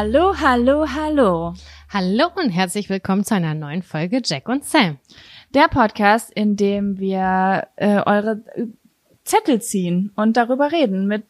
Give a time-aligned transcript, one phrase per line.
[0.00, 1.54] Hallo, hallo, hallo.
[1.92, 4.98] Hallo und herzlich willkommen zu einer neuen Folge Jack und Sam.
[5.54, 8.44] Der Podcast, in dem wir äh, eure
[9.24, 11.24] Zettel ziehen und darüber reden mit.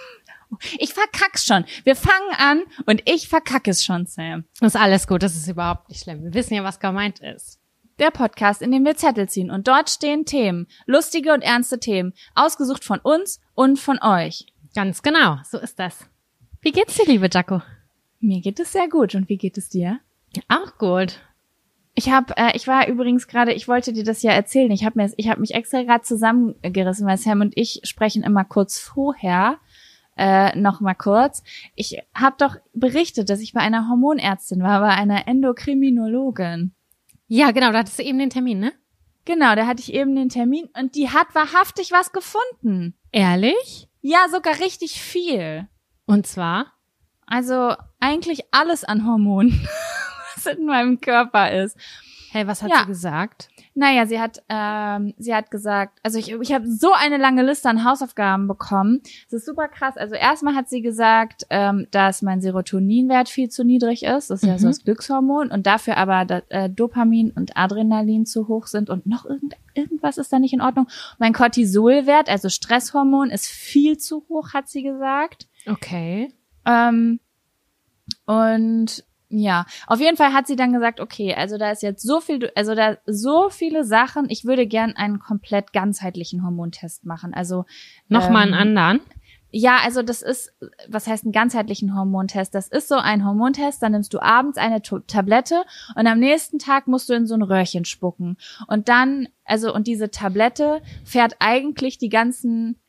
[0.78, 1.66] ich verkack's schon.
[1.84, 4.44] Wir fangen an und ich verkacke es schon, Sam.
[4.60, 6.24] Das ist alles gut, das ist überhaupt nicht schlimm.
[6.24, 7.60] Wir wissen ja, was gemeint ist.
[7.98, 12.14] Der Podcast, in dem wir Zettel ziehen und dort stehen Themen, lustige und ernste Themen,
[12.34, 14.46] ausgesucht von uns und von euch.
[14.74, 16.08] Ganz genau, so ist das.
[16.62, 17.60] Wie geht's dir, liebe Jaco?
[18.20, 19.14] Mir geht es sehr gut.
[19.14, 20.00] Und wie geht es dir?
[20.48, 21.20] Auch gut.
[21.94, 24.70] Ich habe, äh, ich war übrigens gerade, ich wollte dir das ja erzählen.
[24.70, 28.44] Ich habe mir, ich habe mich extra gerade zusammengerissen, weil Sam und ich sprechen immer
[28.44, 29.58] kurz vorher.
[30.16, 31.42] Äh, noch mal kurz.
[31.76, 36.72] Ich habe doch berichtet, dass ich bei einer Hormonärztin war, bei einer Endokriminologin.
[37.26, 38.72] Ja, genau, da hattest du eben den Termin, ne?
[39.24, 42.94] Genau, da hatte ich eben den Termin und die hat wahrhaftig was gefunden.
[43.12, 43.88] Ehrlich?
[44.02, 45.68] Ja, sogar richtig viel.
[46.06, 46.72] Und zwar?
[47.30, 49.66] Also eigentlich alles an Hormonen,
[50.36, 51.76] was in meinem Körper ist.
[52.32, 52.80] Hey, was hat Ja.
[52.82, 53.48] sie gesagt?
[53.74, 57.68] Naja, sie hat, ähm, sie hat gesagt, also ich, ich habe so eine lange Liste
[57.68, 59.00] an Hausaufgaben bekommen.
[59.24, 59.96] Das ist super krass.
[59.96, 64.30] Also erstmal hat sie gesagt, ähm, dass mein Serotoninwert viel zu niedrig ist.
[64.30, 64.70] Das ist ja so Mhm.
[64.70, 65.50] das Glückshormon.
[65.50, 70.16] Und dafür aber da, äh, Dopamin und Adrenalin zu hoch sind und noch irgend, irgendwas
[70.16, 70.86] ist da nicht in Ordnung.
[71.18, 75.48] Mein Cortisolwert, also Stresshormon, ist viel zu hoch, hat sie gesagt.
[75.66, 76.32] Okay.
[76.70, 77.20] Ähm,
[78.26, 82.20] und ja, auf jeden Fall hat sie dann gesagt, okay, also da ist jetzt so
[82.20, 84.28] viel, also da so viele Sachen.
[84.28, 87.32] Ich würde gern einen komplett ganzheitlichen Hormontest machen.
[87.32, 87.64] Also
[88.08, 89.00] Nochmal ähm, einen anderen.
[89.52, 90.52] ja, also das ist,
[90.88, 92.56] was heißt einen ganzheitlichen Hormontest?
[92.56, 95.62] Das ist so ein Hormontest, dann nimmst du abends eine Tablette
[95.94, 98.36] und am nächsten Tag musst du in so ein Röhrchen spucken.
[98.66, 102.80] Und dann, also, und diese Tablette fährt eigentlich die ganzen,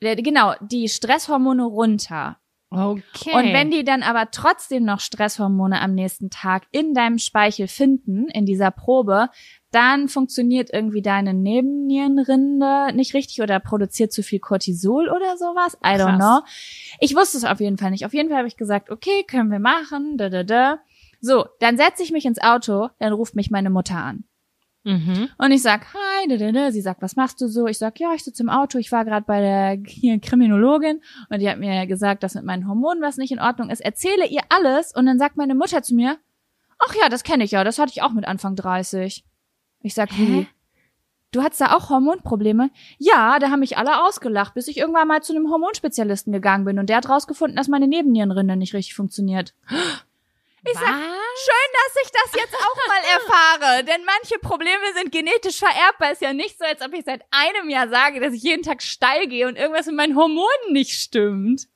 [0.00, 2.38] äh, genau, die Stresshormone runter.
[2.72, 3.34] Okay.
[3.34, 8.28] Und wenn die dann aber trotzdem noch Stresshormone am nächsten Tag in deinem Speichel finden,
[8.28, 9.28] in dieser Probe,
[9.70, 15.76] dann funktioniert irgendwie deine Nebennierenrinde nicht richtig oder produziert zu viel Cortisol oder sowas.
[15.84, 16.18] I don't Krass.
[16.18, 16.40] know.
[17.00, 18.04] Ich wusste es auf jeden Fall nicht.
[18.04, 20.16] Auf jeden Fall habe ich gesagt, okay, können wir machen.
[20.16, 20.78] Da, da, da.
[21.20, 24.24] So, dann setze ich mich ins Auto, dann ruft mich meine Mutter an.
[24.84, 25.28] Mhm.
[25.38, 26.72] Und ich sag, hi, da, da, da.
[26.72, 27.66] Sie sagt, was machst du so?
[27.66, 31.38] Ich sag, ja, ich sitze im Auto, ich war gerade bei der hier Kriminologin und
[31.40, 33.80] die hat mir gesagt, dass mit meinen Hormonen was nicht in Ordnung ist.
[33.80, 36.18] Erzähle ihr alles und dann sagt meine Mutter zu mir,
[36.78, 39.24] ach ja, das kenne ich ja, das hatte ich auch mit Anfang 30.
[39.82, 40.46] Ich sag, wie?
[41.30, 42.70] Du hattest da auch Hormonprobleme?
[42.98, 46.78] Ja, da haben mich alle ausgelacht, bis ich irgendwann mal zu einem Hormonspezialisten gegangen bin
[46.78, 49.54] und der hat rausgefunden, dass meine Nebennierenrinde nicht richtig funktioniert.
[50.64, 50.94] Ich sag,
[51.34, 56.12] Schön, dass ich das jetzt auch mal erfahre, denn manche Probleme sind genetisch vererbbar.
[56.12, 58.82] Ist ja nicht so, als ob ich seit einem Jahr sage, dass ich jeden Tag
[58.82, 61.68] steil gehe und irgendwas mit meinen Hormonen nicht stimmt.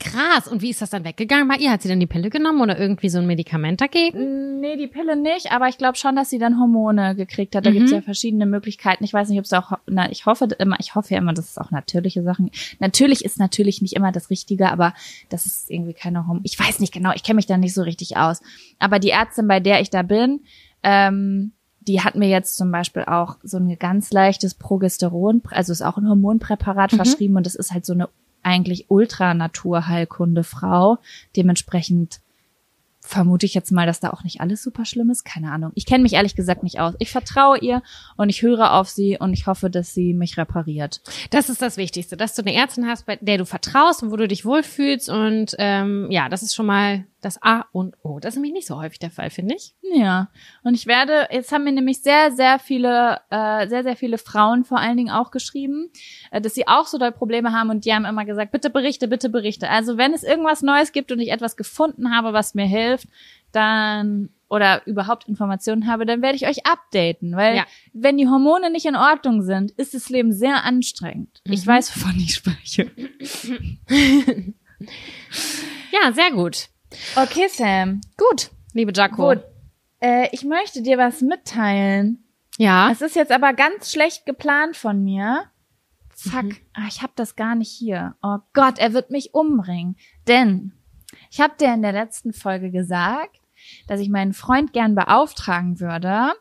[0.00, 0.46] Krass.
[0.46, 1.70] Und wie ist das dann weggegangen bei ihr?
[1.70, 4.60] Hat sie dann die Pille genommen oder irgendwie so ein Medikament dagegen?
[4.60, 7.64] Nee, die Pille nicht, aber ich glaube schon, dass sie dann Hormone gekriegt hat.
[7.64, 7.74] Da Mhm.
[7.74, 9.02] gibt's ja verschiedene Möglichkeiten.
[9.02, 11.48] Ich weiß nicht, ob es auch, na, ich hoffe immer, ich hoffe ja immer, dass
[11.50, 12.50] es auch natürliche Sachen.
[12.80, 14.92] Natürlich ist natürlich nicht immer das Richtige, aber
[15.30, 16.42] das ist irgendwie keine Hormone.
[16.44, 18.42] Ich weiß nicht genau, ich kenne mich da nicht so richtig aus.
[18.78, 20.40] Aber die Ärztin, bei der ich da bin,
[20.82, 25.80] ähm, die hat mir jetzt zum Beispiel auch so ein ganz leichtes Progesteron, also ist
[25.82, 26.96] auch ein Hormonpräparat Mhm.
[26.96, 28.10] verschrieben und das ist halt so eine
[28.48, 30.98] eigentlich Ultra-Naturheilkunde-Frau.
[31.36, 32.20] Dementsprechend
[33.00, 35.24] vermute ich jetzt mal, dass da auch nicht alles super schlimm ist.
[35.24, 35.72] Keine Ahnung.
[35.74, 36.92] Ich kenne mich ehrlich gesagt nicht aus.
[36.98, 37.82] Ich vertraue ihr
[38.16, 41.00] und ich höre auf sie und ich hoffe, dass sie mich repariert.
[41.30, 44.16] Das ist das Wichtigste, dass du eine Ärztin hast, bei der du vertraust und wo
[44.16, 45.08] du dich wohlfühlst.
[45.08, 48.20] Und ähm, ja, das ist schon mal das A und O.
[48.20, 49.74] Das ist nämlich nicht so häufig der Fall, finde ich.
[49.82, 50.28] Ja.
[50.62, 54.64] Und ich werde, jetzt haben mir nämlich sehr, sehr viele, äh, sehr, sehr viele Frauen
[54.64, 55.90] vor allen Dingen auch geschrieben,
[56.30, 59.08] äh, dass sie auch so doll Probleme haben und die haben immer gesagt, bitte berichte,
[59.08, 59.68] bitte berichte.
[59.68, 63.08] Also wenn es irgendwas Neues gibt und ich etwas gefunden habe, was mir hilft,
[63.52, 67.66] dann oder überhaupt Informationen habe, dann werde ich euch updaten, weil Ja.
[67.92, 71.40] wenn die Hormone nicht in Ordnung sind, ist das Leben sehr anstrengend.
[71.44, 71.70] Ich Mhm.
[71.70, 72.90] weiß, wovon ich spreche.
[75.92, 76.68] Ja, sehr gut.
[77.16, 78.00] Okay, Sam.
[78.16, 79.28] Gut, liebe Jaco.
[79.28, 79.42] Gut.
[80.00, 82.24] Äh, ich möchte dir was mitteilen.
[82.56, 82.90] Ja.
[82.90, 85.44] Es ist jetzt aber ganz schlecht geplant von mir.
[86.14, 86.56] Fuck, Mhm.
[86.74, 88.16] ah, ich habe das gar nicht hier.
[88.22, 89.96] Oh Gott, er wird mich umbringen.
[90.26, 90.72] Denn
[91.30, 93.40] ich habe dir in der letzten Folge gesagt,
[93.86, 96.32] dass ich meinen Freund gern beauftragen würde,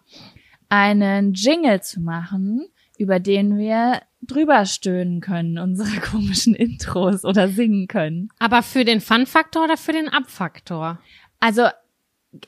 [0.70, 2.68] einen Jingle zu machen,
[2.98, 8.30] über den wir drüber stöhnen können, unsere komischen Intros oder singen können.
[8.40, 11.00] Aber für den Fun-Faktor oder für den Ab-Faktor?
[11.40, 11.68] Also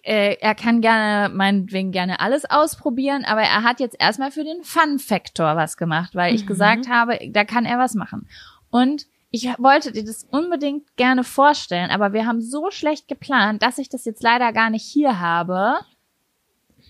[0.04, 4.64] äh, er kann gerne, meinetwegen gerne alles ausprobieren, aber er hat jetzt erstmal für den
[4.64, 6.48] Fun-Faktor was gemacht, weil ich Mhm.
[6.48, 8.28] gesagt habe, da kann er was machen.
[8.70, 13.78] Und ich wollte dir das unbedingt gerne vorstellen, aber wir haben so schlecht geplant, dass
[13.78, 15.76] ich das jetzt leider gar nicht hier habe,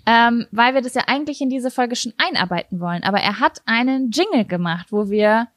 [0.10, 3.04] ähm, weil wir das ja eigentlich in diese Folge schon einarbeiten wollen.
[3.04, 5.50] Aber er hat einen Jingle gemacht, wo wir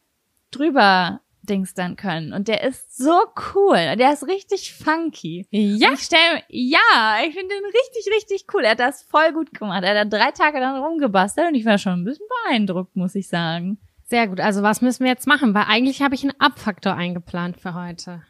[0.50, 2.34] drüber dingstern können.
[2.34, 3.18] Und der ist so
[3.54, 3.96] cool.
[3.96, 5.46] Der ist richtig funky.
[5.50, 5.88] Ja.
[5.88, 6.78] Und Ich stell, ja,
[7.26, 8.62] ich finde den richtig, richtig cool.
[8.64, 9.84] Er hat das voll gut gemacht.
[9.84, 13.14] Er hat da drei Tage dann rumgebastelt und ich war schon ein bisschen beeindruckt, muss
[13.14, 13.78] ich sagen.
[14.04, 14.38] Sehr gut.
[14.38, 15.54] Also was müssen wir jetzt machen?
[15.54, 18.22] Weil eigentlich habe ich einen Abfaktor eingeplant für heute.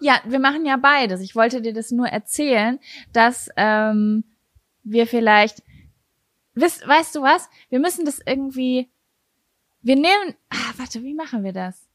[0.00, 1.20] Ja, wir machen ja beides.
[1.20, 2.80] Ich wollte dir das nur erzählen,
[3.12, 4.24] dass ähm,
[4.84, 5.62] wir vielleicht,
[6.54, 7.48] weißt, weißt du was?
[7.68, 8.88] Wir müssen das irgendwie,
[9.82, 11.88] wir nehmen, ah, warte, wie machen wir das?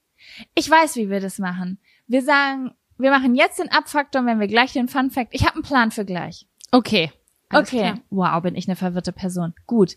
[0.55, 1.79] Ich weiß, wie wir das machen.
[2.07, 5.33] Wir sagen, wir machen jetzt den Abfaktor, und wenn wir gleich den Fun Fact.
[5.33, 6.47] Ich habe einen Plan für gleich.
[6.71, 7.11] Okay.
[7.49, 7.79] Alles okay.
[7.79, 7.99] klar.
[8.09, 9.53] Wow, bin ich eine verwirrte Person.
[9.67, 9.95] Gut.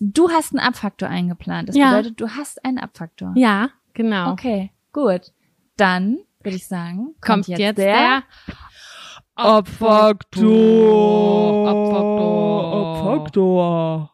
[0.00, 1.68] Du hast einen Abfaktor eingeplant.
[1.68, 1.90] Das Ja.
[1.90, 3.32] bedeutet, du hast einen Abfaktor.
[3.36, 4.32] Ja, genau.
[4.32, 5.32] Okay, gut.
[5.76, 8.22] Dann würde ich sagen, Kommt jetzt, der,
[9.34, 10.48] Abfaktor.
[11.68, 12.96] Abfaktor.
[12.96, 14.10] Abfaktor.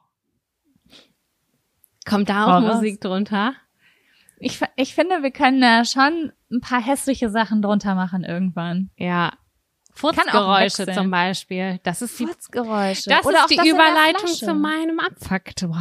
[2.08, 2.74] Kommt da auch raus.
[2.76, 3.54] Musik drunter?
[4.38, 8.90] Ich, ich finde, wir können da schon ein paar hässliche Sachen drunter machen irgendwann.
[8.96, 9.32] Ja.
[9.92, 11.78] Furzgeräusche zum Beispiel.
[11.82, 13.10] Das ist die, Furzgeräusche.
[13.10, 15.78] das Oder ist auch die Überleitung zu meinem Abfaktor.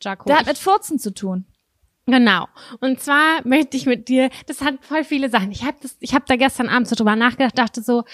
[0.00, 0.24] Jaco.
[0.26, 1.44] Der hat mit Furzen zu tun.
[2.06, 2.48] Genau.
[2.80, 5.50] Und zwar möchte ich mit dir, das hat voll viele Sachen.
[5.50, 8.04] Ich habe das, ich habe da gestern Abend so drüber nachgedacht, dachte so,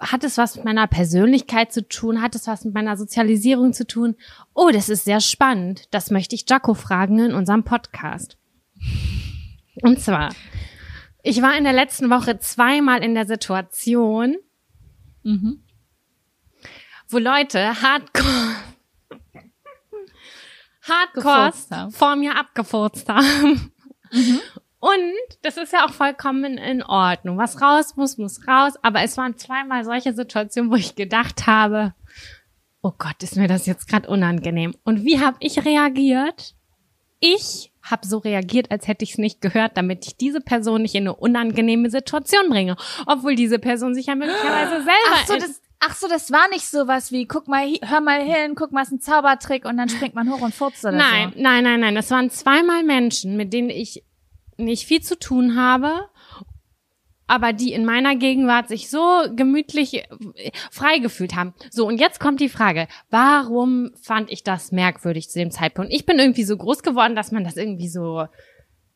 [0.00, 2.22] hat es was mit meiner Persönlichkeit zu tun?
[2.22, 4.16] Hat es was mit meiner Sozialisierung zu tun?
[4.54, 5.82] Oh, das ist sehr spannend.
[5.90, 8.38] Das möchte ich Jaco fragen in unserem Podcast.
[9.82, 10.34] Und zwar,
[11.22, 14.36] ich war in der letzten Woche zweimal in der Situation,
[15.22, 15.62] Mhm.
[17.08, 18.54] wo Leute hardcore,
[20.82, 23.72] hardcore vor mir abgefurzt haben.
[24.80, 27.36] Und das ist ja auch vollkommen in Ordnung.
[27.36, 28.72] Was raus muss, muss raus.
[28.82, 31.94] Aber es waren zweimal solche Situationen, wo ich gedacht habe,
[32.82, 34.74] oh Gott, ist mir das jetzt gerade unangenehm.
[34.84, 36.54] Und wie habe ich reagiert?
[37.20, 40.94] Ich habe so reagiert, als hätte ich es nicht gehört, damit ich diese Person nicht
[40.94, 42.76] in eine unangenehme Situation bringe.
[43.06, 45.12] Obwohl diese Person sich ja möglicherweise selber...
[45.12, 48.54] Ach so, das, ach so, das war nicht sowas wie, guck mal, hör mal hin,
[48.54, 51.42] guck mal, ist ein Zaubertrick und dann springt man hoch und furzt oder Nein, so.
[51.42, 51.94] nein, nein, nein.
[51.94, 54.02] Das waren zweimal Menschen, mit denen ich
[54.64, 56.08] nicht viel zu tun habe,
[57.26, 61.54] aber die in meiner Gegenwart sich so gemütlich äh, frei gefühlt haben.
[61.70, 65.92] So, und jetzt kommt die Frage, warum fand ich das merkwürdig zu dem Zeitpunkt?
[65.92, 68.26] Ich bin irgendwie so groß geworden, dass man das irgendwie so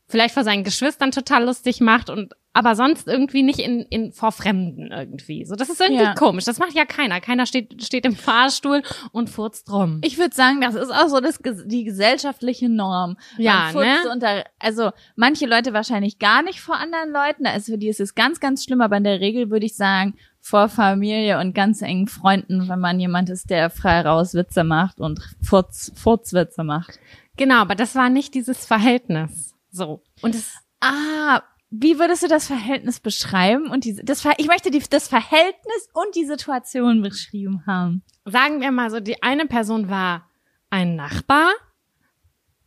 [0.09, 4.33] vielleicht vor seinen Geschwistern total lustig macht und aber sonst irgendwie nicht in, in vor
[4.33, 5.45] Fremden irgendwie.
[5.45, 6.15] So, das ist irgendwie Ja.
[6.15, 6.45] komisch.
[6.45, 7.21] Das macht ja keiner.
[7.21, 10.01] Keiner steht, steht im Fahrstuhl und furzt rum.
[10.05, 13.17] Ich würde sagen, das ist auch so das, die gesellschaftliche Norm.
[13.39, 13.97] Ja, ne?
[14.11, 17.45] Unter, also manche Leute wahrscheinlich gar nicht vor anderen Leuten.
[17.45, 18.81] Ist für die ist es ganz, ganz schlimm.
[18.81, 23.01] Aber in der Regel würde ich sagen, vor Familie und ganz engen Freunden, wenn man
[23.01, 27.01] jemand ist, der frei raus Witze macht und Furz, Furzwitze macht.
[27.37, 29.55] Genau, aber das war nicht dieses Verhältnis.
[29.71, 30.03] So.
[30.23, 31.41] Und es, Ah,
[31.77, 33.69] wie würdest du das Verhältnis beschreiben?
[33.71, 38.03] Und diese, das, Ver- ich möchte die, das Verhältnis und die Situation beschrieben haben.
[38.25, 40.29] sagen wir mal so, die eine Person war
[40.71, 41.51] ein Nachbar,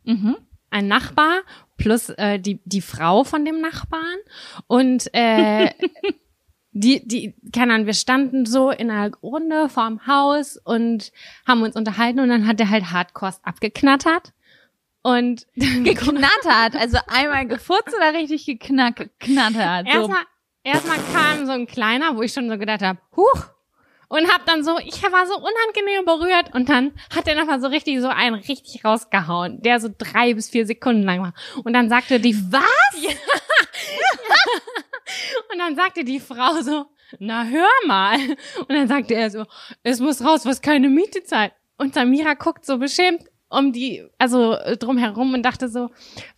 [0.04, 0.36] Mhm.
[0.70, 1.40] ein Nachbar
[1.76, 4.16] plus äh, die, die Frau von dem Nachbarn.
[4.66, 5.70] Und äh,
[6.72, 11.12] die, die, keine Ahnung, wir standen so in einer Runde vorm Haus und
[11.46, 14.32] haben uns unterhalten und dann hat er halt Hardcore abgeknattert.
[15.08, 19.86] Und Geknattert, also einmal gefurzt oder richtig geknack, geknattert.
[19.86, 19.98] So.
[19.98, 20.22] Erstmal,
[20.62, 23.46] erstmal kam so ein kleiner, wo ich schon so gedacht habe, huch.
[24.08, 27.68] Und hab dann so, ich war so unangenehm berührt und dann hat er nochmal so
[27.68, 31.32] richtig so einen richtig rausgehauen, der so drei bis vier Sekunden lang war.
[31.64, 32.62] Und dann sagte die, was?
[33.00, 33.10] Ja.
[35.50, 36.84] Und dann sagte die Frau so,
[37.18, 38.18] na hör mal.
[38.60, 39.46] Und dann sagte er so,
[39.82, 41.52] es muss raus, was keine Miete zahlt.
[41.78, 45.90] Und Samira guckt so beschämt um die, also äh, drumherum und dachte so,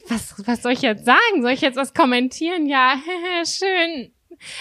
[0.09, 1.43] was, was soll ich jetzt sagen?
[1.43, 2.67] Soll ich jetzt was kommentieren?
[2.67, 2.95] Ja,
[3.45, 4.13] schön.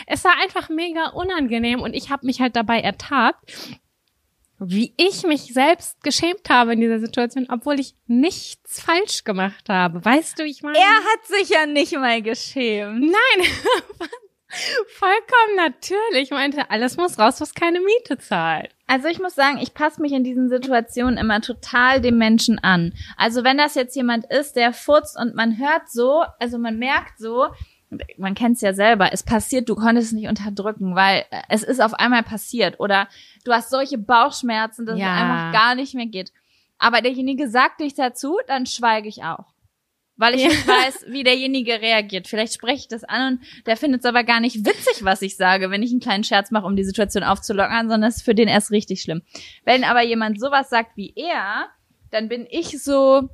[0.07, 3.53] Es war einfach mega unangenehm und ich habe mich halt dabei ertappt,
[4.59, 10.03] wie ich mich selbst geschämt habe in dieser Situation, obwohl ich nichts falsch gemacht habe.
[10.03, 10.77] Weißt du, ich meine?
[10.77, 12.99] Er hat sich ja nicht mal geschämt.
[12.99, 13.47] Nein,
[14.49, 16.23] vollkommen natürlich.
[16.23, 18.69] Ich meinte, alles muss raus, was keine Miete zahlt.
[18.87, 22.93] Also ich muss sagen, ich passe mich in diesen Situationen immer total dem Menschen an.
[23.17, 27.19] Also wenn das jetzt jemand ist, der furzt und man hört so, also man merkt
[27.19, 27.47] so,
[28.17, 31.63] man kennt es ja selber, es passiert, du konntest es nicht unterdrücken, weil äh, es
[31.63, 33.07] ist auf einmal passiert oder
[33.45, 35.15] du hast solche Bauchschmerzen, dass Ja.
[35.15, 36.31] es einfach gar nicht mehr geht.
[36.77, 39.45] Aber derjenige sagt nichts dazu, dann schweige ich auch.
[40.19, 42.27] Weil ich nicht weiß, wie derjenige reagiert.
[42.27, 45.37] Vielleicht spreche ich das an und der findet es aber gar nicht witzig, was ich
[45.37, 48.35] sage, wenn ich einen kleinen Scherz mache, um die Situation aufzulockern, sondern es ist für
[48.35, 49.21] den erst richtig schlimm.
[49.63, 51.69] Wenn aber jemand sowas sagt wie er,
[52.11, 53.29] dann bin ich so,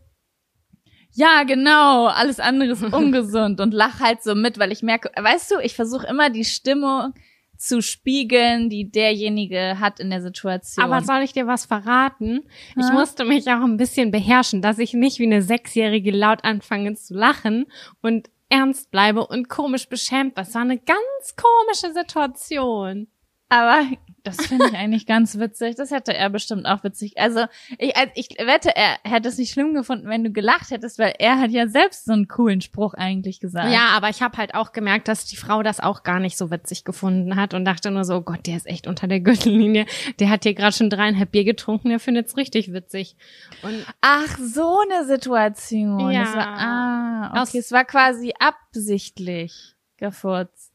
[1.12, 5.52] ja, genau, alles andere ist ungesund und lach halt so mit, weil ich merke, weißt
[5.52, 7.16] du, ich versuche immer die Stimmung
[7.58, 10.84] zu spiegeln, die derjenige hat in der Situation.
[10.86, 12.42] Aber soll ich dir was verraten?
[12.78, 12.92] Ich Ja.
[12.94, 17.14] musste mich auch ein bisschen beherrschen, dass ich nicht wie eine Sechsjährige laut anfange zu
[17.14, 17.66] lachen
[18.02, 20.38] und ernst bleibe und komisch beschämt.
[20.38, 23.08] Das war eine ganz komische Situation.
[23.50, 23.84] Aber
[24.26, 25.76] das finde ich eigentlich ganz witzig.
[25.76, 27.18] Das hätte er bestimmt auch witzig.
[27.18, 27.46] Also
[27.78, 31.14] ich, also ich wette, er hätte es nicht schlimm gefunden, wenn du gelacht hättest, weil
[31.20, 33.72] er hat ja selbst so einen coolen Spruch eigentlich gesagt.
[33.72, 36.52] Ja, aber ich habe halt auch gemerkt, dass die Frau das auch gar nicht so
[36.52, 39.86] witzig gefunden hat und dachte nur so, oh Gott, der ist echt unter der Gürtellinie.
[40.20, 43.16] Der hat hier gerade schon dreieinhalb Bier getrunken, der findet's richtig witzig.
[43.62, 46.12] Und Ach, so eine Situation.
[46.12, 46.24] Ja.
[46.24, 47.40] Das war, ah, okay.
[47.40, 50.72] Aus- es war quasi absichtlich gefurzt.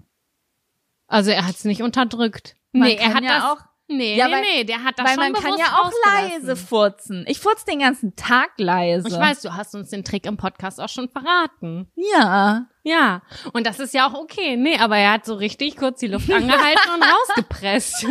[1.08, 2.56] also er hat's nicht unterdrückt.
[2.72, 3.58] Man nee, er hat ja das auch,
[3.92, 6.54] Nee, Ja, nee, weil- nee, der hat das weil schon man kann ja auch leise
[6.54, 7.24] furzen.
[7.26, 9.08] Ich furze den ganzen Tag leise.
[9.08, 11.90] Ich weiß, du hast uns den Trick im Podcast auch schon verraten.
[11.96, 12.66] Ja.
[12.82, 13.20] Ja,
[13.52, 14.56] und das ist ja auch okay.
[14.56, 17.02] Nee, aber er hat so richtig kurz die Luft angehalten und
[17.38, 18.06] rausgepresst.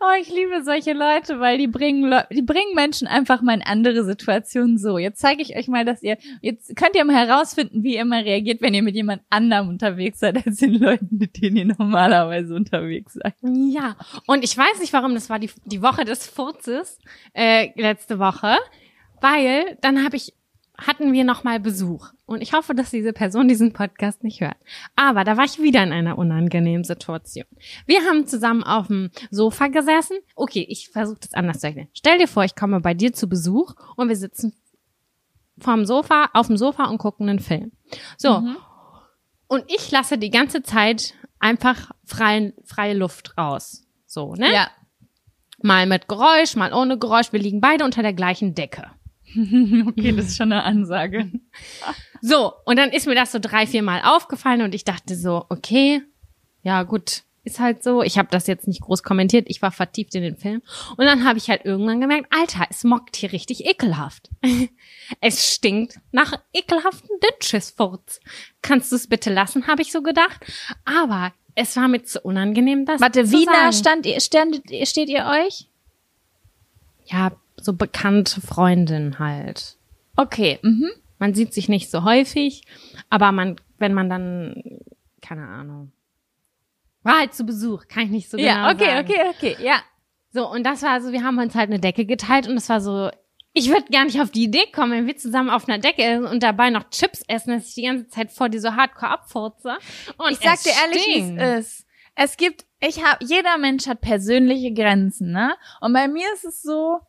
[0.00, 3.62] Oh, ich liebe solche Leute, weil die bringen, Leu die bringen Menschen einfach mal in
[3.62, 4.96] andere Situationen so.
[4.98, 8.22] Jetzt zeige ich euch mal, dass ihr, jetzt könnt ihr mal herausfinden, wie ihr mal
[8.22, 12.54] reagiert, wenn ihr mit jemand anderem unterwegs seid, als den Leuten, mit denen ihr normalerweise
[12.54, 13.34] unterwegs seid.
[13.42, 16.98] Ja, und ich weiß nicht, warum, das war die, die Woche des Furzes,
[17.34, 18.56] äh, letzte Woche,
[19.20, 20.32] weil dann habe ich,
[20.86, 22.08] hatten wir nochmal Besuch.
[22.26, 24.56] Und ich hoffe, dass diese Person diesen Podcast nicht hört.
[24.96, 27.46] Aber da war ich wieder in einer unangenehmen Situation.
[27.86, 30.18] Wir haben zusammen auf dem Sofa gesessen.
[30.34, 31.88] Okay, ich versuche das anders zu erklären.
[31.94, 34.54] Stell dir vor, ich komme bei dir zu Besuch und wir sitzen
[35.58, 37.72] vom Sofa, auf dem Sofa und gucken einen Film.
[38.16, 38.40] So.
[38.40, 38.56] Mhm.
[39.46, 43.84] Und ich lasse die ganze Zeit einfach freien, freie Luft raus.
[44.06, 44.52] So, ne?
[44.52, 44.70] Ja.
[45.62, 47.32] Mal mit Geräusch, mal ohne Geräusch.
[47.32, 48.90] Wir liegen beide unter der gleichen Decke.
[49.88, 51.30] Okay, das ist schon eine Ansage.
[52.24, 55.44] So, und dann ist mir das so drei, vier Mal aufgefallen und ich dachte so,
[55.48, 56.02] okay,
[56.62, 58.02] ja gut, ist halt so.
[58.02, 60.62] Ich habe das jetzt nicht groß kommentiert, ich war vertieft in den Film.
[60.96, 64.30] Und dann habe ich halt irgendwann gemerkt, Alter, es mockt hier richtig ekelhaft.
[65.20, 68.20] es stinkt nach ekelhaften Dünnschissfurz.
[68.62, 70.44] Kannst du es bitte lassen, habe ich so gedacht.
[70.84, 75.08] Aber es war mir zu unangenehm, das Warte, zu wie nah stand ihr, stand, steht
[75.08, 75.68] ihr euch?
[77.06, 77.32] Ja,
[77.64, 79.76] so bekannte Freundin halt.
[80.16, 80.90] Okay, mhm.
[81.18, 82.62] Man sieht sich nicht so häufig,
[83.08, 84.80] aber man, wenn man dann,
[85.20, 85.92] keine Ahnung,
[87.04, 89.08] war halt zu Besuch, kann ich nicht so genau ja, okay, sagen.
[89.08, 89.82] okay, okay, ja.
[90.32, 92.80] So, und das war so, wir haben uns halt eine Decke geteilt und es war
[92.80, 93.10] so,
[93.52, 96.24] ich würde gar nicht auf die Idee kommen, wenn wir zusammen auf einer Decke sind
[96.24, 99.76] und dabei noch Chips essen, dass ich die ganze Zeit vor dir so hardcore abfurze.
[100.16, 101.86] Und Ich sag dir ehrlich, wie es ist.
[102.14, 105.54] Es gibt, ich habe, jeder Mensch hat persönliche Grenzen, ne?
[105.80, 107.00] Und bei mir ist es so,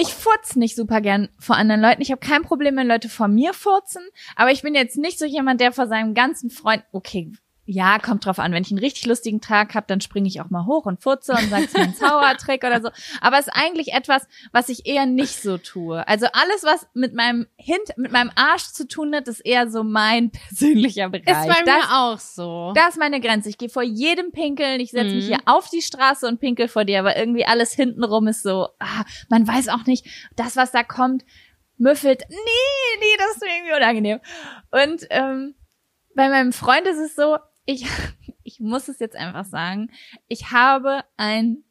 [0.00, 2.00] ich furz nicht super gern vor anderen Leuten.
[2.00, 4.02] Ich habe kein Problem, wenn Leute vor mir furzen,
[4.34, 7.30] aber ich bin jetzt nicht so jemand, der vor seinem ganzen Freund, okay,
[7.66, 8.52] ja, kommt drauf an.
[8.52, 11.32] Wenn ich einen richtig lustigen Tag habe, dann springe ich auch mal hoch und furze
[11.32, 12.88] und sage es einen Zaubertrick oder so.
[13.20, 16.06] Aber es ist eigentlich etwas, was ich eher nicht so tue.
[16.08, 19.84] Also alles, was mit meinem Hint, mit meinem Arsch zu tun hat, ist eher so
[19.84, 21.28] mein persönlicher Bereich.
[21.28, 22.72] Ist bei Das- mir auch so.
[22.74, 23.48] da ist meine Grenze.
[23.50, 24.80] Ich gehe vor jedem pinkeln.
[24.80, 25.28] Ich setze mich Mhm.
[25.28, 29.04] hier auf die Straße und pinkel vor dir, aber irgendwie alles hintenrum ist so, ah,
[29.28, 31.24] man weiß auch nicht, das, was da kommt,
[31.78, 32.22] müffelt.
[32.28, 32.36] Nee,
[32.98, 34.20] nee, das ist mir irgendwie unangenehm.
[34.72, 35.54] Und ähm,
[36.16, 37.36] bei meinem Freund ist es so,
[37.70, 37.86] ich,
[38.42, 39.90] ich muss es jetzt einfach sagen,
[40.28, 41.62] ich habe ein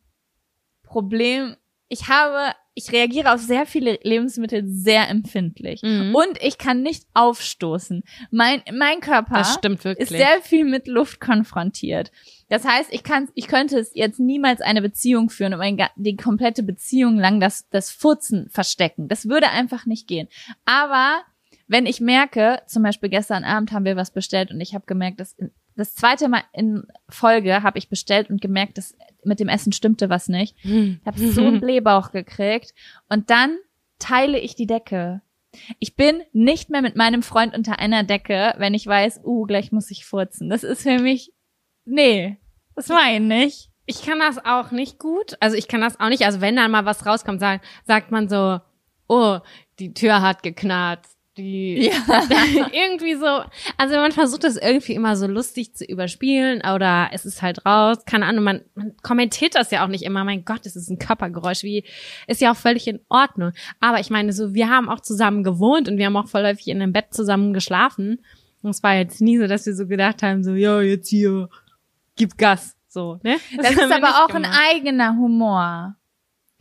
[0.83, 1.55] Problem,
[1.87, 5.81] ich habe, ich reagiere auf sehr viele Lebensmittel sehr empfindlich.
[5.83, 6.15] Mhm.
[6.15, 8.03] Und ich kann nicht aufstoßen.
[8.31, 9.35] Mein, mein Körper
[9.99, 12.11] ist sehr viel mit Luft konfrontiert.
[12.47, 15.91] Das heißt, ich kann, ich könnte es jetzt niemals eine Beziehung führen und mein, ga-
[15.95, 19.07] die komplette Beziehung lang das, das Furzen verstecken.
[19.07, 20.27] Das würde einfach nicht gehen.
[20.65, 21.21] Aber
[21.67, 25.19] wenn ich merke, zum Beispiel gestern Abend haben wir was bestellt und ich habe gemerkt,
[25.19, 25.35] dass
[25.79, 30.09] das zweite Mal in Folge habe ich bestellt und gemerkt, dass mit dem Essen stimmte
[30.09, 30.55] was nicht.
[30.63, 32.73] Ich habe so einen Blähbauch gekriegt
[33.09, 33.57] und dann
[33.97, 35.21] teile ich die Decke.
[35.79, 39.71] Ich bin nicht mehr mit meinem Freund unter einer Decke, wenn ich weiß, uh, gleich
[39.71, 40.49] muss ich furzen.
[40.49, 41.33] Das ist für mich,
[41.85, 42.37] nee,
[42.75, 43.69] das meine ich.
[43.85, 45.35] Ich kann das auch nicht gut.
[45.39, 46.23] Also ich kann das auch nicht.
[46.23, 48.59] Also wenn da mal was rauskommt, sagt, sagt man so,
[49.07, 49.39] oh,
[49.79, 52.23] die Tür hat geknarzt, die Ja.
[52.71, 53.41] irgendwie so,
[53.77, 57.97] also man versucht das irgendwie immer so lustig zu überspielen oder es ist halt raus,
[58.05, 60.99] keine Ahnung, man, man kommentiert das ja auch nicht immer, mein Gott, es ist ein
[60.99, 61.83] Körpergeräusch, wie,
[62.27, 63.51] ist ja auch völlig in Ordnung.
[63.79, 66.67] Aber ich meine, so, wir haben auch zusammen gewohnt und wir haben auch voll häufig
[66.67, 68.19] in einem Bett zusammen geschlafen.
[68.61, 71.49] Und es war jetzt nie so, dass wir so gedacht haben, so, ja, jetzt hier,
[72.15, 73.37] gib Gas, so, ne?
[73.55, 74.59] Das ist haben wir aber auch ein gemacht.
[74.69, 75.95] eigener Humor,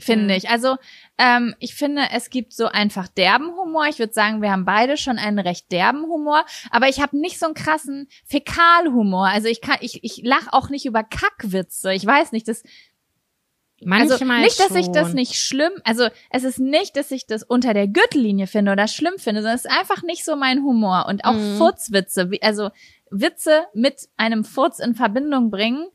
[0.00, 0.36] finde Ja.
[0.38, 0.48] ich.
[0.48, 0.76] Also
[1.18, 3.86] ähm, ich finde, es gibt so einfach derben Humor.
[3.88, 7.38] Ich würde sagen, wir haben beide schon einen recht derben Humor, aber ich habe nicht
[7.38, 9.26] so einen krassen Fäkalhumor.
[9.28, 11.92] Also ich kann, ich, ich lach auch nicht über Kackwitze.
[11.92, 12.62] Ich weiß nicht, das
[13.84, 14.92] Manchmal also nicht, dass ich schon.
[14.94, 18.88] das nicht schlimm, also es ist nicht, dass ich das unter der Gürtellinie finde oder
[18.88, 21.06] schlimm finde, sondern es ist einfach nicht so mein Humor.
[21.08, 21.58] Und auch Mhm.
[21.58, 22.70] Furzwitze, wie- also
[23.12, 25.86] Witze mit einem Furz in Verbindung bringen,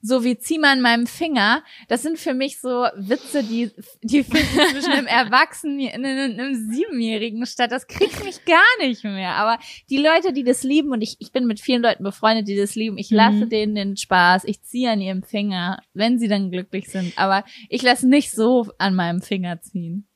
[0.00, 3.70] so wie zieh mal an meinem Finger, das sind für mich so Witze, die,
[4.02, 7.72] die finden zwischen einem Erwachsenen und einem, Siebenjährigen statt.
[7.72, 9.34] Das kriegt mich gar nicht mehr.
[9.34, 9.58] Aber
[9.90, 12.74] die Leute, die das lieben, und ich, ich bin mit vielen Leuten befreundet, die das
[12.74, 13.16] lieben, ich Mhm.
[13.16, 17.12] lasse denen den Spaß, ich ziehe an ihrem Finger, wenn sie dann glücklich sind.
[17.16, 20.06] Aber ich lasse nicht so an meinem Finger ziehen.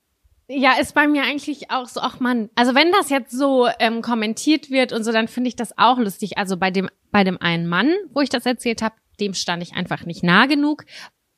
[0.48, 4.02] Ja, ist bei mir eigentlich auch so, ach man, also wenn das jetzt so ähm,
[4.02, 6.36] kommentiert wird und so, dann finde ich das auch lustig.
[6.36, 9.74] Also bei dem, bei dem einen Mann, wo ich das erzählt habe, dem stand ich
[9.74, 10.84] einfach nicht nah genug.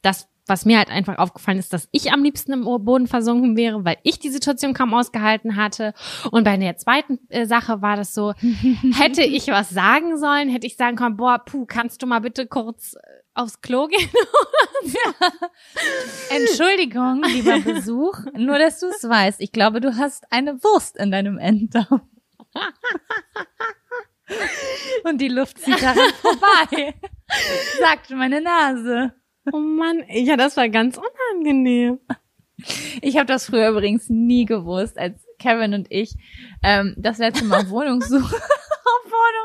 [0.03, 3.85] Das, was mir halt einfach aufgefallen ist, dass ich am liebsten im Boden versunken wäre,
[3.85, 5.95] weil ich die Situation kaum ausgehalten hatte.
[6.31, 8.35] Und bei der zweiten äh, Sache war das so,
[8.95, 12.47] hätte ich was sagen sollen, hätte ich sagen können, boah, puh, kannst du mal bitte
[12.47, 12.99] kurz äh,
[13.35, 14.09] aufs Klo gehen?
[16.31, 19.41] Entschuldigung, lieber Besuch, nur dass du es weißt.
[19.41, 22.03] Ich glaube, du hast eine Wurst in deinem Enddarm.
[25.05, 26.95] Und die Luft zieht daran vorbei,
[27.81, 29.13] sagt meine Nase.
[29.53, 32.01] Oh Mann, ja, das war ganz unangenehm.
[33.03, 36.15] Ich habe das früher übrigens nie gewusst, als Kevin und ich
[36.63, 38.41] ähm, das letzte Mal Wohnungssuche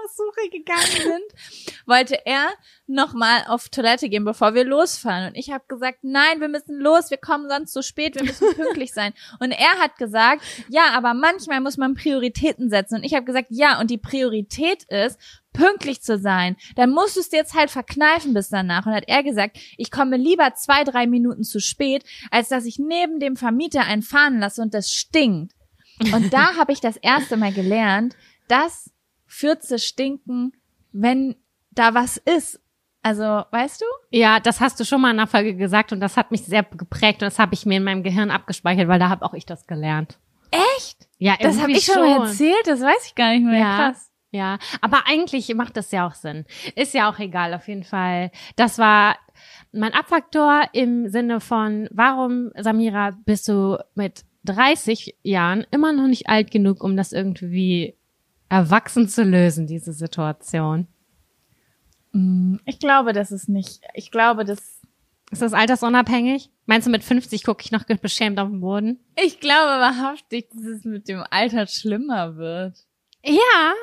[0.10, 2.50] Wohnungssuche gegangen sind, wollte er
[2.88, 5.30] nochmal auf Toilette gehen, bevor wir losfahren.
[5.30, 8.54] Und ich habe gesagt, nein, wir müssen los, wir kommen sonst zu spät, wir müssen
[8.56, 9.13] pünktlich sein.
[9.39, 12.95] Und er hat gesagt, ja, aber manchmal muss man Prioritäten setzen.
[12.95, 15.19] Und ich habe gesagt, ja, und die Priorität ist,
[15.52, 16.58] pünktlich zu sein.
[16.76, 18.86] Dann musst du es dir jetzt halt verkneifen bis danach.
[18.86, 22.78] Und hat er gesagt, ich komme lieber zwei, drei Minuten zu spät, als dass ich
[22.78, 25.54] neben dem Vermieter einen fahren lasse und das stinkt.
[26.13, 28.15] Und da habe ich das erste Mal gelernt,
[28.48, 28.89] dass
[29.30, 30.52] Fürze stinken,
[30.92, 31.36] wenn
[31.72, 32.60] da was ist.
[33.02, 33.86] Also, weißt du?
[34.10, 36.63] Ja, das hast du schon mal in einer Folge gesagt und das hat mich sehr
[36.63, 39.46] geprägt und das habe ich mir in meinem Gehirn abgespeichert, weil da habe auch ich
[39.46, 40.20] das gelernt.
[40.52, 41.08] Echt?
[41.18, 43.60] Ja, Das habe ich schon mal erzählt, das weiß ich gar nicht mehr.
[43.60, 43.76] Ja.
[43.78, 44.12] Krass.
[44.32, 46.46] Ja, aber eigentlich macht das ja auch Sinn.
[46.76, 48.32] Ist ja auch egal, auf jeden Fall.
[48.56, 49.18] Das war
[49.72, 56.30] mein Abfaktor im Sinne von, warum, Samira, bist du mit 30 Jahren immer noch nicht
[56.30, 57.96] alt genug, um das irgendwie
[58.50, 60.88] erwachsen zu lösen, diese Situation?
[62.12, 64.60] Mm, Ich glaube, das ist nicht, ich glaube, das,
[65.32, 66.50] Ist das altersunabhängig?
[66.66, 69.00] Meinst du, mit 50 gucke ich noch beschämt auf den Boden?
[69.16, 72.78] ich glaube wahrhaftig, dass es mit dem Alter schlimmer wird.
[73.24, 73.74] Ja.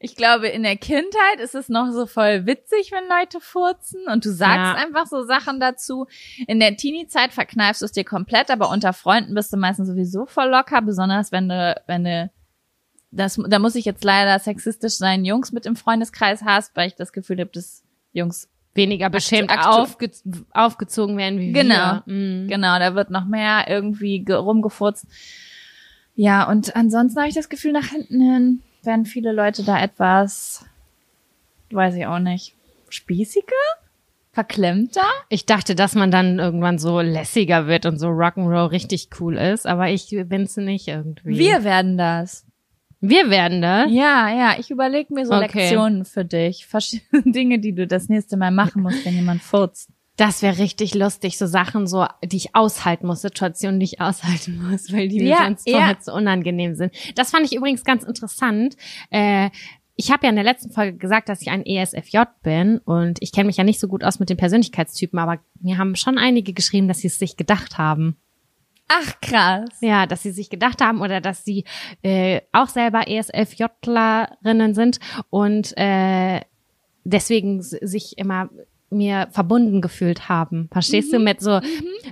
[0.00, 4.24] Ich glaube, in der Kindheit ist es noch so voll witzig, wenn Leute furzen und
[4.26, 4.74] du sagst Ja.
[4.74, 6.06] einfach so Sachen dazu.
[6.46, 10.26] In der Teenie-Zeit verkneifst du es dir komplett, aber unter Freunden bist du meistens sowieso
[10.26, 12.30] voll locker, besonders wenn du, wenn du,
[13.14, 16.94] das, da muss ich jetzt leider sexistisch sein, Jungs mit im Freundeskreis hast, weil ich
[16.94, 20.10] das Gefühl habe, dass Jungs, Weniger beschämt aufge
[20.52, 22.02] aufgezogen werden wie Genau.
[22.06, 22.12] wir.
[22.12, 22.48] Mhm.
[22.48, 25.06] genau, da wird noch mehr irgendwie ge- rumgefurzt.
[26.16, 30.64] Ja, und ansonsten habe ich das Gefühl, nach hinten hin werden viele Leute da etwas,
[31.70, 32.54] weiß ich auch nicht,
[32.88, 33.46] spießiger?
[34.32, 35.06] Verklemmter?
[35.28, 39.64] Ich dachte, dass man dann irgendwann so lässiger wird und so Rock'n'Roll richtig cool ist,
[39.66, 41.38] aber ich bin's nicht irgendwie.
[41.38, 42.44] Wir werden das.
[43.08, 43.90] Wir werden das.
[43.90, 45.42] Ja, ja, ich überlege mir so Okay.
[45.44, 46.66] Lektionen für dich.
[46.66, 49.90] Verschiedene Dinge, die du das nächste Mal machen musst, wenn jemand furzt.
[50.16, 54.62] Das wäre richtig lustig, so Sachen, so, die ich aushalten muss, Situationen, die ich aushalten
[54.70, 55.78] muss, weil die mir Ja, sonst ja.
[55.78, 56.92] vorher zu unangenehm sind.
[57.16, 58.76] Das fand ich übrigens ganz interessant.
[59.10, 59.50] Äh,
[59.96, 63.32] ich habe ja in der letzten Folge gesagt, dass ich ein ESFJ bin und ich
[63.32, 66.52] kenne mich ja nicht so gut aus mit den Persönlichkeitstypen, aber mir haben schon einige
[66.52, 68.16] geschrieben, dass sie es sich gedacht haben.
[68.88, 69.70] Ach, krass.
[69.80, 71.64] Ja, dass sie sich gedacht haben oder dass sie
[72.02, 76.40] äh, auch selber ESFJlerinnen sind und äh,
[77.04, 78.50] deswegen sich immer
[78.90, 80.68] mir verbunden gefühlt haben.
[80.70, 81.60] Verstehst du mit so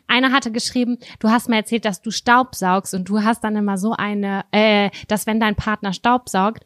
[0.07, 3.79] einer hatte geschrieben, du hast mir erzählt, dass du Staubsaugst und du hast dann immer
[3.79, 6.65] so eine äh, dass wenn dein Partner Staubsaugt,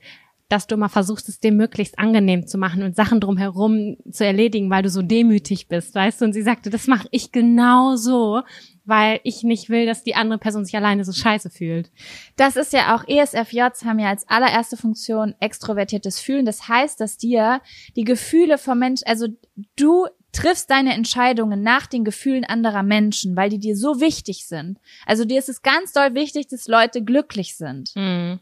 [0.49, 4.71] dass du immer versuchst, es dem möglichst angenehm zu machen und Sachen drumherum zu erledigen,
[4.71, 6.27] weil du so demütig bist, weißt du?
[6.27, 8.43] Und sie sagte, das mache ich genau so.
[8.87, 11.91] weil ich nicht will, dass die andere Person sich alleine so scheiße fühlt.
[12.37, 16.47] Das ist ja auch ESFJs haben ja als allererste Funktion extrovertiertes Fühlen.
[16.47, 17.61] Das heißt, dass dir
[17.97, 19.27] die Gefühle vom Mensch, also
[19.75, 24.79] du triffst deine Entscheidungen nach den Gefühlen anderer Menschen, weil die dir so wichtig sind.
[25.05, 27.91] Also dir ist es ganz doll wichtig, dass Leute glücklich sind.
[27.97, 28.39] Mhm.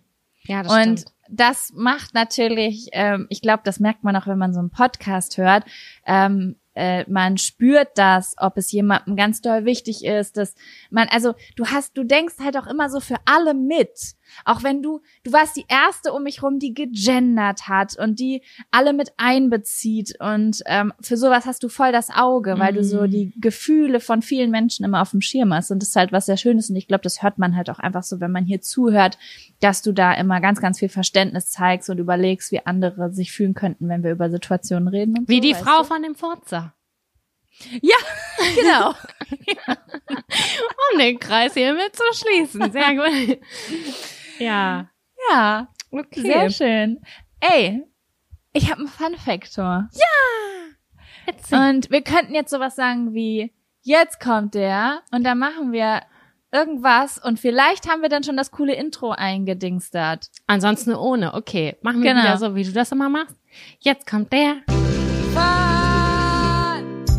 [0.47, 1.14] Ja, das Und stimmt.
[1.31, 5.39] Das macht natürlich, ähm, ich glaube, das merkt man auch, wenn man so einen Podcast
[5.39, 5.65] hört.
[6.07, 10.55] Ähm, äh, man spürt das, ob es jemandem ganz doll wichtig ist, dass
[10.91, 14.15] man, also du hast, du denkst halt auch immer so für alle mit.
[14.45, 18.43] Auch wenn du, du warst die erste um mich rum, die gegendert hat und die
[18.71, 23.03] alle mit einbezieht und ähm, für sowas hast du voll das Auge, weil du so
[23.03, 23.11] Mhm.
[23.11, 26.27] die Gefühle von vielen Menschen immer auf dem Schirm hast und das ist halt was
[26.27, 28.61] sehr Schönes und ich glaube, das hört man halt auch einfach so, wenn man hier
[28.61, 29.19] zuhört,
[29.61, 33.55] dass du da immer ganz, ganz viel Verständnis zeigst und überlegst, wie andere sich fühlen
[33.55, 35.19] könnten, wenn wir über Situationen reden.
[35.19, 35.85] Und Wie so, die Frau du?
[35.85, 36.75] von dem Furzer.
[38.57, 38.91] Genau.
[40.93, 42.73] Um den Kreis hiermit zu schließen.
[42.73, 43.39] Sehr gut.
[44.39, 44.89] ja.
[45.31, 46.21] Ja, Okay.
[46.23, 47.01] sehr schön.
[47.41, 47.83] Ey,
[48.53, 49.89] ich habe einen Fun-Faktor.
[51.27, 51.59] Erzähl.
[51.59, 56.03] Und wir könnten jetzt sowas sagen wie, jetzt kommt der und dann machen wir
[56.53, 60.29] irgendwas und vielleicht haben wir dann schon das coole Intro eingedingstert.
[60.47, 61.35] Ansonsten ohne.
[61.35, 61.77] Okay.
[61.83, 62.23] Machen wir Genau.
[62.25, 63.37] wieder so, wie du das immer machst.
[63.81, 64.84] Jetzt kommt der Fun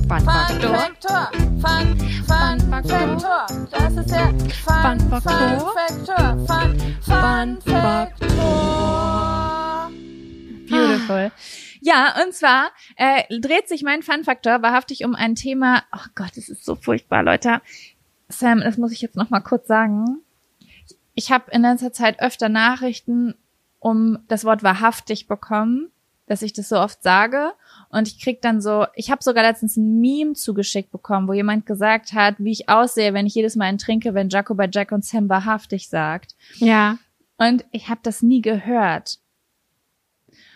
[0.08, 0.76] Faktor.
[0.76, 1.32] Faktor.
[1.34, 3.48] Fun, Fun Faktor.
[3.72, 4.28] Das ist der
[4.64, 5.74] Fun Faktor.
[5.74, 6.38] Faktor.
[6.46, 9.06] Fun, Fun Faktor.
[10.70, 11.32] Beautiful.
[11.82, 15.84] Ja, und zwar äh, dreht sich mein Fun-Faktor wahrhaftig um ein Thema.
[15.92, 17.62] Oh Gott, es ist so furchtbar, Leute.
[18.28, 20.22] Sam, das muss ich jetzt noch mal kurz sagen.
[21.14, 23.36] Ich habe in letzter Zeit öfter Nachrichten
[23.80, 25.92] um das Wort wahrhaftig bekommen,
[26.28, 27.54] dass ich das so oft sage.
[27.96, 31.66] Und ich krieg dann so, ich habe sogar letztens ein Meme zugeschickt bekommen, wo jemand
[31.66, 34.92] gesagt hat, wie ich aussehe, wenn ich jedes Mal einen trinke, wenn Jaco bei Jack
[34.92, 36.36] und Sam wahrhaftig sagt.
[36.56, 36.98] Ja.
[37.38, 39.20] Und ich habe das nie gehört.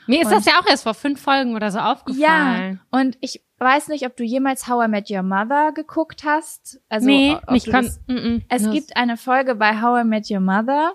[0.06, 2.82] Mir ist Und- das ja auch erst vor fünf Folgen oder so Ja, aufgefallen.
[2.92, 6.82] und ich weiß nicht, ob du jemals How I Met Your Mother geguckt hast.
[6.90, 7.86] Also, nee, du kann.
[7.86, 8.42] das- mm, mm.
[8.50, 10.94] Es Nur- gibt eine Folge bei How I Met Your Mother,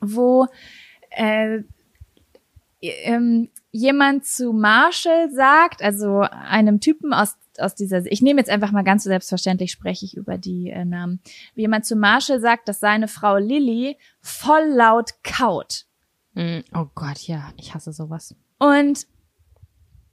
[0.00, 0.46] wo
[1.10, 1.62] äh,
[2.80, 8.70] ähm, jemand zu Marshall sagt, also einem Typen aus aus dieser, ich nehme jetzt einfach
[8.70, 11.20] mal ganz so selbstverständlich, spreche ich über die äh, Namen,
[11.56, 15.86] wie jemand zu Marshall sagt, dass seine Frau Lilly voll laut kaut.
[16.34, 18.36] Mm, Oh Gott, ja, ich hasse sowas.
[18.60, 19.08] Und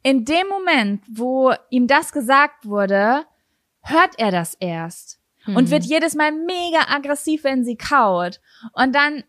[0.02, 3.26] in dem Moment, wo ihm das gesagt wurde,
[3.82, 5.70] hört er das erst und Mhm.
[5.70, 8.42] wird jedes Mal mega aggressiv, wenn sie kaut.
[8.74, 9.24] Und dann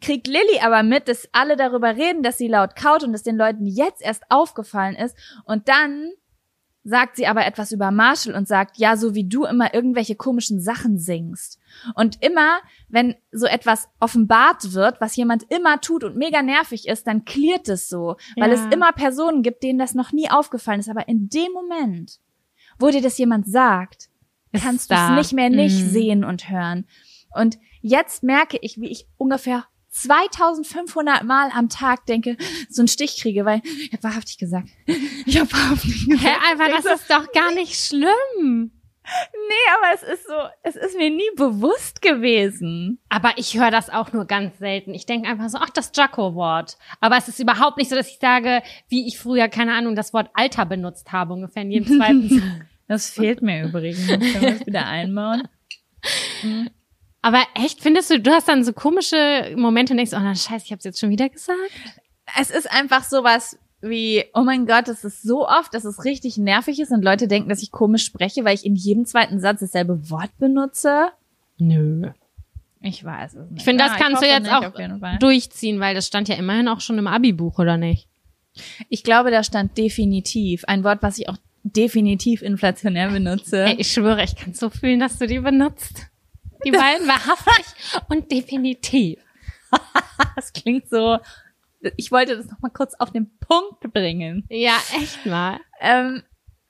[0.00, 3.36] kriegt Lilly aber mit, dass alle darüber reden, dass sie laut kaut und dass den
[3.36, 5.16] Leuten jetzt erst aufgefallen ist.
[5.44, 6.10] Und dann
[6.86, 10.60] sagt sie aber etwas über Marshall und sagt, ja, so wie du immer irgendwelche komischen
[10.60, 11.58] Sachen singst.
[11.94, 17.06] Und immer, wenn so etwas offenbart wird, was jemand immer tut und mega nervig ist,
[17.06, 18.54] dann klärt es so, weil Ja.
[18.56, 20.90] es immer Personen gibt, denen das noch nie aufgefallen ist.
[20.90, 22.18] Aber in dem Moment,
[22.78, 24.10] wo dir das jemand sagt,
[24.52, 25.88] Ist kannst du es nicht mehr nicht Mhm.
[25.90, 26.86] sehen und hören.
[27.34, 32.36] Und jetzt merke ich, wie ich ungefähr 2500 Mal am Tag denke,
[32.68, 34.68] so einen Stich kriege, weil ich habe wahrhaftig gesagt.
[35.24, 36.24] Ich habe wahrhaftig gesagt.
[36.24, 38.72] Hä, einfach, Ich das ist doch gar nicht schlimm.
[39.04, 42.98] Nee, aber es ist so, es ist mir nie bewusst gewesen.
[43.10, 44.94] Aber ich höre das auch nur ganz selten.
[44.94, 46.78] Ich denke einfach so, ach, das Jacko-Wort.
[47.00, 50.14] Aber es ist überhaupt nicht so, dass ich sage, wie ich früher, keine Ahnung, das
[50.14, 52.66] Wort Alter benutzt habe, ungefähr in jedem zweiten.
[52.86, 54.06] Das fehlt mir übrigens.
[54.06, 55.48] Können wir das wieder einbauen?
[57.24, 60.66] Aber echt, findest du, du hast dann so komische Momente und denkst, oh na scheiße,
[60.66, 61.58] ich hab's jetzt schon wieder gesagt?
[62.38, 66.36] Es ist einfach sowas wie, oh mein Gott, es ist so oft, dass es richtig
[66.36, 69.60] nervig ist und Leute denken, dass ich komisch spreche, weil ich in jedem zweiten Satz
[69.60, 71.12] dasselbe Wort benutze.
[71.56, 72.10] Nö.
[72.82, 73.60] Ich weiß es nicht.
[73.60, 76.82] Ich finde, das Ja, kannst du jetzt auch durchziehen, weil das stand ja immerhin auch
[76.82, 78.06] schon im Abi-Buch, oder nicht?
[78.90, 80.66] Ich glaube, da stand definitiv.
[80.66, 83.64] Ein Wort, was ich auch definitiv inflationär benutze.
[83.64, 86.10] Ey, ich schwöre, ich kann so fühlen, dass du die benutzt.
[86.64, 87.66] Die beiden wahrhaftig
[88.08, 89.18] und definitiv.
[90.36, 91.18] Das klingt so.
[91.96, 94.44] Ich wollte das noch mal kurz auf den Punkt bringen.
[94.48, 95.58] Ja, echt mal.
[95.80, 96.22] Ähm,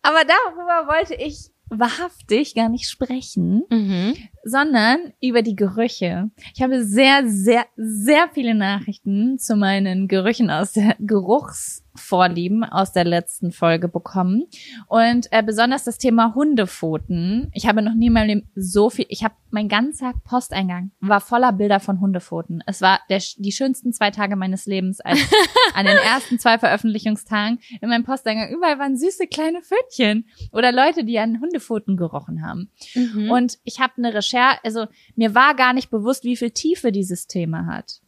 [0.02, 4.16] aber darüber wollte ich wahrhaftig gar nicht sprechen, Mhm.
[4.44, 6.30] Sondern über die Gerüche.
[6.54, 13.04] Ich habe sehr, sehr, sehr viele Nachrichten zu meinen Gerüchen aus der Geruchsvorlieben aus der
[13.04, 14.44] letzten Folge bekommen.
[14.86, 17.50] Und äh, besonders das Thema Hundepfoten.
[17.54, 21.78] Ich habe noch nie mal so viel, ich habe mein ganzer Posteingang war voller Bilder
[21.78, 22.62] von Hundepfoten.
[22.66, 25.20] Es war der, die schönsten zwei Tage meines Lebens als
[25.74, 28.50] an den ersten zwei Veröffentlichungstagen in meinem Posteingang.
[28.50, 32.70] Überall waren süße kleine Pfötchen oder Leute, die an Hundepfoten gerochen haben.
[32.94, 33.30] Mhm.
[33.30, 37.26] Und ich habe eine Recherche, also mir war gar nicht bewusst, wie viel Tiefe dieses
[37.26, 38.00] Thema hat.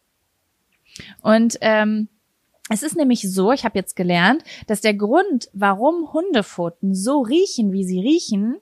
[1.23, 2.09] Und ähm,
[2.69, 7.73] es ist nämlich so, ich habe jetzt gelernt, dass der Grund, warum Hundepfoten so riechen,
[7.73, 8.57] wie sie riechen,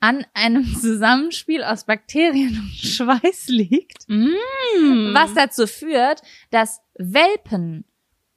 [0.00, 5.12] an einem Zusammenspiel aus Bakterien und Schweiß liegt, Mm.
[5.14, 7.84] was dazu führt, dass Welpen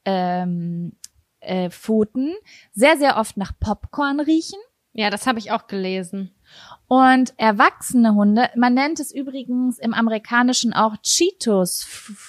[0.05, 0.93] ähm,
[1.39, 2.33] äh, Pfoten
[2.73, 4.59] sehr, sehr oft nach Popcorn riechen
[4.93, 6.31] Ja, das habe ich auch gelesen.
[6.91, 11.85] Und erwachsene Hunde, man nennt es übrigens im Amerikanischen auch Cheetos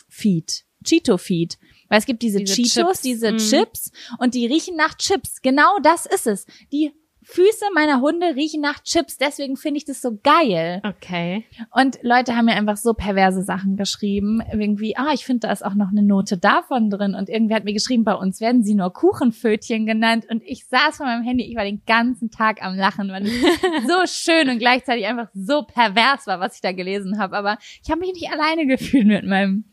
[0.09, 1.59] Feed, Cheeto Feed.
[1.89, 3.01] Weil es gibt diese, Diese Cheetos, Chips.
[3.01, 3.39] diese Mhm.
[3.39, 5.43] Chips und die riechen nach Chips.
[5.43, 6.47] Genau das ist es.
[6.71, 6.93] Die
[7.25, 10.83] Füße meiner Hunde riechen nach Chips, deswegen finde ich das so geil.
[10.85, 11.45] Okay.
[11.71, 14.41] Und Leute haben mir einfach so perverse Sachen geschrieben.
[14.53, 17.15] Irgendwie, ah, ich finde, da ist auch noch eine Note davon drin.
[17.15, 20.27] Und irgendwer hat mir geschrieben, bei uns werden sie nur Kuchenpfötchen genannt.
[20.29, 23.33] Und ich saß vor meinem Handy, ich war den ganzen Tag am Lachen, weil es
[23.87, 27.37] so schön und gleichzeitig einfach so pervers war, was ich da gelesen habe.
[27.37, 29.65] Aber ich habe mich nicht alleine gefühlt mit meinem,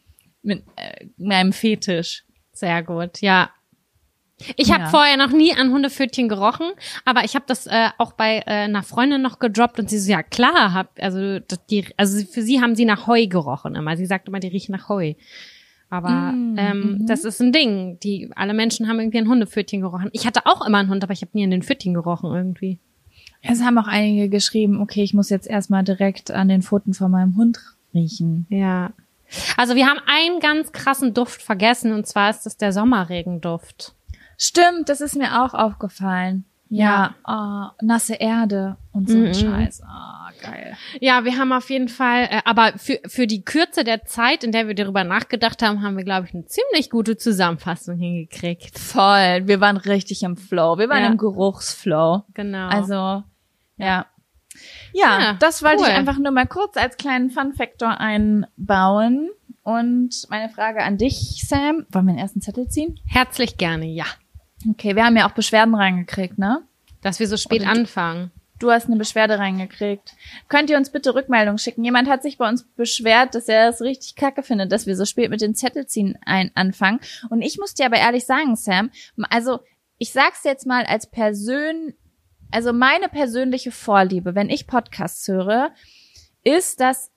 [0.43, 2.25] mit äh, meinem Fetisch.
[2.51, 3.49] Sehr gut, ja.
[4.55, 4.89] Ich habe Ja.
[4.89, 6.67] vorher noch nie an Hundepfötchen gerochen,
[7.05, 10.11] aber ich habe das äh, auch bei äh, einer Freundin noch gedroppt und sie so,
[10.11, 13.97] ja klar, hab, also, die, also für sie haben sie nach Heu gerochen immer.
[13.97, 15.13] Sie sagt immer, die riechen nach Heu.
[15.91, 17.07] Aber Mm, ähm, mhm.
[17.07, 17.99] das ist ein Ding.
[18.01, 20.09] Die alle Menschen haben irgendwie ein Hundepfötchen gerochen.
[20.13, 22.77] Ich hatte auch immer einen Hund, aber ich habe nie an den Pfötchen gerochen irgendwie.
[23.41, 27.09] Es haben auch einige geschrieben, okay, ich muss jetzt erstmal direkt an den Pfoten von
[27.09, 27.59] meinem Hund
[27.93, 28.45] riechen.
[28.49, 28.91] Ja.
[29.57, 33.95] Also wir haben einen ganz krassen Duft vergessen und zwar ist das der Sommerregenduft.
[34.39, 36.45] Stimmt, das ist mir auch aufgefallen.
[36.71, 39.33] Ja, oh, nasse Erde und so ein Mhm.
[39.33, 39.81] Scheiß.
[39.83, 40.77] Ah, geil.
[41.01, 44.51] Ja, wir haben auf jeden Fall, äh, aber für, für die Kürze der Zeit, in
[44.51, 48.77] der wir darüber nachgedacht haben, haben wir, glaube ich, eine ziemlich gute Zusammenfassung hingekriegt.
[48.77, 49.47] Voll.
[49.47, 50.77] Wir waren richtig im Flow.
[50.77, 51.09] Wir waren Ja.
[51.09, 52.23] im Geruchsflow.
[52.35, 52.67] Genau.
[52.69, 53.25] Also, ja.
[53.77, 54.05] Ja,
[54.93, 55.87] Ja, das wollte cool.
[55.89, 59.29] ich einfach nur mal kurz als kleinen Fun-Factor einbauen.
[59.63, 61.85] Und meine Frage an dich, Sam.
[61.89, 62.99] Wollen wir den ersten Zettel ziehen?
[63.07, 64.05] herzlich gerne, ja.
[64.67, 66.61] Okay, wir haben ja auch Beschwerden reingekriegt, ne?
[67.01, 68.31] Dass wir so spät Oder- anfangen.
[68.59, 70.15] Du hast eine Beschwerde reingekriegt.
[70.49, 71.85] Könnt ihr uns bitte Rückmeldung schicken?
[71.85, 75.05] Jemand hat sich bei uns beschwert, dass er es richtig kacke findet, dass wir so
[75.05, 76.99] spät mit den Zettelziehen ein anfangen.
[77.29, 78.91] Und ich muss dir aber ehrlich sagen, Sam,
[79.29, 79.61] also
[79.97, 81.93] ich sag's jetzt mal als Persön,
[82.51, 85.71] also meine persönliche Vorliebe, wenn ich Podcasts höre,
[86.43, 87.11] ist, dass,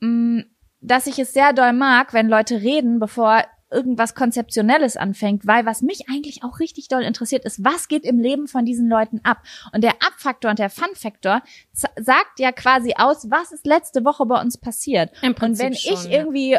[0.00, 0.44] mh,
[0.82, 5.82] dass ich es sehr doll mag, wenn Leute reden, bevor irgendwas Konzeptionelles anfängt, weil was
[5.82, 9.38] mich eigentlich auch richtig doll interessiert ist, was geht im Leben von diesen Leuten ab?
[9.72, 14.40] Und der Abfaktor und der Fun-Faktor sagt ja quasi aus, was ist letzte Woche bei
[14.40, 15.10] uns passiert.
[15.22, 16.58] Und wenn schon, ich irgendwie,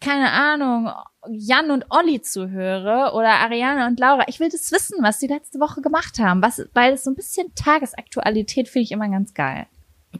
[0.00, 0.90] keine Ahnung,
[1.30, 5.60] Jan und Olli zuhöre oder Ariane und Laura, ich will das wissen, was sie letzte
[5.60, 9.66] Woche gemacht haben, was, weil es so ein bisschen Tagesaktualität finde ich immer ganz geil.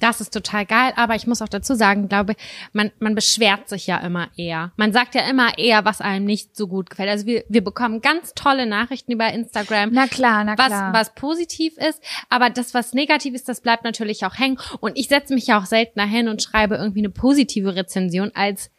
[0.01, 2.35] Das ist total geil, aber ich muss auch dazu sagen, glaube,
[2.73, 4.73] man, man beschwert sich ja immer eher.
[4.77, 7.11] Man sagt ja immer eher, was einem nicht so gut gefällt.
[7.11, 9.91] Also wir, wir bekommen ganz tolle Nachrichten über Instagram.
[9.93, 10.93] Na klar, na was, klar.
[10.93, 14.59] was positiv ist, aber das, was negativ ist, das bleibt natürlich auch hängen.
[14.81, 18.71] Und ich setze mich ja auch seltener hin und schreibe irgendwie eine positive Rezension, als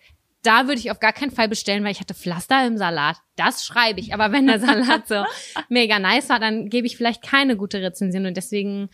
[0.46, 3.18] da würde ich auf gar keinen Fall bestellen, weil ich hatte Pflaster im Salat.
[3.36, 4.14] Das schreibe ich.
[4.14, 5.26] Aber wenn der Salat so
[5.70, 8.26] mega nice war, dann gebe ich vielleicht keine gute Rezension.
[8.26, 8.90] Und deswegen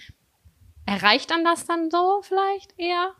[0.86, 3.12] erreicht dann das dann so vielleicht eher?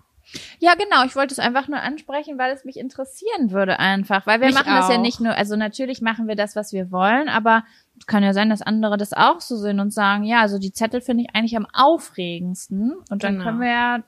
[0.60, 1.04] Ja, genau.
[1.04, 4.28] Ich wollte es einfach nur ansprechen, weil es mich interessieren würde einfach.
[4.28, 6.92] Weil wir Mich machen das ja nicht nur, also natürlich machen wir das, was wir
[6.92, 7.64] wollen, aber
[8.00, 10.72] es kann ja sein, dass andere das auch so sehen und sagen, ja, also die
[10.72, 12.94] Zettel finde ich eigentlich am aufregendsten.
[13.10, 13.44] Und dann Genau.
[13.46, 14.04] können wir ja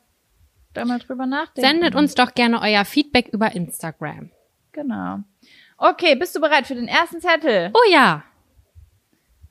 [0.73, 1.67] da mal drüber nachdenken.
[1.69, 4.31] Sendet uns doch gerne euer Feedback über Instagram.
[4.71, 5.19] Genau.
[5.77, 7.71] Okay, bist du bereit für den ersten Zettel?
[7.73, 8.23] Oh ja.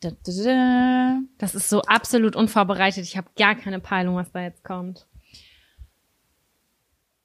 [0.03, 1.19] Da, da, da.
[1.39, 3.05] Das ist so absolut unvorbereitet.
[3.05, 5.07] Ich habe gar keine Peilung, was da jetzt kommt.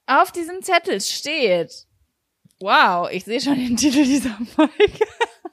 [0.06, 1.88] Auf diesem Zettel steht.
[2.60, 5.06] Wow, ich sehe schon den Titel dieser Folge.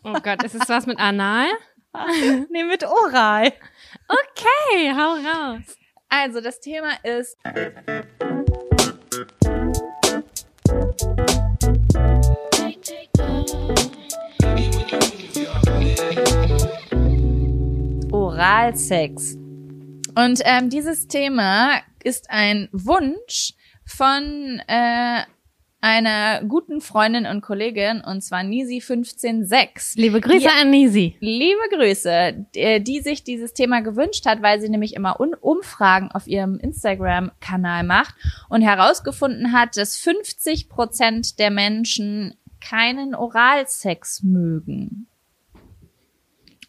[0.04, 1.48] Oh Gott, ist es was mit Anal?
[2.50, 3.52] nee, mit Oral.
[4.06, 5.78] Okay, hau raus.
[6.08, 7.38] Also, das Thema ist
[18.34, 19.36] Oralsex.
[20.16, 23.52] Und ähm, dieses Thema ist ein Wunsch
[23.84, 25.22] von äh,
[25.80, 29.92] einer guten Freundin und Kollegin, und zwar Nisi156.
[30.00, 30.50] Liebe Grüße Ja.
[30.62, 31.16] an Nisi.
[31.20, 36.26] Liebe Grüße, äh, die sich dieses Thema gewünscht hat, weil sie nämlich immer Umfragen auf
[36.26, 38.16] ihrem Instagram-Kanal macht
[38.48, 45.06] und herausgefunden hat, dass 50 Prozent der Menschen keinen Oralsex mögen.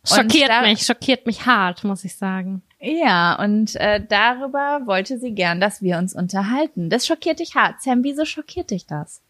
[0.07, 2.61] Schockiert da- mich, schockiert mich hart, muss ich sagen.
[2.79, 6.89] Ja, und äh, darüber wollte sie gern, dass wir uns unterhalten.
[6.89, 7.81] Das schockiert dich hart.
[7.81, 9.21] Sam, wieso schockiert dich das?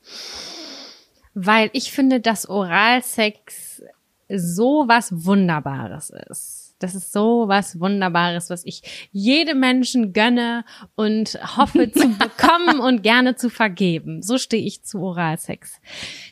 [1.34, 3.82] Weil ich finde, dass Oralsex
[4.30, 6.76] so was Wunderbares ist.
[6.80, 13.02] Das ist so was Wunderbares, was ich jedem Menschen gönne und hoffe zu bekommen und
[13.02, 14.22] gerne zu vergeben.
[14.22, 15.80] So stehe ich zu Oralsex.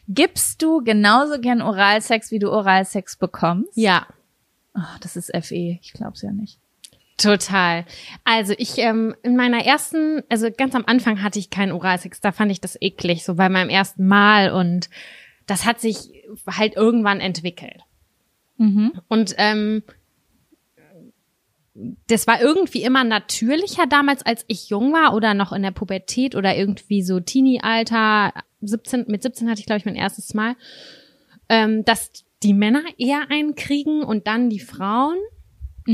[0.09, 3.71] Gibst du genauso gern Oralsex, wie du Oralsex bekommst?
[3.75, 4.05] Ja,
[4.75, 5.79] Oh, das ist FE.
[5.81, 6.59] Ich glaub's ja nicht.
[7.17, 7.85] Total.
[8.23, 12.31] Also ich ähm, in meiner ersten, also ganz am Anfang hatte ich keinen Oralsex, da
[12.31, 14.89] fand ich das eklig, so bei meinem ersten Mal und
[15.45, 17.81] das hat sich halt irgendwann entwickelt.
[18.57, 18.93] Mhm.
[19.07, 19.83] Und ähm,
[22.07, 26.35] das war irgendwie immer natürlicher damals, als ich jung war oder noch in der Pubertät
[26.35, 28.33] oder irgendwie so Teenie-Alter.
[28.61, 30.55] 17, mit 17 hatte ich, glaube ich, mein erstes Mal.
[31.49, 32.11] Ähm, dass
[32.43, 35.17] die Männer eher einen kriegen und dann die Frauen.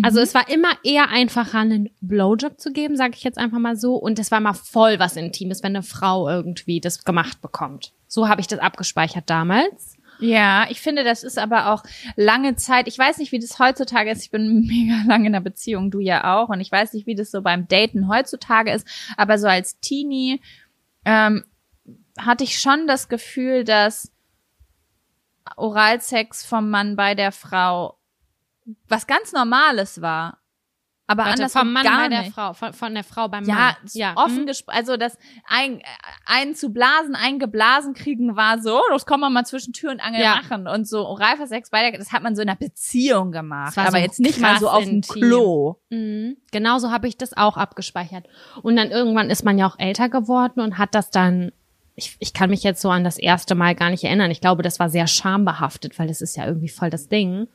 [0.04, 3.76] Also es war immer eher einfacher, einen Blowjob zu geben, sage ich jetzt einfach mal
[3.76, 3.96] so.
[3.96, 7.94] Und es war mal voll was Intimes, wenn eine Frau irgendwie das gemacht bekommt.
[8.08, 9.98] So habe ich das abgespeichert damals.
[10.20, 11.84] Ja, ich finde, das ist aber auch
[12.16, 12.88] lange Zeit.
[12.88, 14.24] Ich weiß nicht, wie das heutzutage ist.
[14.24, 16.50] Ich bin mega lange in einer Beziehung, du ja auch.
[16.50, 18.88] Und ich weiß nicht, wie das so beim Daten heutzutage ist.
[19.18, 20.42] Aber so als Teenie
[21.06, 21.46] ähm,
[22.18, 24.12] hatte ich schon das Gefühl, dass
[25.58, 27.96] Oralsex vom Mann bei der Frau
[28.88, 30.38] was ganz Normales war.
[31.08, 32.36] Aber Warte, andersrum vom Mann gar bei der nicht.
[32.36, 33.76] Frau, von, von der Frau beim Ja, Mann.
[33.94, 34.46] Ja, offen hm.
[34.46, 35.82] gesprochen, also das ein,
[36.28, 40.02] einen zu blasen, einen geblasen kriegen war so, das kann man mal zwischen Tür und
[40.02, 40.36] Angel Ja.
[40.36, 40.68] machen.
[40.68, 43.76] Und so Oralversex bei der, das hat man so in einer Beziehung gemacht.
[43.76, 45.02] War Aber so jetzt nicht mal so auf dem.
[45.02, 45.78] Klo.
[45.90, 46.38] Mhm.
[46.52, 48.28] Genauso habe ich das auch abgespeichert.
[48.62, 51.52] Und dann irgendwann ist man ja auch älter geworden und hat das dann,
[52.00, 54.32] ich, ich kann mich jetzt so an das erste Mal gar nicht erinnern.
[54.32, 57.48] Ich glaube, das war sehr schambehaftet, weil das ist ja irgendwie voll das Ding.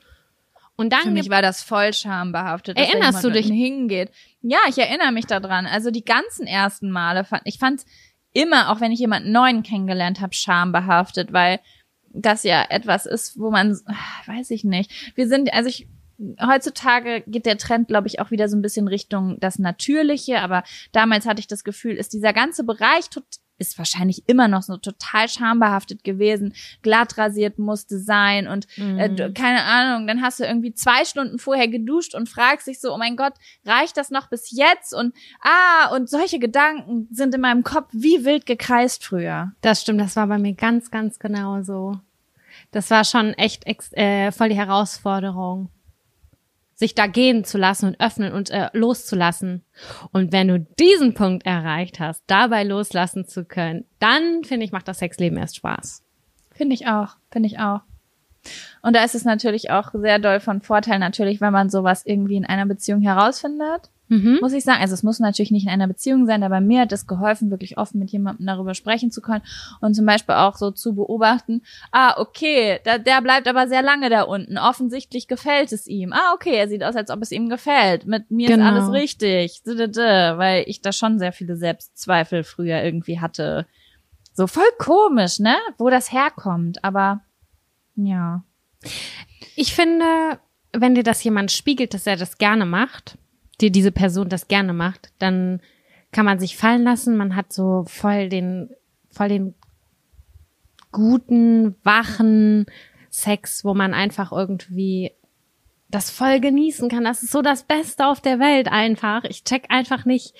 [0.76, 2.76] Und dann Für mich war das voll schambehaftet.
[2.76, 3.46] Erinnerst du dich?
[3.46, 4.10] hingeht?
[4.42, 5.66] Ja, ich erinnere mich daran.
[5.66, 7.84] Also die ganzen ersten Male fand ich fand
[8.32, 11.60] immer, auch wenn ich jemanden neuen kennengelernt habe, schambehaftet, weil
[12.12, 13.94] das ja etwas ist, wo man, ah,
[14.26, 14.90] weiß ich nicht.
[15.14, 15.88] Wir sind, also ich,
[16.44, 20.64] heutzutage geht der Trend, glaube ich, auch wieder so ein bisschen Richtung das Natürliche, aber
[20.92, 23.10] damals hatte ich das Gefühl, ist dieser ganze Bereich
[23.58, 29.32] ist wahrscheinlich immer noch so total schambehaftet gewesen, glatt rasiert musste sein und äh, du,
[29.32, 32.98] keine Ahnung, dann hast du irgendwie zwei Stunden vorher geduscht und fragst dich so, oh
[32.98, 34.94] mein Gott, reicht das noch bis jetzt?
[34.94, 39.52] Und ah, und solche Gedanken sind in meinem Kopf wie wild gekreist früher.
[39.60, 41.98] Das stimmt, das war bei mir ganz, ganz genau so.
[42.70, 45.70] Das war schon echt äh, voll die Herausforderung,
[46.84, 49.64] sich da gehen zu lassen und öffnen und äh, loszulassen.
[50.12, 54.86] Und wenn du diesen Punkt erreicht hast, dabei loslassen zu können, dann finde ich, macht
[54.86, 56.04] das Sexleben erst Spaß.
[56.52, 57.80] Finde ich auch, finde ich auch.
[58.82, 62.36] Und da ist es natürlich auch sehr doll von Vorteil natürlich, wenn man sowas irgendwie
[62.36, 63.90] in einer Beziehung herausfindet.
[64.08, 64.38] Mhm.
[64.42, 64.82] muss ich sagen.
[64.82, 67.78] Also es muss natürlich nicht in einer Beziehung sein, aber mir hat es geholfen, wirklich
[67.78, 69.42] offen mit jemandem darüber sprechen zu können
[69.80, 74.10] und zum Beispiel auch so zu beobachten, ah, okay, da, der bleibt aber sehr lange
[74.10, 74.58] da unten.
[74.58, 76.12] Offensichtlich gefällt es ihm.
[76.12, 78.06] Ah, okay, er sieht aus, als ob es ihm gefällt.
[78.06, 78.64] Mit mir Genau.
[78.64, 79.62] ist alles richtig.
[79.64, 83.66] Weil ich da schon sehr viele Selbstzweifel früher irgendwie hatte.
[84.34, 85.56] So voll komisch, ne?
[85.78, 87.20] Wo das herkommt, aber
[87.96, 88.42] ja.
[89.56, 90.04] Ich finde,
[90.72, 93.16] wenn dir das jemand spiegelt, dass er das gerne macht,
[93.56, 95.60] dir diese Person das gerne macht, dann
[96.12, 97.16] kann man sich fallen lassen.
[97.16, 98.70] Man hat so voll den,
[99.10, 99.54] voll den
[100.92, 102.66] guten, wachen
[103.10, 105.12] Sex, wo man einfach irgendwie
[105.94, 107.04] das voll genießen kann.
[107.04, 109.22] Das ist so das Beste auf der Welt einfach.
[109.24, 110.34] Ich check einfach nicht.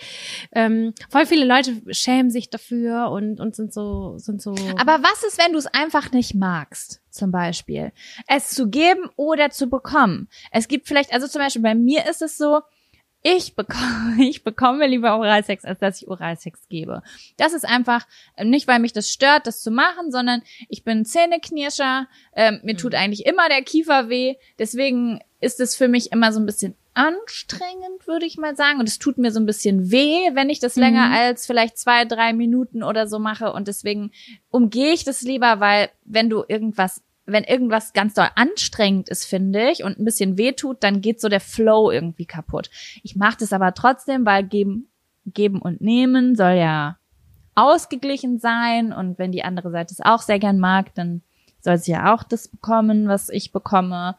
[0.53, 4.57] Ähm, voll viele Leute schämen sich dafür und, und sind so, sind so.
[4.77, 7.93] Aber was ist, wenn du es einfach nicht magst, zum Beispiel?
[8.27, 10.29] Es zu geben oder zu bekommen.
[10.51, 12.61] Es gibt vielleicht, also zum Beispiel bei mir ist es so,
[13.27, 17.03] ich bekomme, ich bekomme lieber Oralsex, als dass ich Oralsex gebe.
[17.37, 18.07] Das ist einfach
[18.37, 22.07] äh, nicht, weil mich das stört, das zu machen, sondern ich bin Zähneknirscher,
[22.37, 24.37] ähm, mir tut eigentlich immer der Kiefer weh.
[24.59, 28.79] Deswegen ist es für mich immer so ein bisschen anstrengend, würde ich mal sagen.
[28.79, 32.05] Und es tut mir so ein bisschen weh, wenn ich das länger als vielleicht zwei,
[32.05, 33.53] drei Minuten oder so mache.
[33.53, 34.13] Und deswegen
[34.51, 39.71] umgehe ich das lieber, weil wenn du irgendwas, wenn irgendwas ganz doll anstrengend ist, finde
[39.71, 42.71] ich, und ein bisschen weh tut, dann geht so der Flow irgendwie kaputt.
[43.03, 44.89] Ich mache das aber trotzdem, weil geben,
[45.27, 46.99] geben und nehmen soll ja
[47.55, 51.23] ausgeglichen sein und wenn die andere Seite es auch sehr gern mag, dann
[51.61, 54.17] soll sie ja auch das bekommen, was ich bekomme.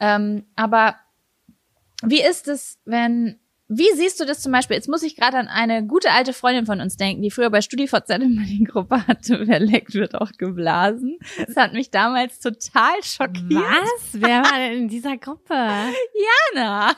[0.00, 0.96] Ähm, aber
[2.02, 3.38] wie ist es, wenn
[3.68, 4.76] wie siehst du das zum Beispiel?
[4.76, 7.60] Jetzt muss ich gerade an eine gute alte Freundin von uns denken, die früher bei
[7.60, 11.18] StudiVZ immer die Gruppe hatte, wer leckt, wird auch geblasen.
[11.46, 13.50] Das hat mich damals total schockiert.
[13.50, 14.08] Was?
[14.12, 15.54] Wer war denn in dieser Gruppe?
[16.54, 16.96] Jana.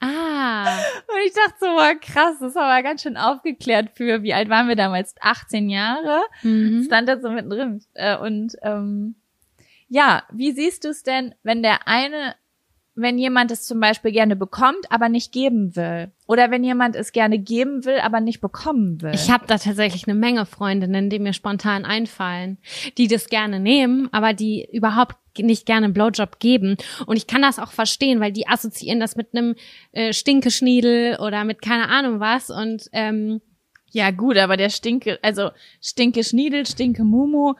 [0.00, 0.64] Ah.
[1.08, 4.48] Und ich dachte so, boah, krass, das war aber ganz schön aufgeklärt für, wie alt
[4.48, 5.14] waren wir damals?
[5.20, 6.22] 18 Jahre?
[6.42, 6.84] Mhm.
[6.84, 7.82] Stand da so mittendrin.
[7.94, 9.16] Äh, Und ähm,
[9.88, 12.36] ja, wie siehst du es denn, wenn der eine,
[13.00, 16.10] wenn jemand es zum Beispiel gerne bekommt, aber nicht geben will?
[16.26, 19.12] Oder wenn jemand es gerne geben will, aber nicht bekommen will?
[19.14, 22.58] Ich habe da tatsächlich eine Menge Freundinnen, die mir spontan einfallen,
[22.98, 26.76] die das gerne nehmen, aber die überhaupt nicht gerne einen Blowjob geben.
[27.06, 29.54] Und ich kann das auch verstehen, weil die assoziieren das mit einem
[29.92, 32.50] äh, Stinkeschniedel oder mit keine Ahnung was.
[32.50, 33.40] Und ähm,
[33.90, 37.54] Ja, gut, aber der Stinke, also Stinke Schniedel, Stinke Mumu,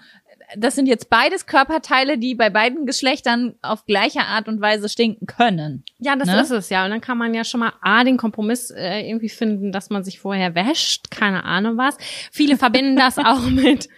[0.57, 5.26] das sind jetzt beides Körperteile, die bei beiden Geschlechtern auf gleiche Art und Weise stinken
[5.26, 5.84] können.
[5.99, 6.40] ja, das Ne?
[6.40, 6.84] ist es ja.
[6.84, 10.05] Und dann kann man ja schon mal A, den Kompromiss äh, irgendwie finden, dass man
[10.05, 11.96] sich vorher wäscht, keine Ahnung was.
[12.32, 13.88] Viele verbinden das auch mit,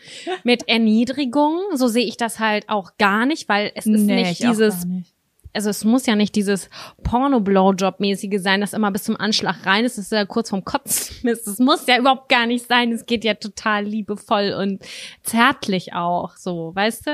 [0.44, 1.59] mit Erniedrigung.
[1.74, 4.84] So sehe ich das halt auch gar nicht, weil es ist nicht ich auch dieses
[4.84, 5.12] nicht.
[5.53, 6.68] Also es muss ja nicht dieses
[7.03, 11.28] Porno-Blowjob-mäßige sein, das immer bis zum Anschlag rein ist, das ist ja kurz vorm Kotzen
[11.28, 11.46] ist.
[11.46, 12.92] Es muss ja überhaupt gar nicht sein.
[12.92, 14.82] Es geht ja total liebevoll und
[15.22, 17.11] zärtlich auch, so, weißt du?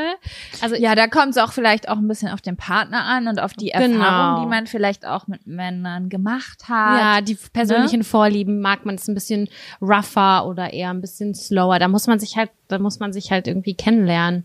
[0.61, 3.41] Also Ja, da kommt es auch vielleicht auch ein bisschen auf den Partner an und
[3.41, 3.97] auf die Genau.
[4.05, 7.01] Erfahrung, die man vielleicht auch mit Männern gemacht hat.
[7.01, 9.49] ja, die persönlichen Vorlieben mag man es ein bisschen
[9.81, 11.79] rougher oder eher ein bisschen slower.
[11.79, 14.45] Da muss man sich halt, da muss man sich halt irgendwie kennenlernen.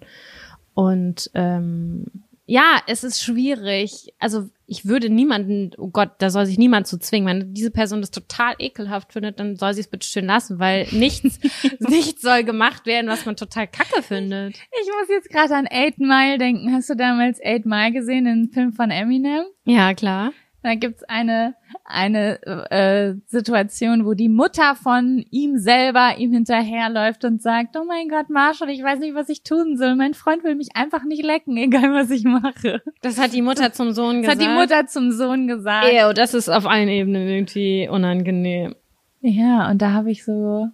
[0.74, 2.06] Und ähm,
[2.52, 4.14] ja, es ist schwierig.
[4.20, 7.26] Also ich würde niemanden, oh Gott, da soll sich niemand zu zwingen.
[7.26, 10.86] Wenn diese Person das total ekelhaft findet, dann soll sie es bitte schön lassen, weil
[10.92, 11.40] nichts,
[11.80, 14.58] nichts soll gemacht werden, was man total kacke findet.
[14.82, 16.74] Ich muss jetzt gerade an Eight Mile denken.
[16.74, 19.46] Hast du damals Eight Mile gesehen, den Film von Eminem?
[19.64, 20.34] Ja, klar.
[20.62, 22.42] Da gibt's eine eine
[22.72, 28.30] äh, Situation, wo die Mutter von ihm selber ihm hinterherläuft und sagt: Oh mein Gott,
[28.30, 29.96] Marshall, ich weiß nicht, was ich tun soll.
[29.96, 32.82] Mein Freund will mich einfach nicht lecken, egal was ich mache.
[33.02, 34.42] Das hat die Mutter zum Sohn Das gesagt.
[34.42, 35.88] hat die Mutter zum Sohn gesagt.
[35.92, 38.76] Ew, das ist auf allen Ebenen irgendwie unangenehm.
[39.22, 40.68] Ja, und da habe ich so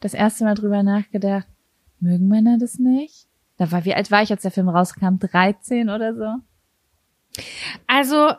[0.00, 1.46] das erste Mal drüber nachgedacht:
[2.00, 3.26] Mögen Männer das nicht?
[3.56, 5.18] Da war wie alt war ich, als der Film rauskam?
[5.18, 6.34] 13 oder so?
[7.86, 8.30] Also,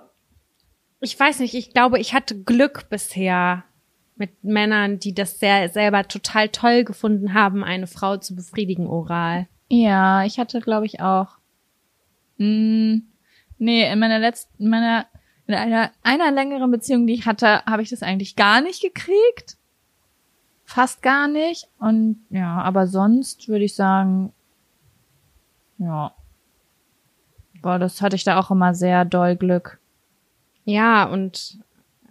[1.01, 3.63] ich weiß nicht, ich glaube, ich hatte Glück bisher
[4.15, 9.47] mit Männern, die das sehr selber total toll gefunden haben, eine Frau zu befriedigen oral.
[9.69, 11.37] Ja, ich hatte, glaube ich, auch.
[12.37, 12.97] Mm,
[13.57, 15.05] nee, in meiner letzten, in meiner,
[15.47, 19.57] in einer, einer längeren Beziehung, die ich hatte, habe ich das eigentlich gar nicht gekriegt.
[20.65, 21.69] Fast gar nicht.
[21.79, 24.33] Und ja, aber sonst würde ich sagen,
[25.77, 26.13] ja.
[27.61, 29.79] Boah, das hatte ich da auch immer sehr doll Glück.
[30.69, 31.57] Ja, und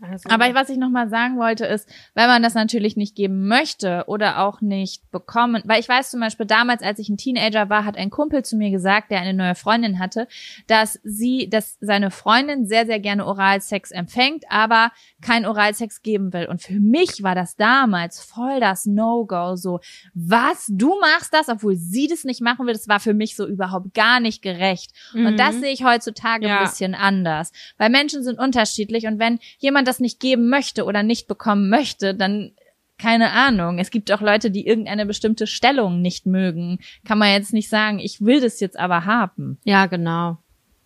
[0.01, 3.49] also, Aber was ich noch mal sagen wollte ist, wenn man das natürlich nicht geben
[3.49, 7.69] möchte oder auch nicht bekommen, weil ich weiß zum Beispiel damals, als ich ein Teenager
[7.69, 10.29] war, hat ein Kumpel zu mir gesagt, der eine neue Freundin hatte,
[10.67, 16.47] dass sie, dass seine Freundin sehr, sehr gerne Oralsex empfängt, aber kein Oralsex geben will.
[16.47, 19.57] Und für mich war das damals voll das No-Go.
[19.57, 19.81] So,
[20.15, 20.67] was?
[20.71, 22.75] Du machst das, obwohl sie das nicht machen will?
[22.75, 24.93] Das war für mich so überhaupt gar nicht gerecht.
[25.15, 26.59] Und das sehe ich heutzutage Ja.
[26.59, 27.51] ein bisschen anders.
[27.79, 32.15] Weil Menschen sind unterschiedlich und wenn jemand das nicht geben möchte oder nicht bekommen möchte,
[32.15, 32.53] dann
[32.99, 33.79] keine Ahnung.
[33.79, 36.81] Es gibt auch Leute, die irgendeine bestimmte Stellung nicht mögen.
[37.05, 39.59] Kann man jetzt nicht sagen, ich will das jetzt aber haben.
[39.65, 40.39] ja, genau.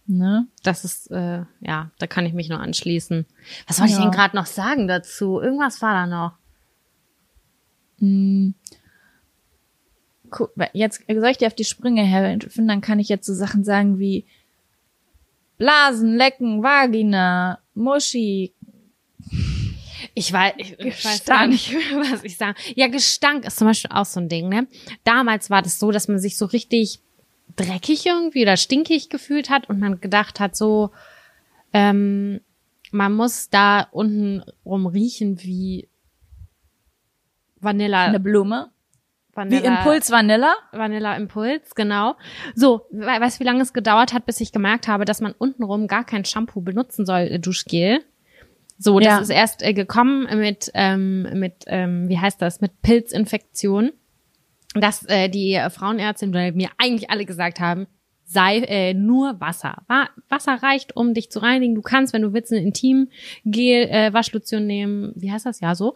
[0.06, 0.46] Ne?
[0.64, 3.24] Das ist, äh, ja, da kann ich mich nur anschließen.
[3.68, 4.02] Was wollte ich Ja.
[4.04, 5.40] denn gerade noch sagen dazu?
[5.40, 6.32] Irgendwas war da noch.
[10.38, 10.50] Cool.
[10.72, 13.98] Jetzt soll ich dir auf die Sprünge helfen, dann kann ich jetzt so Sachen sagen
[13.98, 14.26] wie
[15.58, 18.52] Blasen, Lecken, Vagina, Muschi.
[20.14, 21.72] Ich weiß, ich, ich weiß gar nicht,
[22.12, 22.60] was ich sage.
[22.74, 24.66] Ja, Gestank ist zum Beispiel auch so ein Ding, ne?
[25.04, 27.00] Damals war das so, dass man sich so richtig
[27.56, 30.90] dreckig irgendwie oder stinkig gefühlt hat und man gedacht hat, so,
[31.72, 32.40] ähm,
[32.90, 35.88] man muss da unten rum riechen wie
[37.58, 38.04] Vanilla.
[38.04, 38.70] Eine Blume.
[39.30, 40.54] Wie Vanilla Impuls Vanilla.
[40.72, 42.16] Vanilla Impuls, genau.
[42.54, 45.32] So, we weißt du, wie lange es gedauert hat, bis ich gemerkt habe, dass man
[45.32, 48.04] untenrum gar kein Shampoo benutzen soll, äh, Duschgel.
[48.82, 49.18] So, das Ja.
[49.20, 53.92] ist erst äh, gekommen mit, ähm, mit ähm, wie heißt das, mit Pilzinfektion.
[54.74, 57.86] Dass äh, die Frauenärztin oder mir eigentlich alle gesagt haben,
[58.24, 59.82] sei äh, nur Wasser.
[59.86, 61.74] Wa Wasser reicht, um dich zu reinigen.
[61.74, 63.08] Du kannst, wenn du willst, eine Intimgel
[63.90, 65.12] äh, Waschlotion nehmen.
[65.14, 65.94] Wie heißt das ja so?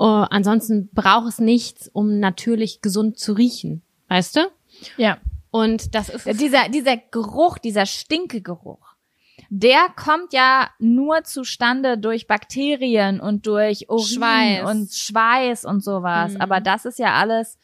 [0.00, 3.82] Uh, ansonsten braucht es nichts, um natürlich gesund zu riechen.
[4.08, 4.40] Weißt du?
[4.96, 5.18] Ja.
[5.52, 8.87] Und das ist Dieser, dieser Geruch, dieser Stinkegeruch,
[9.50, 14.70] der kommt ja nur zustande durch Bakterien und durch Urin Schweiß.
[14.70, 16.34] und Schweiß und sowas.
[16.34, 16.40] Mhm.
[16.40, 17.58] Aber das ist ja alles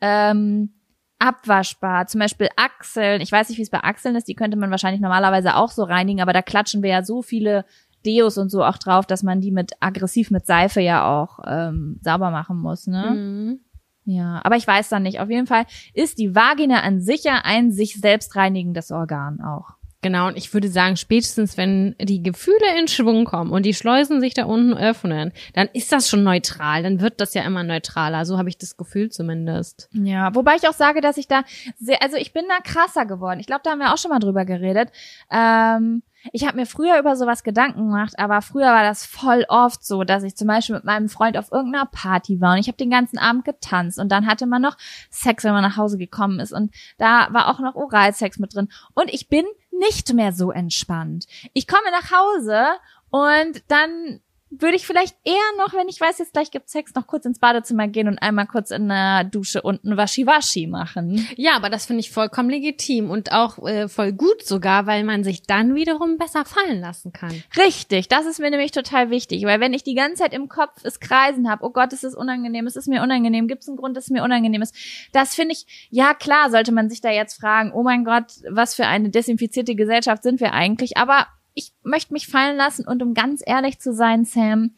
[0.00, 0.74] ähm,
[1.18, 2.06] abwaschbar.
[2.06, 3.20] Zum Beispiel Achseln.
[3.22, 4.28] Ich weiß nicht, wie es bei Achseln ist.
[4.28, 7.64] Die könnte man wahrscheinlich normalerweise auch so reinigen, aber da klatschen wir ja so viele
[8.04, 11.98] Deos und so auch drauf, dass man die mit aggressiv mit Seife ja auch ähm,
[12.02, 12.86] sauber machen muss.
[12.86, 13.10] Ne?
[13.10, 13.60] Mhm.
[14.04, 15.20] Ja, aber ich weiß dann nicht.
[15.20, 15.64] Auf jeden Fall
[15.94, 19.79] ist die Vagina an sich ja ein sich selbst reinigendes Organ auch.
[20.02, 24.20] Genau, und ich würde sagen, spätestens wenn die Gefühle in Schwung kommen und die Schleusen
[24.20, 26.82] sich da unten öffnen, dann ist das schon neutral.
[26.82, 28.24] Dann wird das ja immer neutraler.
[28.24, 29.90] So habe ich das Gefühl zumindest.
[29.92, 31.42] Ja, wobei ich auch sage, dass ich da
[31.78, 33.40] sehr, also ich bin da krasser geworden.
[33.40, 34.90] Ich glaube, da haben wir auch schon mal drüber geredet.
[35.30, 39.84] Ähm, ich habe mir früher über sowas Gedanken gemacht, aber früher war das voll oft
[39.84, 42.76] so, dass ich zum Beispiel mit meinem Freund auf irgendeiner Party war und ich habe
[42.76, 44.76] den ganzen Abend getanzt und dann hatte man noch
[45.10, 48.68] Sex, wenn man nach Hause gekommen ist und da war auch noch Oralsex mit drin
[48.94, 49.44] und ich bin
[49.80, 51.26] nicht mehr so entspannt.
[51.52, 52.66] Ich komme nach Hause
[53.10, 54.20] und dann
[54.50, 57.38] würde ich vielleicht eher noch, wenn ich weiß, jetzt gleich gibt's Sex, noch kurz ins
[57.38, 61.26] Badezimmer gehen und einmal kurz in der Dusche unten Waschi-Waschi machen.
[61.36, 65.22] Ja, aber das finde ich vollkommen legitim und auch äh, voll gut sogar, weil man
[65.22, 67.42] sich dann wiederum besser fallen lassen kann.
[67.56, 70.84] Richtig, das ist mir nämlich total wichtig, weil wenn ich die ganze Zeit im Kopf
[70.84, 73.76] es kreisen habe, oh Gott, es ist unangenehm, es ist mir unangenehm, gibt es einen
[73.76, 74.74] Grund, dass es mir unangenehm ist,
[75.12, 78.74] das finde ich, ja klar, sollte man sich da jetzt fragen, oh mein Gott, was
[78.74, 83.14] für eine desinfizierte Gesellschaft sind wir eigentlich, aber ich möchte mich fallen lassen und um
[83.14, 84.72] ganz ehrlich zu sein, Sam,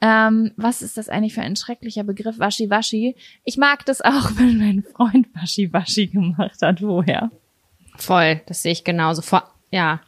[0.00, 3.16] ähm, was ist das eigentlich für ein schrecklicher Begriff, Waschi-Waschi?
[3.44, 7.30] Ich mag das auch, wenn mein Freund Waschi-Waschi gemacht hat, woher?
[7.96, 9.22] Voll, das sehe ich genauso.
[9.22, 10.00] Vor, ja.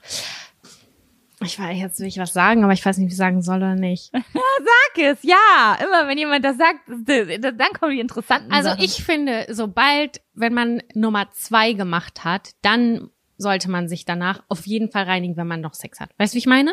[1.43, 3.59] Ich weiß, jetzt will ich was sagen, aber ich weiß nicht, wie ich sagen soll
[3.59, 4.11] oder nicht.
[4.13, 5.77] Sag es, ja.
[5.85, 8.83] Immer wenn jemand das sagt, dann kommen die interessanten Also Sachen.
[8.83, 14.67] ich finde, sobald, wenn man Nummer zwei gemacht hat, dann sollte man sich danach auf
[14.67, 16.11] jeden Fall reinigen, wenn man noch Sex hat.
[16.19, 16.73] Weißt du, wie ich meine?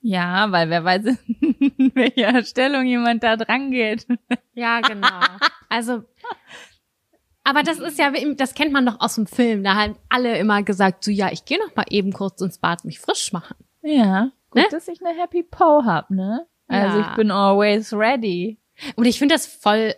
[0.00, 1.04] Ja, weil wer weiß,
[1.38, 4.06] in welcher Stellung jemand da dran geht.
[4.54, 5.08] Ja, genau.
[5.70, 6.04] Also,
[7.42, 9.62] aber das ist ja, das kennt man doch aus dem Film.
[9.64, 12.84] Da haben alle immer gesagt, so ja, ich gehe noch mal eben kurz ins Bad
[12.84, 13.56] mich frisch machen.
[13.82, 14.68] Ja, gut, Ne?
[14.70, 16.46] dass ich eine Happy Po hab, ne?
[16.68, 17.10] Also Ja.
[17.10, 18.58] ich bin always ready.
[18.96, 19.94] Und ich finde das voll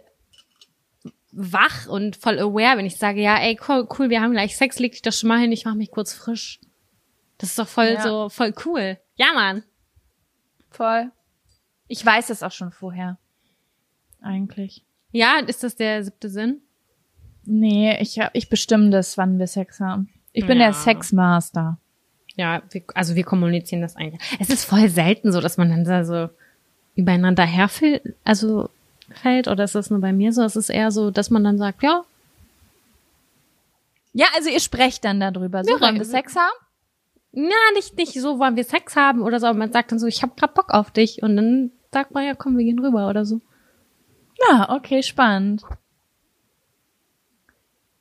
[1.38, 4.78] wach und voll aware, wenn ich sage, ja, ey, cool, cool wir haben gleich Sex,
[4.78, 6.60] leg dich doch schon mal hin, ich mach mich kurz frisch.
[7.38, 8.02] Das ist doch voll Ja.
[8.02, 8.98] so, voll cool.
[9.16, 9.62] Ja, Mann.
[10.70, 11.10] Voll.
[11.88, 13.18] Ich weiß es auch schon vorher.
[14.22, 14.82] Eigentlich.
[15.12, 16.62] Ja, ist das der siebte Sinn?
[17.44, 20.08] Nee, ich, ich bestimme das, wann wir Sex haben.
[20.32, 20.64] Ich bin Ja.
[20.66, 21.78] der Sexmaster.
[22.34, 24.20] Ja, wir, also wir kommunizieren das eigentlich.
[24.40, 26.28] Es ist voll selten so, dass man dann da so
[26.94, 28.68] übereinander herfällt, also
[29.18, 30.42] fällt, oder ist das nur bei mir so?
[30.42, 32.04] Es ist eher so, dass man dann sagt, ja,
[34.12, 35.62] Ja, also ihr sprecht dann darüber.
[35.62, 36.54] So, Ja, wollen wir also- Sex haben?
[37.32, 40.06] na, nicht, nicht so wollen wir Sex haben oder so, aber man sagt dann so,
[40.06, 43.10] ich hab grad Bock auf dich und dann sagt man ja, komm, wir gehen rüber
[43.10, 43.42] oder so.
[44.48, 45.62] Ja, okay, spannend.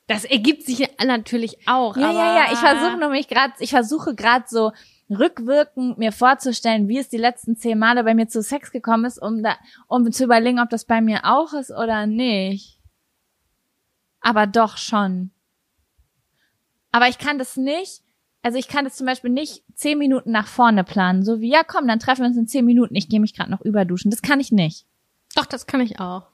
[0.06, 1.96] Das ergibt sich natürlich auch.
[1.96, 2.44] Ja, ja, ja.
[2.52, 4.72] Ich versuche nämlich gerade, ich versuche gerade so
[5.10, 9.20] rückwirkend mir vorzustellen, wie es die letzten zehn Male bei mir zu Sex gekommen ist,
[9.20, 12.80] um da, um zu überlegen, ob das bei mir auch ist oder nicht.
[14.20, 15.30] Aber doch schon.
[16.90, 18.02] Aber ich kann das nicht.
[18.42, 21.62] Also ich kann das zum Beispiel nicht zehn Minuten nach vorne planen, so wie ja
[21.64, 22.94] komm, dann treffen wir uns in zehn Minuten.
[22.94, 24.10] Ich gehe mich gerade noch überduschen.
[24.10, 24.86] Das kann ich nicht.
[25.34, 26.28] Doch, das kann ich auch.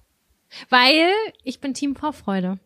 [0.68, 1.10] Weil
[1.42, 2.58] ich bin Team Vorfreude.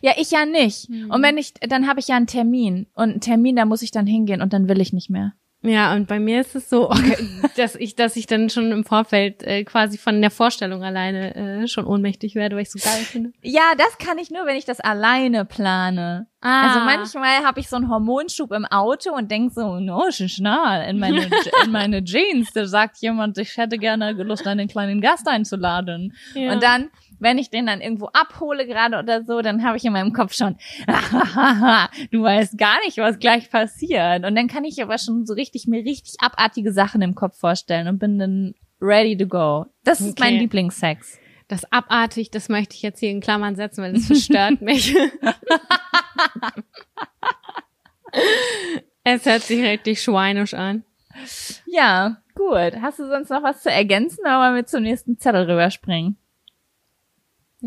[0.00, 0.88] Ja, ich ja nicht.
[0.88, 3.90] Und wenn ich, dann habe ich ja einen Termin und einen Termin, da muss ich
[3.90, 5.34] dann hingehen und dann will ich nicht mehr.
[5.62, 7.16] Ja, und bei mir ist es so, okay,
[7.56, 11.68] dass ich, dass ich dann schon im Vorfeld äh, quasi von der Vorstellung alleine äh,
[11.68, 13.32] schon ohnmächtig werde, weil ich so geil finde.
[13.42, 16.28] Ja, das kann ich nur, wenn ich das alleine plane.
[16.40, 16.68] Ah.
[16.68, 20.98] Also manchmal habe ich so einen Hormonschub im Auto und denk so, no, schnell, in
[20.98, 21.28] meine,
[21.64, 26.14] in meine Jeans, da sagt jemand, ich hätte gerne Lust, einen kleinen Gast einzuladen.
[26.34, 26.52] Ja.
[26.52, 29.92] Und dann, wenn ich den dann irgendwo abhole gerade oder so, dann habe ich in
[29.92, 30.56] meinem Kopf schon,
[32.10, 34.24] du weißt gar nicht, was gleich passiert.
[34.24, 37.88] Und dann kann ich aber schon so richtig, mir richtig abartige Sachen im Kopf vorstellen
[37.88, 39.66] und bin dann ready to go.
[39.84, 40.38] Das ist mein Okay.
[40.40, 41.18] Lieblingssex.
[41.48, 44.94] Das abartig, das möchte ich jetzt hier in Klammern setzen, weil das verstört mich.
[49.04, 50.84] es hört sich richtig schweinisch an.
[51.66, 52.80] Ja, gut.
[52.82, 56.16] Hast du sonst noch was zu ergänzen wollen wir zum nächsten Zettel rüberspringen?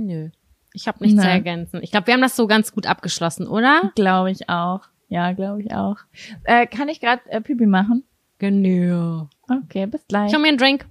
[0.05, 0.29] Nö.
[0.73, 1.33] Ich habe nichts zu Ne.
[1.33, 1.81] ergänzen.
[1.83, 3.91] Ich glaube, wir haben das so ganz gut abgeschlossen, oder?
[3.95, 4.81] Glaube ich auch.
[5.07, 5.97] Ja, glaube ich auch.
[6.43, 8.03] Äh, kann ich gerade äh, Pipi machen?
[8.37, 9.27] Genau.
[9.49, 10.27] Okay, bis gleich.
[10.29, 10.85] Ich hol mir einen Drink.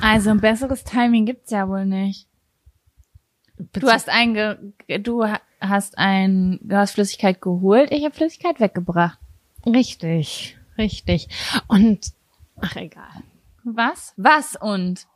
[0.00, 2.26] Also ein besseres Timing gibt's ja wohl nicht.
[3.72, 9.18] Du hast einge du ha- hast ein du hast Flüssigkeit geholt, ich habe Flüssigkeit weggebracht.
[9.64, 11.28] richtig, richtig.
[11.68, 12.12] Und
[12.62, 13.22] ach egal.
[13.64, 14.14] Was?
[14.16, 15.06] Was und?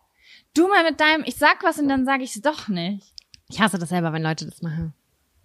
[0.55, 3.13] Du mal mit deinem, ich sag was und dann sage ich's doch nicht.
[3.49, 4.93] Ich hasse das selber, wenn Leute das machen.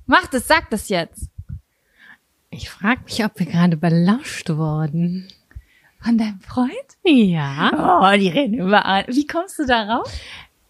[0.05, 1.29] Mach das, sag das jetzt.
[2.49, 5.27] Ich frage mich, ob wir gerade belauscht wurden.
[6.01, 6.71] Von deinem Freund?
[7.03, 7.99] Ja.
[8.01, 9.05] Oh, die reden überall.
[9.07, 10.11] Wie kommst du darauf?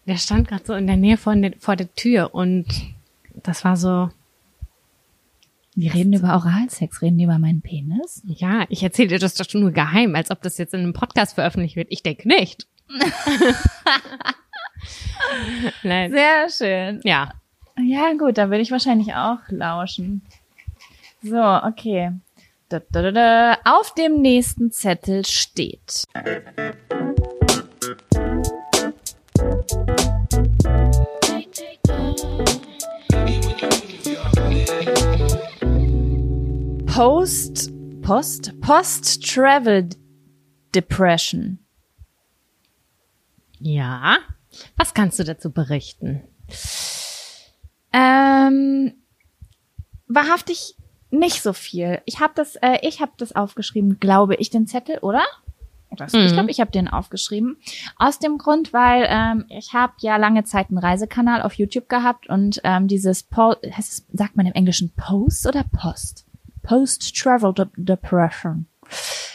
[0.06, 2.66] Der stand gerade so in der Nähe von der, vor der Tür und
[3.34, 4.10] das war so,
[5.74, 8.22] Die reden über Oralsex, reden die über meinen Penis?
[8.24, 11.34] ja, ich erzähle dir das doch nur geheim, als ob das jetzt in einem Podcast
[11.34, 11.88] veröffentlicht wird.
[11.90, 12.66] Ich denke nicht.
[15.82, 16.10] Nein.
[16.10, 17.00] Sehr schön.
[17.04, 17.32] Ja.
[17.78, 20.22] Ja, gut, da würde ich wahrscheinlich auch lauschen.
[21.22, 22.12] So, okay.
[22.68, 23.58] Da, da, da, da.
[23.64, 26.04] Auf dem nächsten Zettel steht.
[36.92, 37.70] Post,
[38.02, 39.88] Post, Post-Travel
[40.74, 41.58] Depression.
[43.58, 44.18] Ja.
[44.76, 46.22] Was kannst du dazu berichten?
[47.94, 48.92] Ähm,
[50.06, 50.76] wahrhaftig
[51.10, 52.02] nicht so viel.
[52.04, 55.22] Ich habe das, äh, ich habe das aufgeschrieben, glaube ich, den Zettel, oder?
[55.96, 56.34] Das, Ich Mhm.
[56.34, 57.56] glaube, ich habe den aufgeschrieben.
[57.96, 62.28] Aus dem Grund, weil ähm, ich habe ja lange Zeit einen Reisekanal auf YouTube gehabt
[62.28, 66.26] und ähm, dieses po heißt es, sagt man im Englischen Post oder Post?
[66.62, 68.66] Post Travel De Depression.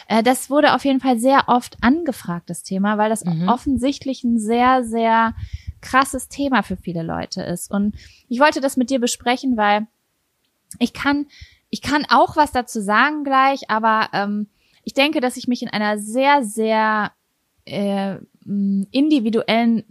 [0.08, 3.48] Äh, das wurde auf jeden Fall sehr oft angefragt, das Thema, weil das Mhm.
[3.48, 5.34] offensichtlich ein sehr, sehr
[5.80, 7.70] krasses Thema für viele Leute ist.
[7.70, 7.94] Und
[8.28, 9.86] ich wollte das mit dir besprechen, weil
[10.78, 11.26] ich kann,
[11.70, 14.48] ich kann auch was dazu sagen gleich, aber ähm,
[14.82, 17.12] ich denke, dass ich mich in einer sehr, sehr
[17.64, 19.84] äh, individuellen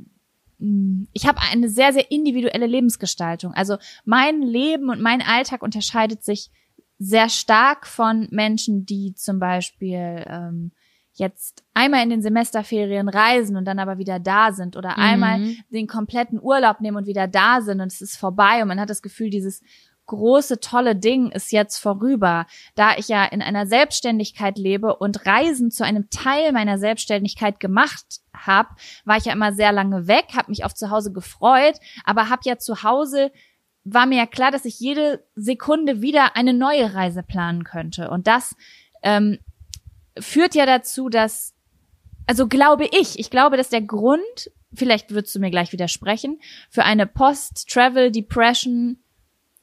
[1.14, 3.54] ich habe eine sehr, sehr individuelle Lebensgestaltung.
[3.54, 6.50] Also mein Leben und mein Alltag unterscheidet sich
[7.00, 10.72] sehr stark von Menschen, die zum Beispiel ähm,
[11.14, 15.58] jetzt einmal in den Semesterferien reisen und dann aber wieder da sind oder einmal Mhm.
[15.72, 18.90] den kompletten Urlaub nehmen und wieder da sind und es ist vorbei und man hat
[18.90, 19.62] das Gefühl, dieses
[20.06, 22.46] große, tolle Ding ist jetzt vorüber.
[22.76, 28.22] Da ich ja in einer Selbstständigkeit lebe und Reisen zu einem Teil meiner Selbstständigkeit gemacht
[28.34, 28.70] habe,
[29.04, 31.76] war ich ja immer sehr lange weg, habe mich auf zu Hause gefreut,
[32.06, 33.32] aber habe ja zu Hause
[33.94, 38.10] war mir ja klar, dass ich jede Sekunde wieder eine neue Reise planen könnte.
[38.10, 38.56] Und das
[39.04, 39.40] ähm,
[40.20, 41.54] führt ja dazu, dass,
[42.26, 46.84] also glaube ich, ich glaube, dass der Grund, vielleicht würdest du mir gleich widersprechen, für
[46.84, 48.98] eine Post-Travel-Depression,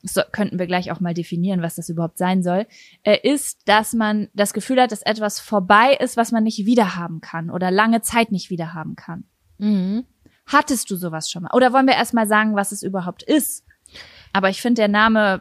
[0.02, 2.66] so könnten wir gleich auch mal definieren, was das überhaupt sein soll,
[3.02, 7.20] äh, ist, dass man das Gefühl hat, dass etwas vorbei ist, was man nicht wiederhaben
[7.20, 9.24] kann oder lange Zeit nicht wiederhaben kann.
[9.58, 10.04] Mhm.
[10.46, 11.54] Hattest du sowas schon mal?
[11.54, 13.64] Oder wollen wir erstmal sagen, was es überhaupt ist?
[14.34, 15.40] Aber ich finde, der Name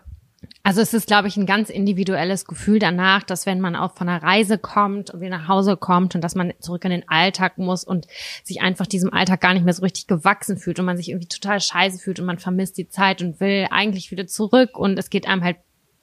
[0.65, 4.07] Also es ist, glaube ich, ein ganz individuelles Gefühl danach, dass wenn man auch von
[4.09, 7.57] einer Reise kommt und wieder nach Hause kommt und dass man zurück in den Alltag
[7.57, 8.07] muss und
[8.43, 11.27] sich einfach diesem Alltag gar nicht mehr so richtig gewachsen fühlt und man sich irgendwie
[11.27, 15.09] total scheiße fühlt und man vermisst die Zeit und will eigentlich wieder zurück und es
[15.09, 15.57] geht einem halt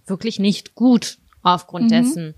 [0.06, 1.88] wirklich nicht gut aufgrund Mhm.
[1.88, 2.34] dessen.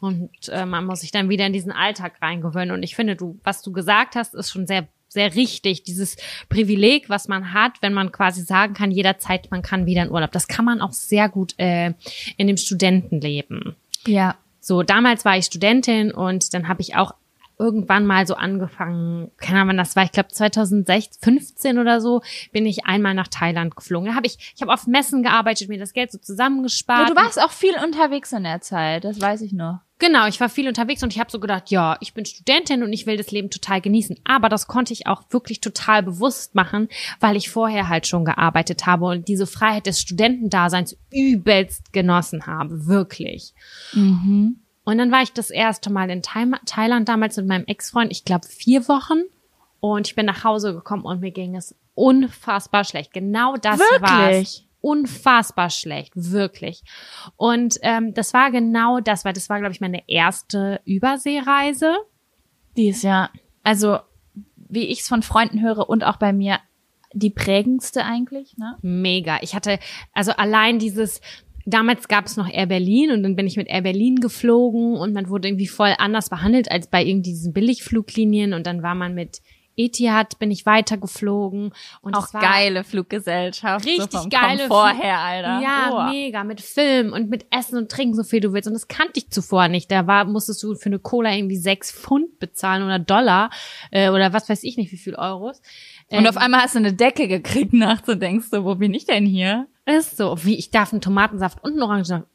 [0.00, 2.72] Und äh, man muss sich dann wieder in diesen Alltag reingewöhnen.
[2.72, 4.86] Und ich finde, du, was du gesagt hast, ist schon sehr
[5.18, 6.16] sehr richtig, dieses
[6.48, 10.30] Privileg, was man hat, wenn man quasi sagen kann, jederzeit, man kann wieder in Urlaub.
[10.32, 11.92] Das kann man auch sehr gut äh,
[12.36, 13.74] in dem Studentenleben.
[14.06, 17.12] ja, So, damals war ich Studentin und dann habe ich auch
[17.58, 22.22] irgendwann mal so angefangen, keine Ahnung, wann das war, ich glaube 2016, 15 oder so,
[22.52, 24.08] bin ich einmal nach Thailand geflogen.
[24.10, 27.10] Da habe ich, ich habe auf Messen gearbeitet, mir das Geld so Ja, zusammengespart.
[27.10, 29.80] du warst auch viel unterwegs in der Zeit, das weiß ich noch.
[30.00, 32.92] Genau, ich war viel unterwegs und ich habe so gedacht, ja, ich bin Studentin und
[32.92, 34.16] ich will das Leben total genießen.
[34.24, 36.88] Aber das konnte ich auch wirklich total bewusst machen,
[37.18, 42.86] weil ich vorher halt schon gearbeitet habe und diese Freiheit des Studentendaseins übelst genossen habe,
[42.86, 43.54] wirklich.
[43.92, 44.60] Mhm.
[44.84, 48.24] Und dann war ich das erste Mal in Thai Thailand damals mit meinem Ex-Freund, ich
[48.24, 49.22] glaube vier Wochen.
[49.80, 53.12] Und ich bin nach Hause gekommen und mir ging es unfassbar schlecht.
[53.12, 54.67] Genau das war Wirklich?
[54.80, 56.82] Unfassbar schlecht, wirklich.
[57.36, 61.94] Und ähm, das war genau das, weil das war, glaube ich, meine erste Überseereise.
[62.76, 63.30] Die ist ja,
[63.62, 63.98] also
[64.56, 66.58] wie ich es von Freunden höre und auch bei mir,
[67.12, 68.76] die prägendste eigentlich, ne?
[68.82, 69.38] Mega.
[69.40, 69.78] Ich hatte
[70.12, 71.20] also allein dieses
[71.68, 75.12] damals gab es noch Air Berlin und dann bin ich mit Air Berlin geflogen und
[75.12, 79.14] man wurde irgendwie voll anders behandelt als bei irgendwie diesen Billigfluglinien und dann war man
[79.14, 79.42] mit
[79.78, 81.72] Etihad bin ich weitergeflogen
[82.02, 83.86] und Auch geile Fluggesellschaft.
[83.86, 85.60] Richtig so vom geile Komfort Flug- her, Alter.
[85.62, 86.10] Ja, oh.
[86.10, 88.66] mega, mit Film und mit Essen und Trinken, so viel du willst.
[88.66, 89.90] Und das kannte ich zuvor nicht.
[89.90, 93.50] Da war, musstest du für eine Cola irgendwie sechs Pfund bezahlen oder Dollar
[93.90, 95.62] äh, oder was weiß ich nicht, wie viel Euros.
[96.10, 99.04] Und auf einmal hast du eine Decke gekriegt nachts und denkst so, wo bin ich
[99.04, 99.66] denn hier?
[99.84, 102.26] ist so, wie ich darf einen Tomatensaft und einen Orangensaft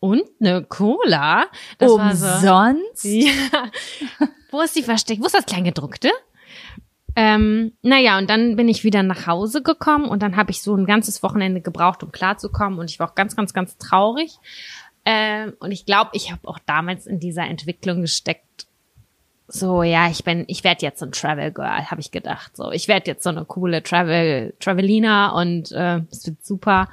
[0.00, 1.46] und eine Cola.
[1.78, 2.26] Das war so.
[2.26, 3.04] Umsonst?
[3.04, 3.30] Ja.
[4.50, 5.20] Wo ist die versteckt?
[5.20, 6.10] Wo ist das Kleingedruckte?
[7.16, 10.74] Ähm, naja, und dann bin ich wieder nach Hause gekommen und dann habe ich so
[10.74, 14.38] ein ganzes Wochenende gebraucht, um klarzukommen und ich war auch ganz, ganz, ganz traurig.
[15.04, 18.66] Ähm, und ich glaube, ich habe auch damals in dieser Entwicklung gesteckt.
[19.52, 22.56] So, ja, ich bin, ich werde jetzt so ein Travel Girl, habe ich gedacht.
[22.56, 26.88] So, ich werde jetzt so eine coole Travel Travelina und äh, es wird super.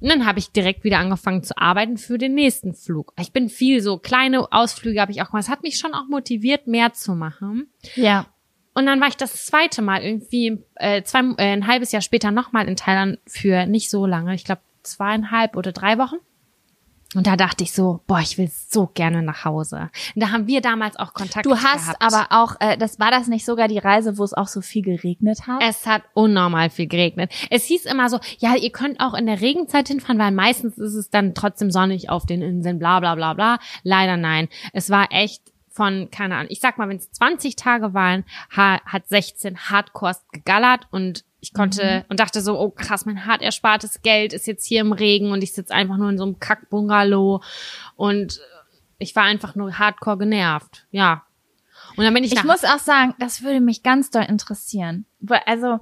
[0.00, 3.12] Und dann habe ich direkt wieder angefangen zu arbeiten für den nächsten Flug.
[3.20, 5.44] Ich bin viel so kleine Ausflüge habe ich auch gemacht.
[5.44, 7.68] Es hat mich schon auch motiviert, mehr zu machen.
[7.94, 8.26] Ja.
[8.74, 12.30] Und dann war ich das zweite Mal irgendwie äh, zwei, äh, ein halbes Jahr später
[12.30, 16.16] nochmal in Thailand für nicht so lange, ich glaube zweieinhalb oder drei Wochen.
[17.14, 19.90] Und da dachte ich so, boah, ich will so gerne nach Hause.
[20.14, 22.02] Und da haben wir damals auch Kontakt Du hast gehabt.
[22.02, 24.82] aber auch, äh, das war das nicht sogar die Reise, wo es auch so viel
[24.82, 25.62] geregnet hat?
[25.62, 27.30] Es hat unnormal viel geregnet.
[27.50, 30.94] Es hieß immer so, ja, ihr könnt auch in der Regenzeit hinfahren, weil meistens ist
[30.94, 33.58] es dann trotzdem sonnig auf den Inseln, bla bla bla bla.
[33.82, 34.48] Leider nein.
[34.72, 38.80] Es war echt von, keine Ahnung, ich sag mal, wenn es 20 Tage waren, ha
[38.84, 44.02] hat 16 Hardcores gegallert und ich konnte und dachte so, oh krass, mein hart erspartes
[44.02, 47.42] Geld ist jetzt hier im Regen und ich sitze einfach nur in so einem Kack-Bungalow
[47.96, 48.40] und
[48.98, 50.86] ich war einfach nur hardcore genervt.
[50.92, 51.26] Ja.
[51.96, 55.04] Und dann bin ich, Ich muss auch sagen, das würde mich ganz doll interessieren.
[55.46, 55.80] Also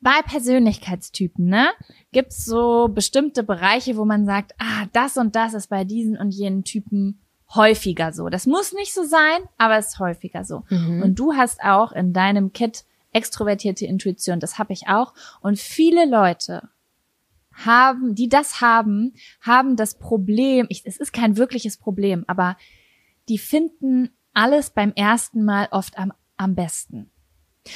[0.00, 1.70] bei Persönlichkeitstypen, ne,
[2.12, 6.30] gibt's so bestimmte Bereiche, wo man sagt, ah, das und das ist bei diesen und
[6.30, 7.23] jenen Typen
[7.54, 8.28] häufiger so.
[8.28, 10.64] Das muss nicht so sein, aber es ist häufiger so.
[11.02, 15.14] Und du hast auch in deinem Kit extrovertierte Intuition, das habe ich auch.
[15.40, 16.68] Und viele Leute
[17.52, 22.56] haben, die das haben, haben das Problem, ich, es ist kein wirkliches Problem, aber
[23.28, 27.10] die finden alles beim ersten Mal oft am, am besten.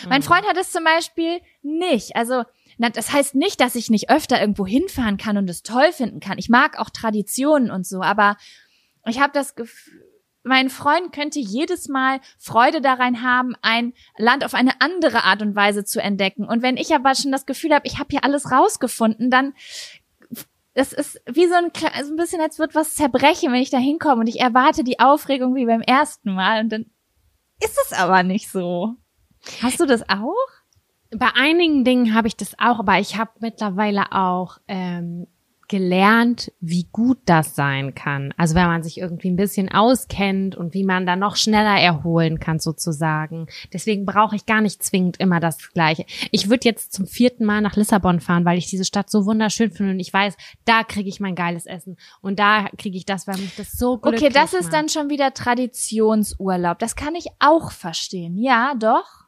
[0.09, 2.15] Mein Freund hat es zum Beispiel nicht.
[2.15, 2.45] Also,
[2.77, 6.21] na, das heißt nicht, dass ich nicht öfter irgendwo hinfahren kann und es toll finden
[6.21, 6.37] kann.
[6.37, 8.37] Ich mag auch Traditionen und so, aber
[9.09, 10.05] ich habe das Gefühl,
[10.43, 15.55] mein Freund könnte jedes Mal Freude daran haben, ein Land auf eine andere Art und
[15.55, 16.45] Weise zu entdecken.
[16.45, 19.55] Und wenn ich aber schon das Gefühl habe, ich habe hier alles rausgefunden, dann
[20.75, 23.79] das ist wie so ein, so ein bisschen, als wird was zerbrechen, wenn ich da
[23.79, 26.87] hinkomme und ich erwarte die Aufregung wie beim ersten Mal und dann
[27.61, 28.95] ist es aber nicht so.
[29.61, 30.35] Hast du das auch?
[31.11, 35.27] Bei einigen Dingen habe ich das auch, aber ich habe mittlerweile auch ähm,
[35.69, 38.33] gelernt, wie gut das sein kann.
[38.37, 42.41] Also wenn man sich irgendwie ein bisschen auskennt und wie man da noch schneller erholen
[42.41, 43.47] kann sozusagen.
[43.73, 46.05] Deswegen brauche ich gar nicht zwingend immer das Gleiche.
[46.31, 49.71] Ich würde jetzt zum vierten Mal nach Lissabon fahren, weil ich diese Stadt so wunderschön
[49.71, 53.27] finde und ich weiß, da kriege ich mein geiles Essen und da kriege ich das,
[53.27, 54.73] weil mich das so glücklich Okay, das ist macht.
[54.73, 56.79] dann schon wieder Traditionsurlaub.
[56.79, 58.37] Das kann ich auch verstehen.
[58.39, 59.27] Ja, doch.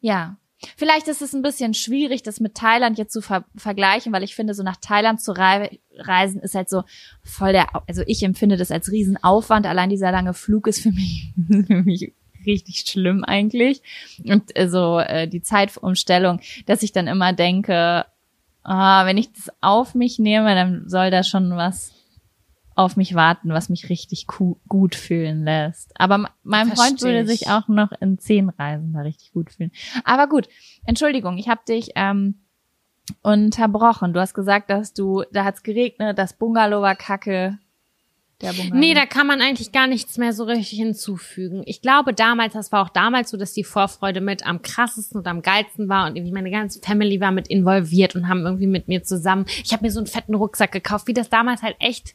[0.00, 0.36] Ja.
[0.76, 4.34] Vielleicht ist es ein bisschen schwierig, das mit Thailand jetzt zu ver vergleichen, weil ich
[4.34, 6.84] finde, so nach Thailand zu rei reisen ist halt so
[7.22, 9.66] voll der, also ich empfinde das als Riesenaufwand.
[9.66, 11.32] Allein dieser lange Flug ist für mich,
[11.66, 12.12] für mich
[12.46, 13.82] richtig schlimm eigentlich.
[14.24, 18.06] Und äh, so äh, die Zeitumstellung, dass ich dann immer denke,
[18.62, 21.92] ah, wenn ich das auf mich nehme, dann soll da schon was
[22.74, 25.92] auf mich warten, was mich richtig gut fühlen lässt.
[26.00, 27.40] Aber mein Freund Versteh würde ich.
[27.40, 29.72] sich auch noch in zehn Reisen da richtig gut fühlen.
[30.04, 30.48] Aber gut,
[30.86, 32.42] Entschuldigung, ich habe dich ähm,
[33.22, 34.12] unterbrochen.
[34.12, 37.58] Du hast gesagt, dass du, da hat's geregnet, das Bungalow war kacke.
[38.40, 38.76] Der Bungalow.
[38.78, 41.62] Nee, da kann man eigentlich gar nichts mehr so richtig hinzufügen.
[41.66, 45.26] Ich glaube damals, das war auch damals so, dass die Vorfreude mit am krassesten und
[45.26, 48.88] am geilsten war und irgendwie meine ganze Family war mit involviert und haben irgendwie mit
[48.88, 52.14] mir zusammen, ich habe mir so einen fetten Rucksack gekauft, wie das damals halt echt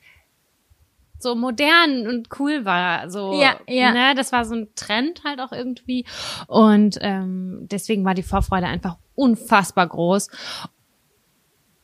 [1.20, 3.10] so modern und cool war.
[3.10, 3.92] So, Ja, ja.
[3.92, 6.06] Ne, das war so ein Trend halt auch irgendwie.
[6.48, 10.30] Und ähm, deswegen war die Vorfreude einfach unfassbar groß.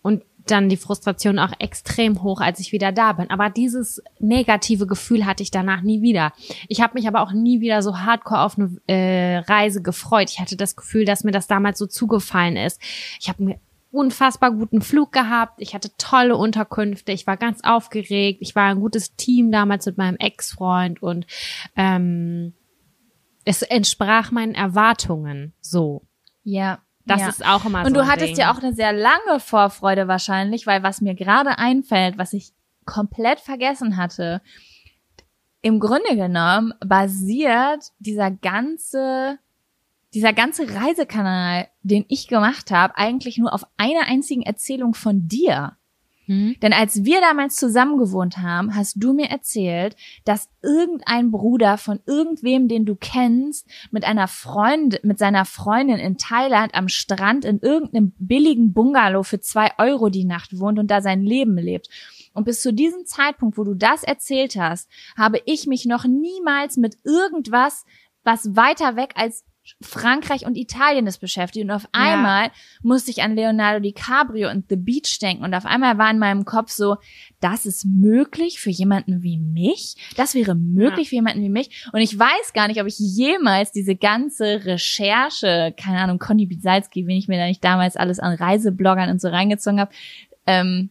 [0.01, 3.29] Und dann die Frustration auch extrem hoch, als ich wieder da bin.
[3.29, 6.33] Aber dieses negative Gefühl hatte ich danach nie wieder.
[6.67, 10.29] Ich habe mich aber auch nie wieder so hardcore auf eine äh, Reise gefreut.
[10.29, 12.81] Ich hatte das Gefühl, dass mir das damals so zugefallen ist.
[13.19, 13.59] Ich habe mir
[13.93, 15.61] unfassbar guten Flug gehabt.
[15.61, 17.11] Ich hatte tolle Unterkünfte.
[17.11, 18.39] Ich war ganz aufgeregt.
[18.41, 21.27] Ich war ein gutes Team damals mit meinem Ex-Freund und
[21.75, 22.53] ähm,
[23.45, 26.01] es entsprach meinen Erwartungen so.
[26.43, 26.79] Ja.
[27.05, 27.27] Das Ja.
[27.29, 27.87] ist auch immer so.
[27.87, 28.37] Und du hattest Ding.
[28.37, 32.53] ja auch eine sehr lange Vorfreude wahrscheinlich, weil was mir gerade einfällt, was ich
[32.85, 34.41] komplett vergessen hatte,
[35.61, 39.37] im Grunde genommen basiert dieser ganze
[40.13, 45.77] dieser ganze Reisekanal, den ich gemacht habe, eigentlich nur auf einer einzigen Erzählung von dir.
[46.25, 46.55] Hm?
[46.61, 51.99] Denn als wir damals zusammen gewohnt haben, hast du mir erzählt, dass irgendein Bruder von
[52.05, 57.59] irgendwem, den du kennst, mit einer Freundin, mit seiner Freundin in Thailand am Strand in
[57.59, 61.89] irgendeinem billigen Bungalow für zwei Euro die Nacht wohnt und da sein Leben lebt.
[62.33, 66.77] Und bis zu diesem Zeitpunkt, wo du das erzählt hast, habe ich mich noch niemals
[66.77, 67.85] mit irgendwas,
[68.23, 69.43] was weiter weg als
[69.81, 71.65] Frankreich und Italien ist beschäftigt.
[71.65, 72.51] Und auf einmal
[72.81, 75.43] musste ich an Leonardo DiCaprio und The Beach denken.
[75.43, 76.97] Und auf einmal war in meinem Kopf so,
[77.39, 79.95] das ist möglich für jemanden wie mich.
[80.17, 81.87] Das wäre möglich für jemanden wie mich.
[81.93, 87.07] Und ich weiß gar nicht, ob ich jemals diese ganze Recherche, keine Ahnung, Conny Bisalski,
[87.07, 89.91] wen ich mir da nicht damals alles an Reisebloggern und so reingezogen habe,
[90.45, 90.89] ähm,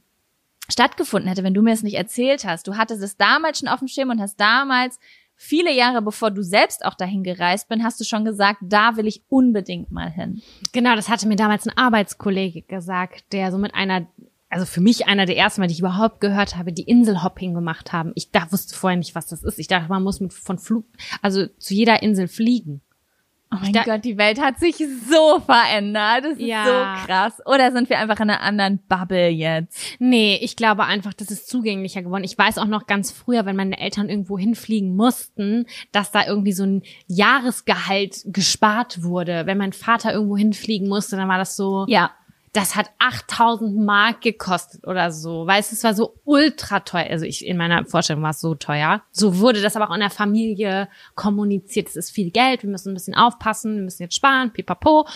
[0.71, 2.67] stattgefunden hätte, wenn du mir es nicht erzählt hast.
[2.67, 4.99] Du hattest es damals schon auf dem Schirm und hast damals
[5.43, 9.07] viele Jahre bevor du selbst auch dahin gereist bin, hast du schon gesagt, da will
[9.07, 10.41] ich unbedingt mal hin.
[10.73, 14.07] Genau, das hatte mir damals ein Arbeitskollege gesagt, der so mit einer,
[14.49, 18.13] also für mich einer der ersten die ich überhaupt gehört habe, die Inselhopping gemacht haben.
[18.15, 19.59] Ich da wusste vorher nicht, was das ist.
[19.59, 20.87] Ich dachte, man muss mit von Flug,
[21.23, 22.81] also zu jeder Insel fliegen.
[23.55, 26.25] Oh mein Da- Gott, die Welt hat sich so verändert.
[26.25, 26.65] Das ist Ja.
[26.65, 27.35] so krass.
[27.45, 29.79] Oder sind wir einfach in einer anderen Bubble jetzt?
[29.99, 32.25] Nee, ich glaube einfach, das ist zugänglicher geworden.
[32.25, 36.53] Ich weiß auch noch ganz früher, wenn meine Eltern irgendwo hinfliegen mussten, dass da irgendwie
[36.53, 39.47] so ein Jahresgehalt gespart wurde.
[39.47, 42.11] Wenn mein Vater irgendwo hinfliegen musste, dann war das so, Ja.
[42.53, 45.47] Das hat 8000 Mark gekostet oder so.
[45.47, 47.09] Weißt du, es war so ultra teuer.
[47.09, 49.03] Also ich, in meiner Vorstellung war es so teuer.
[49.11, 51.89] So wurde das aber auch in der Familie kommuniziert.
[51.89, 55.07] Es ist viel Geld, wir müssen ein bisschen aufpassen, wir müssen jetzt sparen, pipapo.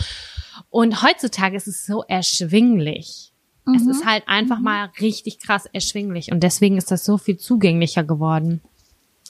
[0.71, 3.31] Und heutzutage ist es so erschwinglich.
[3.75, 6.31] Es ist halt einfach mal richtig krass erschwinglich.
[6.31, 8.61] Und deswegen ist das so viel zugänglicher geworden.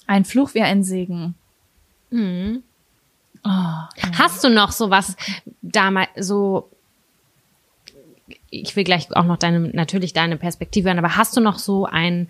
[0.05, 1.33] Ein Fluch wie ein Segen.
[2.11, 2.61] Mhm.
[3.43, 3.49] Oh,
[4.17, 5.15] Hast du noch sowas
[5.61, 6.69] damals so
[8.49, 11.85] ich will gleich auch noch deine natürlich deine Perspektive hören, aber hast du noch so
[11.85, 12.29] einen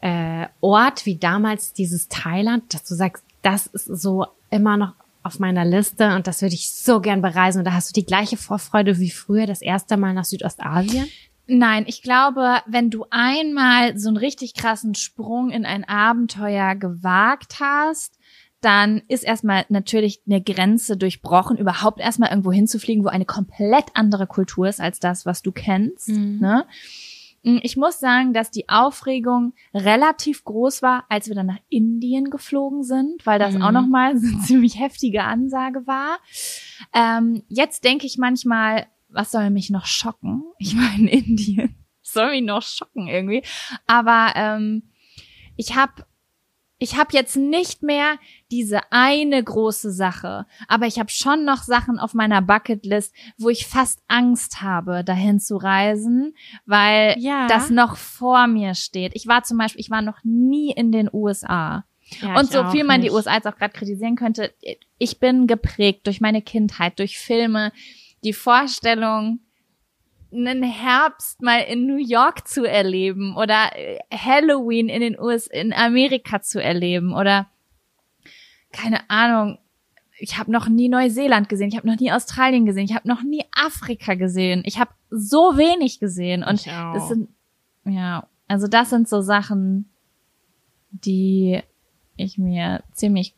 [0.00, 5.38] äh, Ort wie damals dieses Thailand, dass du sagst, das ist so immer noch auf
[5.38, 8.36] meiner Liste und das würde ich so gern bereisen und da hast du die gleiche
[8.36, 11.06] Vorfreude wie früher das erste Mal nach Südostasien?
[11.46, 17.58] Nein, ich glaube, wenn du einmal so einen richtig krassen Sprung in ein Abenteuer gewagt
[17.60, 18.18] hast,
[18.60, 24.26] dann ist erstmal natürlich eine Grenze durchbrochen, überhaupt erstmal irgendwo hinzufliegen, wo eine komplett andere
[24.26, 26.08] Kultur ist als das, was du kennst.
[26.08, 26.38] Mhm.
[26.40, 26.66] Ne?
[27.42, 32.82] Ich muss sagen, dass die Aufregung relativ groß war, als wir dann nach Indien geflogen
[32.82, 33.62] sind, weil das Mhm.
[33.62, 36.18] auch nochmal so eine ziemlich heftige Ansage war.
[36.92, 40.42] Ähm, jetzt denke ich manchmal, was soll mich noch schocken?
[40.58, 41.76] Ich war in Indien.
[42.02, 43.42] Soll mich noch schocken irgendwie.
[43.86, 44.82] Aber ähm,
[45.56, 45.92] ich habe
[46.80, 48.16] ich hab jetzt nicht mehr
[48.50, 53.66] diese eine große Sache, aber ich habe schon noch Sachen auf meiner Bucketlist, wo ich
[53.66, 56.34] fast Angst habe, dahin zu reisen,
[56.66, 57.46] weil Ja.
[57.46, 59.12] das noch vor mir steht.
[59.14, 61.84] Ich war zum Beispiel, ich war noch nie in den USA.
[62.22, 63.12] Ja, Und so viel man die nicht.
[63.14, 64.52] USA jetzt auch gerade kritisieren könnte,
[64.98, 67.72] ich bin geprägt durch meine Kindheit, durch Filme,
[68.24, 69.40] die Vorstellung,
[70.32, 75.72] einen Herbst mal in New York zu erleben oder äh, Halloween in den USA, in
[75.72, 77.48] Amerika zu erleben oder
[78.72, 79.58] keine Ahnung.
[80.18, 83.22] Ich habe noch nie Neuseeland gesehen, ich habe noch nie Australien gesehen, ich habe noch
[83.22, 84.62] nie Afrika gesehen.
[84.66, 87.30] Ich habe so wenig gesehen und das sind
[87.84, 89.90] ja, also das sind so Sachen,
[90.90, 91.60] die
[92.16, 93.34] ich mir ziemlich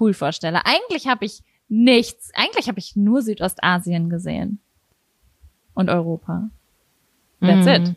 [0.00, 0.64] cool vorstelle.
[0.64, 4.60] Eigentlich habe ich nichts, eigentlich habe ich nur Südostasien gesehen
[5.74, 6.48] und Europa.
[7.40, 7.72] That's Mhm.
[7.72, 7.94] it.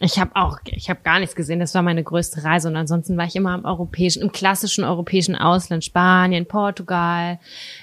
[0.00, 1.58] Ich habe auch, ich habe gar nichts gesehen.
[1.58, 5.34] Das war meine größte Reise und ansonsten war ich immer im europäischen, im klassischen europäischen
[5.34, 7.40] Ausland, Spanien, Portugal,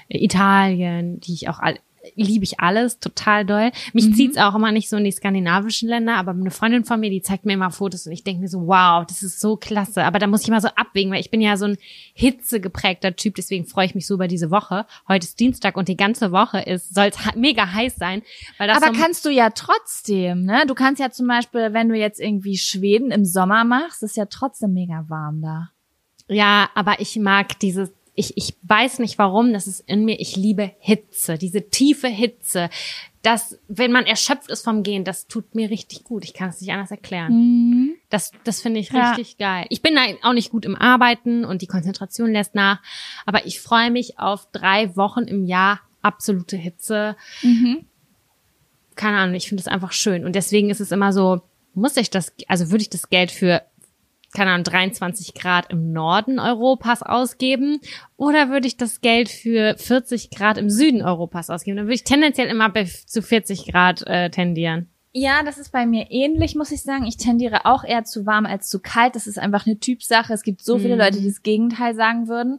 [0.08, 1.78] Italien, die ich auch all,
[2.14, 3.70] liebe ich alles total doll.
[3.92, 7.10] Mich zieht's auch immer nicht so in die skandinavischen Länder, aber eine Freundin von mir,
[7.10, 10.04] die zeigt mir immer Fotos und ich denke mir so, wow, das ist so klasse.
[10.04, 11.78] Aber da muss ich immer so abwägen, weil ich bin ja so ein
[12.14, 14.86] hitzegeprägter Typ, deswegen freue ich mich so über diese Woche.
[15.08, 18.22] Heute ist Dienstag und die ganze Woche ist, soll es mega heiß sein,
[18.58, 20.64] weil das Aber so kannst du ja trotzdem, ne?
[20.66, 24.26] Du kannst ja zum Beispiel, wenn du jetzt irgendwie Schweden im Sommer machst, ist ja
[24.26, 25.70] trotzdem mega warm da.
[26.28, 30.36] Ja, aber ich mag dieses, ich, ich weiß nicht warum, das ist in mir, ich
[30.36, 32.70] liebe Hitze, diese tiefe Hitze.
[33.22, 36.24] Das, wenn man erschöpft ist vom Gehen, das tut mir richtig gut.
[36.24, 37.96] Ich kann es nicht anders erklären.
[38.08, 39.10] Das, das finde ich Ja.
[39.10, 39.66] richtig geil.
[39.68, 42.80] Ich bin da auch nicht gut im Arbeiten und die Konzentration lässt nach,
[43.26, 47.16] aber ich freue mich auf drei Wochen im Jahr absolute Hitze.
[48.94, 50.24] keine Ahnung, ich finde es einfach schön.
[50.24, 51.42] Und deswegen ist es immer so,
[51.74, 53.62] muss ich das, also würde ich das Geld für,
[54.34, 57.80] keine Ahnung, 23 Grad im Norden Europas ausgeben
[58.16, 61.76] oder würde ich das Geld für 40 Grad im Süden Europas ausgeben?
[61.76, 64.90] Dann würde ich tendenziell immer bei, zu 40 Grad äh, tendieren.
[65.18, 67.06] Ja, das ist bei mir ähnlich, muss ich sagen.
[67.06, 69.16] Ich tendiere auch eher zu warm als zu kalt.
[69.16, 70.34] Das ist einfach eine Typsache.
[70.34, 71.00] Es gibt so viele Mhm.
[71.00, 72.58] Leute, die das Gegenteil sagen würden.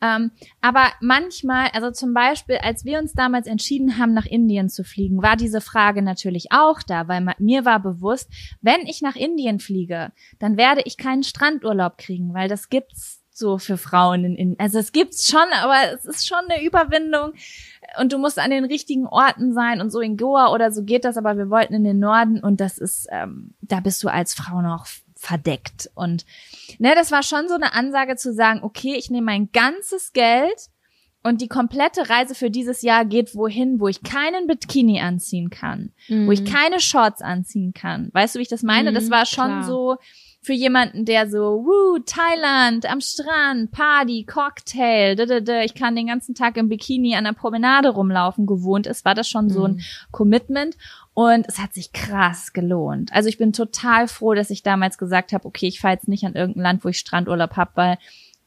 [0.00, 0.30] Ähm,
[0.62, 5.22] aber manchmal, also zum Beispiel, als wir uns damals entschieden haben, nach Indien zu fliegen,
[5.22, 8.30] war diese Frage natürlich auch da, weil mir war bewusst,
[8.62, 13.58] wenn ich nach Indien fliege, dann werde ich keinen Strandurlaub kriegen, weil das gibt's so
[13.58, 14.58] für Frauen in Indien.
[14.60, 17.32] Also es gibt's schon, aber es ist schon eine Überwindung
[18.00, 21.04] und du musst an den richtigen Orten sein und so in Goa oder so geht
[21.04, 24.34] das, aber wir wollten in den Norden und das ist, ähm, da bist du als
[24.34, 24.86] Frau noch
[25.16, 26.24] verdeckt und
[26.78, 30.68] ne, das war schon so eine Ansage zu sagen, okay, ich nehme mein ganzes Geld
[31.24, 35.92] und die komplette Reise für dieses Jahr geht wohin, wo ich keinen Bikini anziehen kann,
[36.26, 38.10] wo ich keine Shorts anziehen kann.
[38.12, 38.92] Weißt du, wie ich das meine?
[38.92, 39.64] das Mhm, war schon klar.
[39.64, 39.96] so
[40.40, 45.96] für jemanden, der so, wuh, Thailand, am Strand, Party, Cocktail, da, da, da, ich kann
[45.96, 49.64] den ganzen Tag im Bikini an der Promenade rumlaufen gewohnt ist, war das schon so
[49.64, 49.80] ein
[50.10, 50.76] Commitment
[51.12, 53.12] und es hat sich krass gelohnt.
[53.12, 56.24] Also ich bin total froh, dass ich damals gesagt habe, okay, ich fahre jetzt nicht
[56.24, 57.98] an irgendein Land, wo ich Strandurlaub hab, weil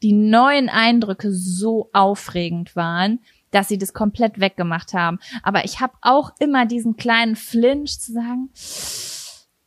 [0.02, 3.20] die neuen Eindrücke so aufregend waren,
[3.50, 5.18] dass sie das komplett weggemacht haben.
[5.42, 8.48] Aber ich habe auch immer diesen kleinen Flinch zu sagen,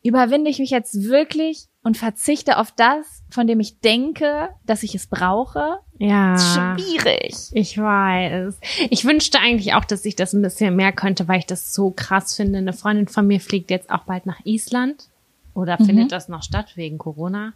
[0.04, 4.96] überwinde ich mich jetzt wirklich und verzichte auf das, von dem ich denke, dass ich
[4.96, 5.78] es brauche?
[6.00, 6.36] Ja.
[6.38, 7.36] Schwierig.
[7.54, 8.60] Ich weiß.
[8.90, 11.92] Ich wünschte eigentlich auch, dass ich das ein bisschen mehr könnte, weil ich das so
[11.92, 12.58] krass finde.
[12.58, 15.10] Eine Freundin von mir fliegt jetzt auch bald nach Island.
[15.54, 15.86] Oder Mhm.
[15.86, 17.54] findet das noch statt wegen Corona?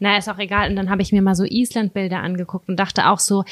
[0.00, 0.70] Na, ist auch egal.
[0.70, 3.44] Und dann habe ich mir mal so Island-Bilder angeguckt und dachte auch so,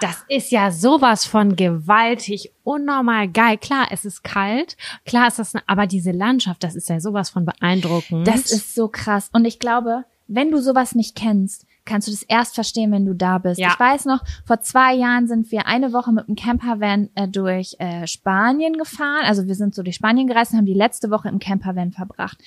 [0.00, 3.58] das ist ja sowas von gewaltig, unnormal geil.
[3.58, 4.76] Klar, es ist kalt,
[5.06, 8.26] klar ist das, aber diese Landschaft, das ist ja sowas von beeindruckend.
[8.26, 9.30] Das ist so krass.
[9.32, 13.14] Und ich glaube, wenn du sowas nicht kennst, kannst du das erst verstehen, wenn du
[13.14, 13.58] da bist.
[13.58, 13.70] Ja.
[13.72, 17.76] Ich weiß noch, vor zwei Jahren sind wir eine Woche mit dem Campervan äh, durch
[17.78, 19.24] äh, Spanien gefahren.
[19.24, 22.38] Also wir sind so durch Spanien gereist und haben die letzte Woche im Campervan verbracht.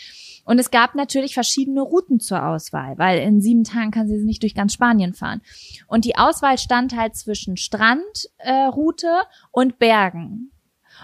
[0.46, 4.44] Und es gab natürlich verschiedene Routen zur Auswahl, weil in sieben Tagen kann sie nicht
[4.44, 5.42] durch ganz Spanien fahren.
[5.88, 9.22] Und die Auswahl stand halt zwischen Strandroute äh, Route
[9.52, 10.52] und Bergen.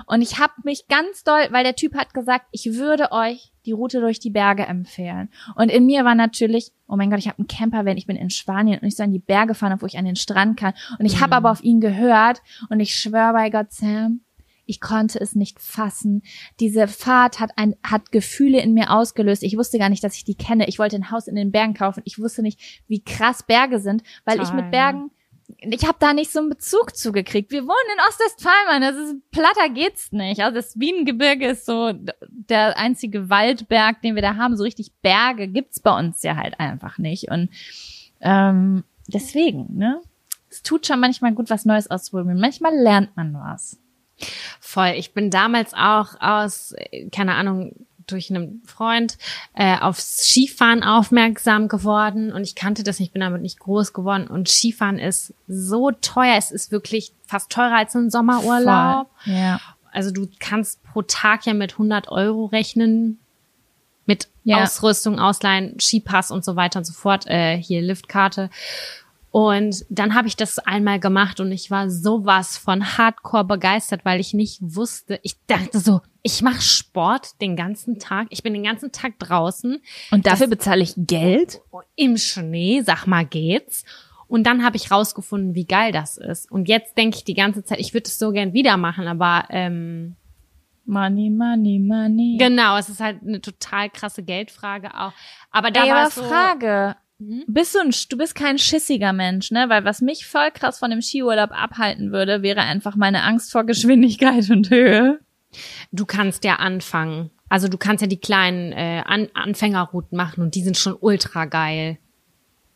[0.06, 3.72] Und ich habe mich ganz doll, weil der Typ hat gesagt, ich würde euch die
[3.72, 5.30] Route durch die Berge empfehlen.
[5.56, 8.30] Und in mir war natürlich, oh mein Gott, ich habe einen Campervan, ich bin in
[8.30, 10.74] Spanien und ich soll in die Berge fahren, obwohl ich an den Strand kann.
[11.00, 14.22] Und ich habe aber auf ihn gehört und ich schwöre bei Gott, Sam,
[14.68, 16.22] ich konnte es nicht fassen.
[16.60, 19.44] Diese Fahrt hat ein hat Gefühle in mir ausgelöst.
[19.44, 20.68] Ich wusste gar nicht, dass ich die kenne.
[20.68, 22.02] Ich wollte ein Haus in den Bergen kaufen.
[22.06, 24.62] Ich wusste nicht, wie krass Berge sind, weil ich Toll.
[24.62, 25.12] mit Bergen
[25.60, 27.52] ich habe da nicht so einen Bezug zugekriegt.
[27.52, 28.82] Wir wohnen in Ostwestfalen, Mann.
[28.82, 30.42] Das ist platter geht's nicht.
[30.42, 31.94] Also das Bienengebirge ist so
[32.30, 34.58] der einzige Waldberg, den wir da haben.
[34.58, 37.32] So richtig Berge gibt's bei uns ja halt einfach nicht.
[37.32, 37.50] Und
[38.22, 40.02] ähm, deswegen, ne?
[40.50, 42.40] Es tut schon manchmal gut, was Neues auszuprobieren.
[42.40, 43.80] Manchmal lernt man was.
[44.60, 44.94] Voll.
[44.98, 46.74] Ich bin damals auch aus,
[47.12, 47.74] keine Ahnung,
[48.08, 49.18] durch einen Freund
[49.54, 54.28] äh, aufs Skifahren aufmerksam geworden und ich kannte das nicht, bin damit nicht groß geworden
[54.28, 59.10] und Skifahren ist so teuer, es ist wirklich fast teurer als ein Sommerurlaub.
[59.24, 59.34] Voll.
[59.34, 59.60] Ja.
[59.92, 63.20] Also du kannst pro Tag ja mit 100 Euro rechnen,
[64.06, 64.64] mit Ja.
[64.64, 68.50] Ausrüstung, Ausleihen, Skipass und so weiter und so fort, äh, hier Liftkarte.
[69.38, 74.20] Und dann habe ich das einmal gemacht und ich war sowas von Hardcore begeistert, weil
[74.20, 75.20] ich nicht wusste.
[75.22, 78.26] Ich dachte so, ich mache Sport den ganzen Tag.
[78.32, 79.78] Ich bin den ganzen Tag draußen
[80.10, 81.62] Und dafür bezahle ich Geld?
[81.96, 83.86] im Schnee, sag mal, geht's.
[84.28, 86.52] Und dann habe ich rausgefunden, wie geil das ist.
[86.52, 89.46] Und jetzt denke ich die ganze Zeit, ich würde es so gern wieder machen, aber
[89.52, 90.16] ähm,
[90.86, 92.38] Money, money, money.
[92.40, 95.14] genau, es ist halt eine total krasse Geldfrage auch.
[95.52, 96.96] Aber da Ey, war aber so, Frage.
[97.20, 97.44] Mhm.
[97.48, 99.70] Bist du ein, du bist kein schissiger Mensch, ne?
[99.70, 103.64] Weil was mich voll krass von dem Skiurlaub abhalten würde, wäre einfach meine Angst vor
[103.64, 105.20] Geschwindigkeit und Höhe.
[105.92, 107.32] du kannst ja anfangen.
[107.50, 111.46] Also du kannst ja die kleinen äh, An Anfängerrouten machen und die sind schon ultra
[111.46, 111.98] geil.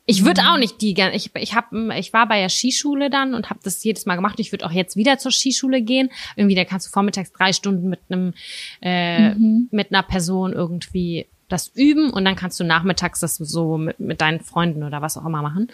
[0.07, 1.15] Ich würde auch nicht die gerne.
[1.15, 4.39] Ich ich hab, ich war bei der Skischule dann und habe das jedes Mal gemacht.
[4.39, 6.09] Ich würde auch jetzt wieder zur Skischule gehen.
[6.35, 8.33] Irgendwie da kannst du vormittags drei Stunden mit einem
[8.81, 13.99] äh, mit einer Person irgendwie das üben und dann kannst du nachmittags das so mit,
[13.99, 15.67] mit deinen Freunden oder was auch immer machen.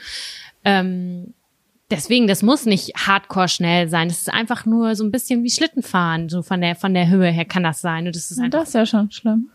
[0.65, 1.33] Ähm,
[1.89, 4.07] deswegen, das muss nicht hardcore schnell sein.
[4.09, 6.29] Das ist einfach nur so ein bisschen wie Schlittenfahren.
[6.29, 8.07] So von der, von der Höhe her kann das sein.
[8.07, 9.49] Und das ist einfach, Das ist ja schon schlimm.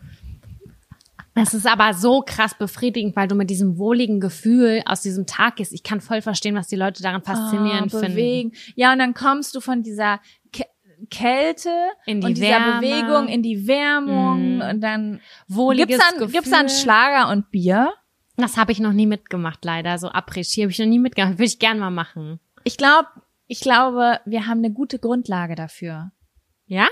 [1.35, 5.55] das ist aber so krass befriedigend, weil du mit diesem wohligen Gefühl aus diesem Tag
[5.57, 5.73] gehst.
[5.73, 8.51] Ich kann voll verstehen, was die Leute daran faszinierend Ah, finden.
[8.75, 10.19] Ja, und dann kommst du von dieser
[11.09, 11.69] Kälte
[12.05, 12.79] In die und dieser Wärme.
[12.81, 14.61] Bewegung in die Wärmung Mhm.
[14.61, 16.33] und dann Wohliges gibt's dann Gefühl.
[16.33, 17.93] gibt's dann Schlager und Bier.
[18.37, 19.97] Das habe ich noch nie mitgemacht, leider.
[19.99, 21.33] So Après-Ski habe ich noch nie mitgemacht.
[21.33, 22.39] Würde ich gern mal machen.
[22.63, 23.07] Ich glaube,
[23.47, 26.11] ich glaube, wir haben eine gute Grundlage dafür.
[26.65, 26.87] Ja?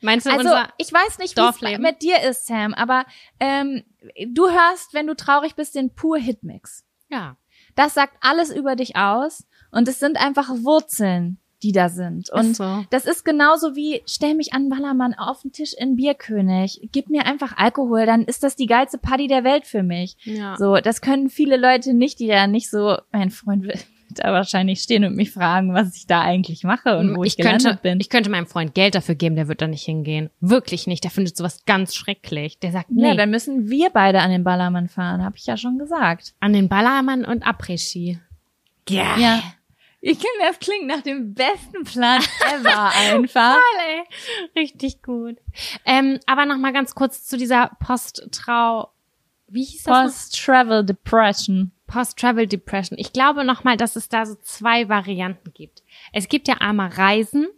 [0.00, 3.04] Meinst du Also unser ich weiß nicht, wie es mit dir ist, Sam, aber
[3.40, 3.84] ähm,
[4.28, 6.84] du hörst, wenn du traurig bist, den pur Hitmix.
[7.08, 7.36] Ja.
[7.74, 12.30] Das sagt alles über dich aus und es sind einfach Wurzeln, die da sind.
[12.30, 12.84] Und so.
[12.90, 17.26] das ist genauso wie, stell mich an Ballermann auf den Tisch in Bierkönig, gib mir
[17.26, 20.16] einfach Alkohol, dann ist das die geilste Party der Welt für mich.
[20.24, 20.56] Ja.
[20.58, 24.80] So, das können viele Leute nicht, die da nicht so, mein Freund wird da wahrscheinlich
[24.80, 27.98] stehen und mich fragen, was ich da eigentlich mache und wo ich, könnte, gelandet bin.
[27.98, 30.28] ich könnte meinem Freund Geld dafür geben, der wird da nicht hingehen.
[30.40, 31.02] Wirklich nicht.
[31.02, 32.58] Der findet sowas ganz schrecklich.
[32.58, 35.56] Der sagt, nee, Ja, dann müssen wir beide an den Ballermann fahren, habe ich ja
[35.56, 36.34] schon gesagt.
[36.40, 38.18] an den Ballermann und Après-Ski.
[38.88, 39.16] Ja.
[39.18, 39.42] Ja.
[40.06, 43.54] Ich finde, das klingt nach dem besten Plan ever einfach.
[43.54, 44.62] Voll, ey.
[44.62, 45.38] Richtig gut.
[45.86, 48.90] Ähm, aber noch mal ganz kurz zu dieser Post-Trau...
[49.48, 50.04] Wie hieß das?
[50.04, 51.72] Post-Travel Depression.
[51.86, 52.98] Post-Travel Depression.
[52.98, 55.82] Ich glaube nochmal, dass es da so zwei Varianten gibt.
[56.12, 57.48] Es gibt ja einmal Reisen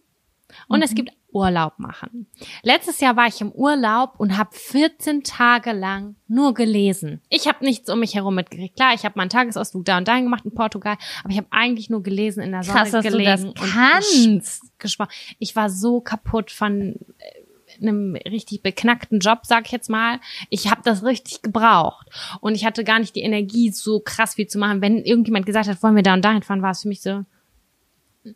[0.68, 2.26] und es gibt Urlaub machen.
[2.62, 7.20] Letztes Jahr war ich im Urlaub und habe 14 Tage lang nur gelesen.
[7.28, 8.76] Ich habe nichts um mich herum mitgekriegt.
[8.76, 11.49] Klar, ich habe mal einen Tagesausflug da und dahin gemacht in Portugal, aber ich habe
[11.51, 14.78] eigentlich nur gelesen in der Sonne Krass, dass du gelegen das und kannst.
[14.78, 15.11] gesprochen.
[15.39, 20.20] Ich war so kaputt von äh, einem richtig beknackten Job, sag ich jetzt mal.
[20.49, 22.09] Ich habe das richtig gebraucht
[22.41, 24.80] und ich hatte gar nicht die Energie, so krass viel zu machen.
[24.80, 27.26] Wenn irgendjemand gesagt hat, wollen wir da und dahin fahren, war es für mich so,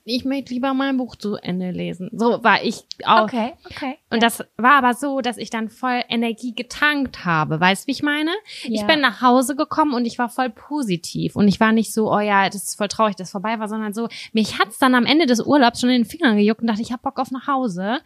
[0.05, 2.11] ich möchte lieber mein Buch zu Ende lesen.
[2.13, 3.25] So war ich auch.
[3.25, 3.99] Okay, okay.
[4.11, 7.61] Und das war aber so, dass ich dann voll Energie getankt habe.
[7.61, 8.31] Weißt du, wie ich meine?
[8.65, 8.87] Ich Ja.
[8.87, 11.37] bin nach Hause gekommen und ich war voll positiv.
[11.37, 13.69] Und ich war nicht so, oh ja, das ist voll traurig, dass es vorbei war,
[13.69, 16.67] sondern so, mich hat's dann am Ende des Urlaubs schon in den Fingern gejuckt und
[16.67, 18.01] dachte, ich hab Bock auf nach Hause.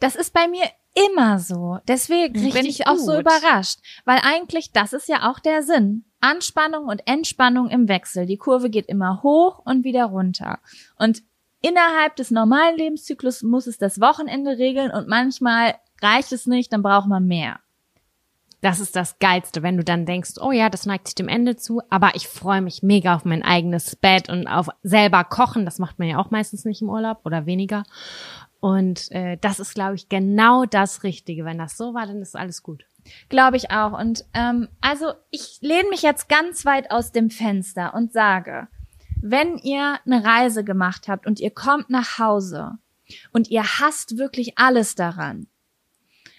[0.00, 0.64] Das ist bei mir
[1.10, 1.78] immer so.
[1.88, 3.78] Deswegen bin ich auch so überrascht.
[4.04, 6.04] Weil eigentlich, das ist ja auch der Sinn.
[6.24, 8.24] Anspannung und Entspannung im Wechsel.
[8.24, 10.58] Die Kurve geht immer hoch und wieder runter.
[10.96, 11.22] Und
[11.60, 16.82] innerhalb des normalen Lebenszyklus muss es das Wochenende regeln und manchmal reicht es nicht, dann
[16.82, 17.60] braucht man mehr.
[18.62, 21.56] Das ist das Geilste, wenn du dann denkst, oh ja, das neigt sich dem Ende
[21.56, 25.66] zu, aber ich freue mich mega auf mein eigenes Bett und auf selber kochen.
[25.66, 27.82] Das macht man ja auch meistens nicht im Urlaub oder weniger.
[28.64, 31.44] Und äh, das ist, glaube ich, genau das Richtige.
[31.44, 32.86] Wenn das so war, dann ist alles gut.
[33.28, 33.92] Glaube ich auch.
[33.92, 38.68] Und ähm, also ich lehne mich jetzt ganz weit aus dem Fenster und sage,
[39.20, 42.78] wenn ihr eine Reise gemacht habt und ihr kommt nach Hause
[43.34, 45.46] und ihr hasst wirklich alles daran,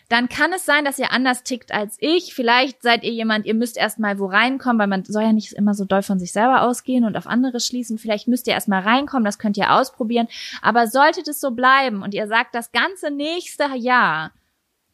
[0.10, 2.34] dann kann es sein, dass ihr anders tickt als ich.
[2.34, 5.74] Vielleicht seid ihr jemand, ihr müsst erstmal wo reinkommen, weil man soll ja nicht immer
[5.74, 7.98] so doll von sich selber ausgehen und auf andere schließen.
[7.98, 10.28] Vielleicht müsst ihr erstmal reinkommen, das könnt ihr ausprobieren.
[10.62, 14.32] Aber solltet es so bleiben und ihr sagt das ganze nächste Jahr,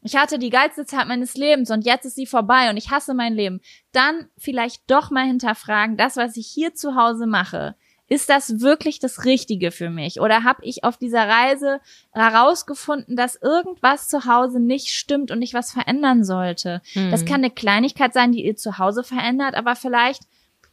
[0.04, 3.14] ich hatte die geilste Zeit meines Lebens und jetzt ist sie vorbei und ich hasse
[3.14, 7.76] mein Leben, dann vielleicht doch mal hinterfragen, das, was ich hier zu Hause mache,
[8.12, 10.20] ist das wirklich das Richtige für mich?
[10.20, 11.80] Oder habe ich auf dieser Reise
[12.12, 16.82] herausgefunden, dass irgendwas zu Hause nicht stimmt und ich was verändern sollte?
[17.10, 20.24] Das kann eine Kleinigkeit sein, die ihr zu Hause verändert, aber vielleicht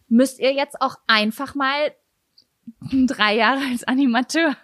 [0.08, 1.92] müsst ihr jetzt auch einfach mal
[2.90, 4.56] drei Jahre als Animateur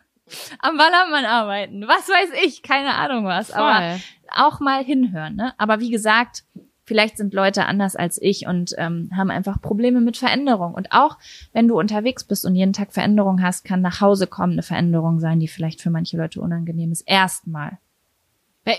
[0.59, 1.87] am Ballermann arbeiten.
[1.87, 3.53] Was weiß ich, keine Ahnung was.
[3.53, 4.01] Aber
[4.35, 5.37] auch mal hinhören.
[5.37, 5.55] Ne?
[5.59, 6.43] Aber wie gesagt,
[6.85, 10.75] vielleicht sind Leute anders als ich und ähm, haben einfach Probleme mit Veränderung.
[10.75, 11.19] Und auch
[11.53, 15.21] wenn du unterwegs bist und jeden Tag Veränderung hast, kann nach Hause kommen eine Veränderung
[15.21, 17.03] sein, die vielleicht für manche Leute unangenehm ist.
[17.03, 17.79] Erstmal.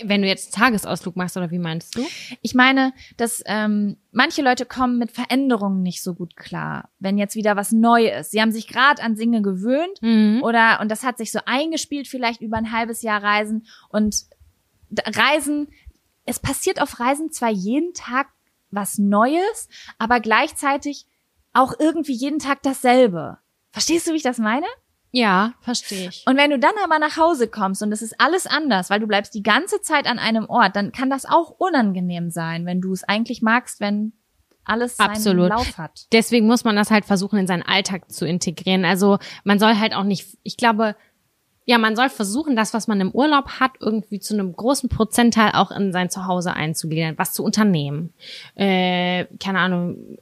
[0.02, 2.04] Wenn du jetzt Tagesausflug machst, oder wie meinst du?
[2.42, 7.36] Ich meine, dass ähm, manche Leute kommen mit Veränderungen nicht so gut klar, wenn jetzt
[7.36, 8.32] wieder was neu ist.
[8.32, 10.40] Sie haben sich gerade an Dinge gewöhnt Mhm.
[10.42, 14.24] oder und das hat sich so eingespielt vielleicht über ein halbes Jahr Reisen und
[15.04, 15.68] Reisen
[16.26, 18.28] es passiert auf Reisen zwar jeden Tag
[18.70, 19.68] was Neues,
[19.98, 21.06] aber gleichzeitig
[21.52, 23.38] auch irgendwie jeden Tag dasselbe.
[23.72, 24.66] Verstehst du, wie ich das meine?
[25.12, 26.24] Ja, verstehe ich.
[26.26, 29.06] Und wenn du dann aber nach Hause kommst und es ist alles anders, weil du
[29.06, 32.92] bleibst die ganze Zeit an einem Ort, dann kann das auch unangenehm sein, wenn du
[32.92, 34.12] es eigentlich magst, wenn
[34.64, 35.48] alles seinen Absolut.
[35.48, 36.06] Lauf hat.
[36.12, 38.84] Deswegen muss man das halt versuchen, in seinen Alltag zu integrieren.
[38.84, 40.96] Also man soll halt auch nicht, ich glaube,
[41.66, 45.50] ja, man soll versuchen, das, was man im Urlaub hat, irgendwie zu einem großen Prozentteil
[45.54, 48.14] auch in sein Zuhause einzugliedern, was zu unternehmen.
[48.54, 50.16] Äh, keine Ahnung,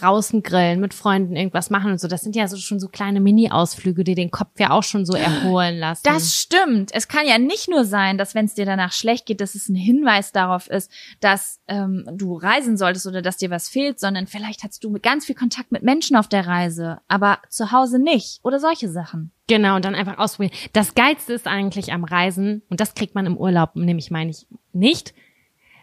[0.00, 2.08] draußen grillen, mit Freunden irgendwas machen und so.
[2.08, 5.14] Das sind ja so schon so kleine Mini-Ausflüge, die den Kopf ja auch schon so
[5.14, 6.02] erholen lassen.
[6.04, 6.90] Das stimmt.
[6.92, 9.68] Es kann ja nicht nur sein, dass wenn es dir danach schlecht geht, dass es
[9.68, 10.90] ein Hinweis darauf ist,
[11.20, 15.26] dass ähm, du reisen solltest oder dass dir was fehlt, sondern vielleicht hast du ganz
[15.26, 19.32] viel Kontakt mit Menschen auf der Reise, aber zu Hause nicht oder solche Sachen.
[19.46, 20.56] Genau, und dann einfach ausprobieren.
[20.72, 24.46] Das Geilste ist eigentlich am Reisen, und das kriegt man im Urlaub, nämlich meine ich
[24.72, 25.14] nicht,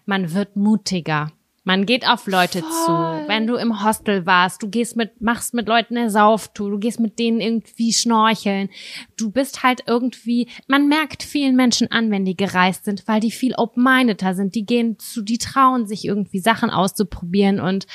[0.05, 1.31] man wird mutiger.
[1.63, 2.71] Man geht auf Leute Voll.
[2.71, 3.27] zu.
[3.27, 6.99] Wenn du im Hostel warst, du gehst mit, machst mit Leuten eine Sauftour, du gehst
[6.99, 8.69] mit denen irgendwie schnorcheln.
[9.15, 13.31] Du bist halt irgendwie, man merkt vielen Menschen an, wenn die gereist sind, weil die
[13.31, 14.55] viel open-mindeder sind.
[14.55, 17.85] Die gehen zu, die trauen sich irgendwie Sachen auszuprobieren und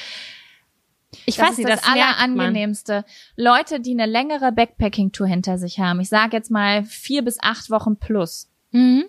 [1.24, 1.90] ich das weiß nicht, das, das.
[1.90, 3.04] Allerangenehmste.
[3.36, 6.00] Leute, die eine längere Backpacking-Tour hinter sich haben.
[6.00, 8.50] Ich sage jetzt mal vier bis acht Wochen plus.
[8.70, 9.06] Mhm.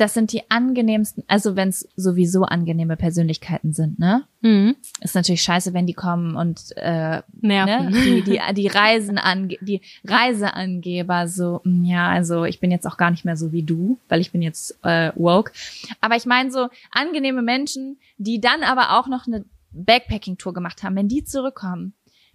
[0.00, 4.24] Das sind die angenehmsten, also wenn es sowieso angenehme Persönlichkeiten sind, ne?
[4.40, 4.76] Mhm.
[5.02, 7.90] Ist natürlich scheiße, wenn die kommen und äh, Nerven.
[7.90, 12.86] ne, die, die, die Reisen ange die Reiseangeber so, mm, ja, also ich bin jetzt
[12.86, 15.52] auch gar nicht mehr so wie du, weil ich bin jetzt äh, woke.
[16.00, 20.96] Aber ich meine so angenehme Menschen, die dann aber auch noch eine Backpacking-Tour gemacht haben,
[20.96, 21.92] wenn die zurückkommen,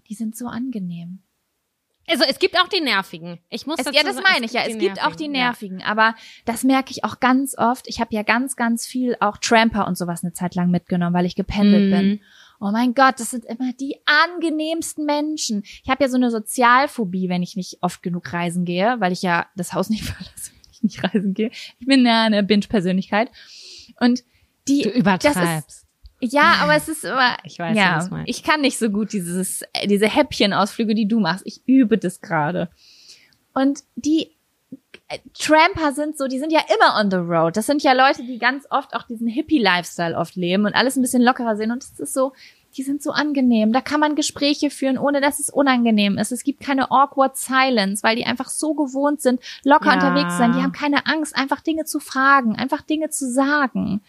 [0.07, 1.23] die sind so angenehm.
[2.10, 3.40] Also es gibt auch die Nervigen.
[3.49, 4.61] Ich muss Es, dazu ja, das sagen, meine ich ja.
[4.68, 6.15] Es gibt auch die Nervigen, aber
[6.45, 7.88] das merke ich auch ganz oft.
[7.88, 11.26] Ich habe ja ganz, ganz viel auch Tramper und sowas eine Zeit lang mitgenommen, weil
[11.26, 11.91] ich gependelt Mhm.
[11.91, 12.22] bin.
[12.61, 15.64] Oh mein Gott, das sind immer die angenehmsten Menschen.
[15.84, 19.22] Ich habe ja so eine Sozialphobie, wenn ich nicht oft genug reisen gehe, weil ich
[19.22, 21.52] ja das Haus nicht verlasse, wenn ich nicht reisen gehe.
[21.80, 23.30] Ich bin ja eine Binge-Persönlichkeit.
[23.99, 24.23] Und
[24.68, 25.84] die, Du übertreibst.
[26.21, 28.29] Ja, aber es ist immer, Ich weiß, ja, was meinst.
[28.29, 31.43] ich kann nicht so gut dieses, äh, diese Häppchenausflüge, die du machst.
[31.45, 32.69] Ich übe das gerade.
[33.53, 34.31] Und die
[35.09, 37.57] äh, Tramper sind so, die sind ja immer on the road.
[37.57, 41.01] Das sind ja Leute, die ganz oft auch diesen Hippie-Lifestyle oft leben und alles ein
[41.01, 41.71] bisschen lockerer sehen.
[41.71, 42.33] Und es ist so,
[42.77, 43.71] die sind so angenehm.
[43.71, 46.31] Da kann man Gespräche führen, ohne dass es unangenehm ist.
[46.31, 49.93] Es gibt keine awkward silence, weil die einfach so gewohnt sind, locker Ja.
[49.93, 50.53] unterwegs zu sein.
[50.53, 54.01] Die haben keine Angst, einfach Dinge zu fragen, einfach Dinge zu sagen.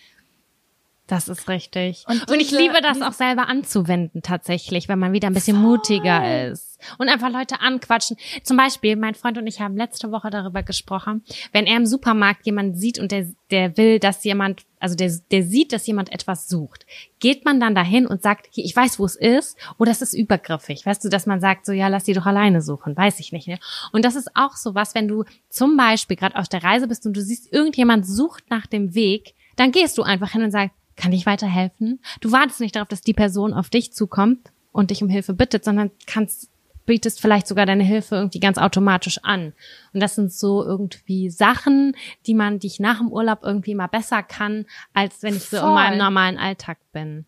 [1.07, 2.05] Das ist richtig.
[2.09, 6.49] Und Und, ich liebe das auch selber anzuwenden tatsächlich, wenn man wieder ein bisschen mutiger
[6.49, 8.17] ist und einfach Leute anquatschen.
[8.43, 11.23] Zum Beispiel, mein Freund und ich haben letzte Woche darüber gesprochen,
[11.53, 15.45] wenn er im Supermarkt jemanden sieht und der, der will, dass jemand, also der, der
[15.45, 16.87] sieht, dass jemand etwas sucht,
[17.21, 20.13] geht man dann dahin und sagt, hier, ich weiß, wo es ist, oder es ist
[20.13, 20.85] übergriffig.
[20.85, 23.47] Weißt du, dass man sagt, so, ja, lass die doch alleine suchen, weiß ich nicht.
[23.47, 23.61] Ne?
[23.93, 27.07] Und das ist auch so was, wenn du zum Beispiel gerade auf der Reise bist
[27.07, 30.75] und du siehst, irgendjemand sucht nach dem Weg, dann gehst du einfach hin und sagst,
[30.97, 32.01] kann ich weiterhelfen?
[32.21, 35.65] Du wartest nicht darauf, dass die Person auf dich zukommt und dich um Hilfe bittet,
[35.65, 36.51] sondern kannst,
[36.87, 39.53] bietest vielleicht sogar deine Hilfe irgendwie ganz automatisch an.
[39.93, 41.97] Und das sind so irgendwie Sachen,
[42.27, 45.59] die man, die ich nach dem Urlaub irgendwie immer besser kann, als wenn ich so
[45.59, 45.69] Voll.
[45.69, 47.27] in meinem normalen Alltag bin.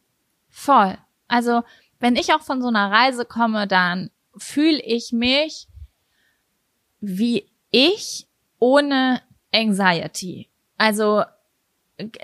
[0.48, 0.96] Voll.
[1.26, 1.62] Also,
[2.00, 5.68] wenn ich auch von so einer Reise komme, dann fühle ich mich
[7.00, 8.26] wie ich
[8.58, 9.22] ohne
[9.52, 10.48] Anxiety.
[10.76, 11.24] Also,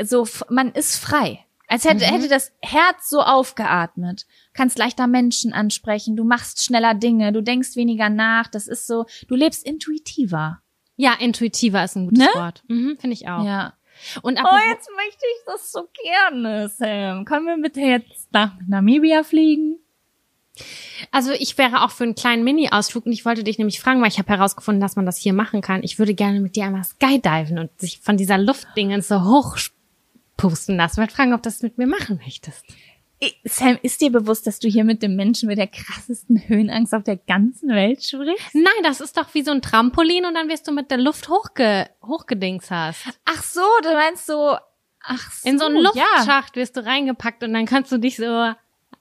[0.02, 1.44] so, man ist frei.
[1.66, 4.26] Als hätte, hätte das Herz so aufgeatmet.
[4.52, 9.06] Kannst leichter Menschen ansprechen, du machst schneller Dinge, du denkst weniger nach, das ist so,
[9.28, 10.60] du lebst intuitiver.
[10.96, 12.28] Ja, intuitiver ist ein gutes Ne?
[12.34, 12.62] Wort.
[12.68, 13.44] Mhm, Finde ich auch.
[13.44, 13.74] Ja.
[14.22, 17.24] Und Oh, apropos, jetzt möchte ich das so gerne, Sam.
[17.24, 19.78] Können wir bitte jetzt nach Namibia fliegen?
[21.10, 24.08] Also ich wäre auch für einen kleinen Mini-Ausflug und ich wollte dich nämlich fragen, weil
[24.08, 25.82] ich habe herausgefunden, dass man das hier machen kann.
[25.82, 30.94] Ich würde gerne mit dir einmal skydiven und sich von dieser Luftdingen so hochpusten lassen.
[30.94, 32.64] Ich wollte fragen, ob du das mit mir machen möchtest.
[33.20, 36.94] Ich- Sam, ist dir bewusst, dass du hier mit dem Menschen mit der krassesten Höhenangst
[36.94, 38.54] auf der ganzen Welt sprichst?
[38.54, 41.28] Nein, das ist doch wie so ein Trampolin und dann wirst du mit der Luft
[41.28, 43.04] hochge hochgedings hast.
[43.24, 44.56] Ach so, du meinst so,
[45.00, 45.48] ach so.
[45.48, 45.82] In so einen Ja.
[45.82, 48.52] Luftschacht wirst du reingepackt und dann kannst du dich so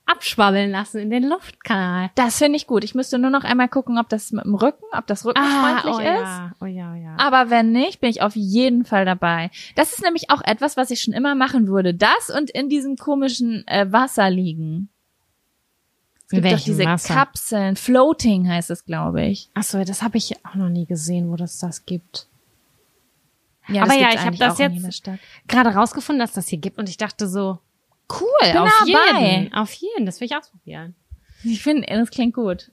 [0.06, 2.10] abschwabbeln lassen in den Luftkanal.
[2.14, 2.84] Das finde ich gut.
[2.84, 5.98] Ich müsste nur noch einmal gucken, ob das mit dem Rücken, ob das rückenfreundlich oh
[5.98, 6.06] ist.
[6.06, 7.16] ja, oh ja, oh ja.
[7.18, 9.50] Aber wenn nicht, bin ich auf jeden Fall dabei.
[9.76, 11.94] Das ist nämlich auch etwas, was ich schon immer machen würde.
[11.94, 14.88] Das und in diesem komischen äh, Wasser liegen.
[16.26, 17.14] Es gibt doch diese Wasser?
[17.14, 17.76] Kapseln.
[17.76, 19.50] Floating heißt es, glaube ich.
[19.54, 22.28] Ach so, das habe ich auch noch nie gesehen, wo das das gibt.
[23.68, 25.10] Ja, Aber ja, ich hab eigentlich das jetzt-.
[25.48, 27.58] Gerade rausgefunden, dass das hier gibt und ich dachte so,
[28.12, 29.20] cool, bin auf dabei.
[29.40, 30.94] jeden, auf jeden, das will ich ausprobieren.
[31.42, 32.70] Ich finde, das klingt gut.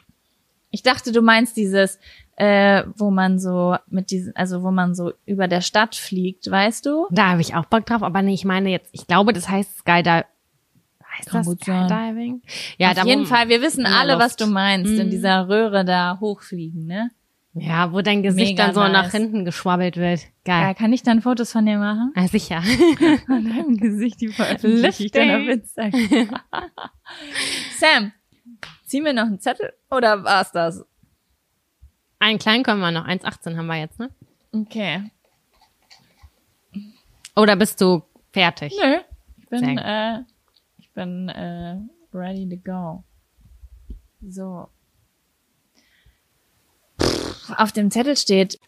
[0.69, 1.99] Ich dachte, du meinst dieses,
[2.37, 6.85] äh, wo man so mit diesen, also wo man so über der Stadt fliegt, weißt
[6.85, 7.07] du?
[7.11, 9.79] Da habe ich auch Bock drauf, aber nee, ich meine jetzt, ich glaube, das heißt
[9.79, 10.25] Skydive.
[11.17, 11.53] Heißt Kann das.
[11.57, 12.41] Skydiving?
[12.77, 14.41] Ja, Auf jeden Fall, wir wissen alle, was Luft.
[14.41, 15.11] du meinst, in Mhm.
[15.11, 17.11] dieser Röhre da hochfliegen, ne?
[17.53, 18.91] Ja, wo dein Gesicht Mega dann so nice.
[18.93, 20.21] nach hinten geschwabbelt wird.
[20.47, 20.75] Ja, Geil.
[20.75, 22.13] kann ich dann Fotos von dir machen?
[22.15, 22.61] Ah, sicher.
[23.25, 26.39] Von deinem Gesicht, die veröffentliche ich dann auf Instagram.
[27.77, 28.13] Sam,
[28.85, 30.85] zieh mir noch einen Zettel oder war's das?
[32.19, 33.05] Einen kleinen können wir noch.
[33.05, 34.09] 1,18 haben wir jetzt, ne?
[34.53, 35.11] Okay.
[37.35, 38.73] Oder bist du fertig?
[38.81, 38.97] Nö.
[39.39, 40.19] Ich bin, äh,
[40.77, 41.77] ich bin äh,
[42.13, 43.03] ready to go.
[44.21, 44.69] So.
[47.57, 48.59] Auf dem Zettel steht.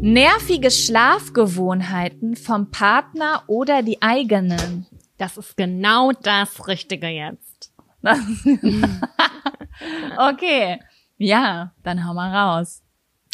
[0.00, 4.86] Nervige Schlafgewohnheiten vom Partner oder die eigenen.
[5.16, 7.72] Das ist genau das Richtige jetzt.
[10.18, 10.80] okay.
[11.16, 12.81] Ja, dann hau mal raus.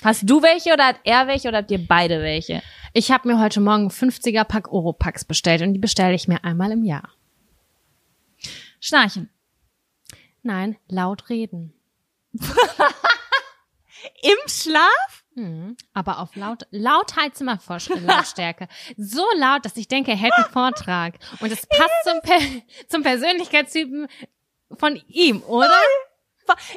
[0.04, 2.62] Hast du welche oder hat er welche oder habt ihr beide welche?
[2.92, 6.70] Ich habe mir heute Morgen 50er Pack Oropax bestellt und die bestelle ich mir einmal
[6.70, 7.10] im Jahr.
[8.80, 9.28] Schnarchen.
[10.42, 11.74] Nein, laut reden.
[14.22, 15.24] Im Schlaf?
[15.34, 18.68] Hm, aber auf laut, Lautheitszimmerlautstärke.
[18.96, 21.18] so laut, dass ich denke, er hält einen Vortrag.
[21.40, 22.38] Und es passt zum, per
[22.88, 24.06] zum Persönlichkeitstypen
[24.76, 25.74] von ihm, oder?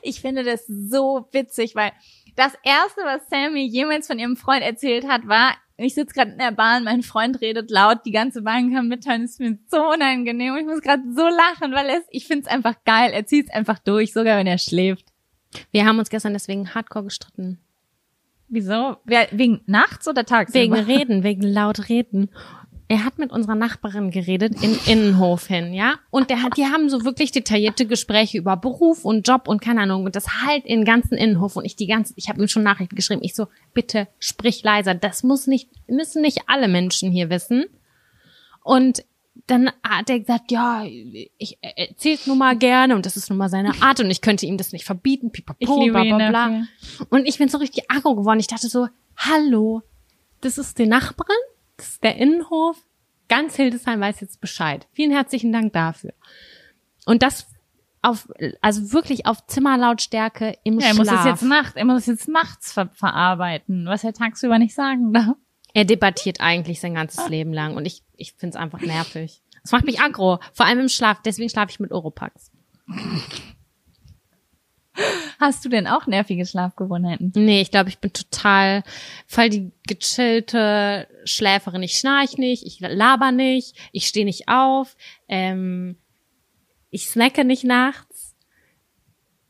[0.01, 1.93] Ich finde das so witzig, weil
[2.35, 6.37] das erste, was Sammy jemals von ihrem Freund erzählt hat, war, ich sitze gerade in
[6.37, 8.91] der Bahn, mein Freund redet laut, die ganze Bahn kann
[9.23, 10.55] es ist mir so unangenehm.
[10.57, 13.11] Ich muss gerade so lachen, weil es, ich finde es einfach geil.
[13.13, 15.07] Er zieht es einfach durch, sogar wenn er schläft.
[15.71, 17.59] Wir haben uns gestern deswegen hardcore gestritten.
[18.47, 18.97] Wieso?
[19.05, 20.59] Wegen nachts oder tagsüber?
[20.59, 22.29] Wegen Reden, wegen laut Reden.
[22.91, 25.95] Er hat mit unserer Nachbarin geredet in Innenhof hin, ja?
[26.09, 29.79] Und der hat, die haben so wirklich detaillierte Gespräche über Beruf und Job und keine
[29.79, 32.63] Ahnung und das halt in ganzen Innenhof und ich die ganze, ich habe ihm schon
[32.63, 33.21] Nachrichten geschrieben.
[33.23, 34.93] Ich so, bitte sprich leiser.
[34.93, 37.63] Das muss nicht, müssen nicht alle Menschen hier wissen.
[38.61, 39.05] Und
[39.47, 43.37] dann hat er gesagt, ja, ich er erzählt nun mal gerne und das ist nun
[43.37, 45.31] mal seine Art und ich könnte ihm das nicht verbieten.
[45.31, 46.63] Pipapo, bla, bla, bla.
[47.09, 48.41] Und ich bin so richtig aggro geworden.
[48.41, 49.81] Ich dachte so, hallo,
[50.41, 51.37] das ist die Nachbarin,
[51.81, 52.77] ist der Innenhof.
[53.27, 54.87] Ganz Hildesheim weiß jetzt Bescheid.
[54.93, 56.13] Vielen herzlichen Dank dafür.
[57.05, 57.47] Und das
[58.01, 58.27] auf,
[58.61, 61.07] also wirklich auf Zimmerlautstärke im Ja, er Schlaf.
[61.07, 64.73] muss es jetzt nachts, er muss es jetzt nachts ver verarbeiten, was er tagsüber nicht
[64.73, 65.35] sagen darf.
[65.73, 69.41] er debattiert eigentlich sein ganzes Leben lang und ich, ich finde es einfach nervig.
[69.61, 71.21] Das macht mich aggro, vor allem im Schlaf.
[71.23, 72.51] Deswegen schlafe ich mit Oropax.
[75.39, 77.31] Hast du denn auch nervige Schlafgewohnheiten?
[77.35, 78.83] Nee, ich glaube, ich bin total
[79.27, 81.83] voll die gechillte Schläferin.
[81.83, 84.95] Ich schnarch nicht, ich laber nicht, ich stehe nicht auf,
[85.27, 85.97] ähm,
[86.89, 88.35] ich snacke nicht nachts.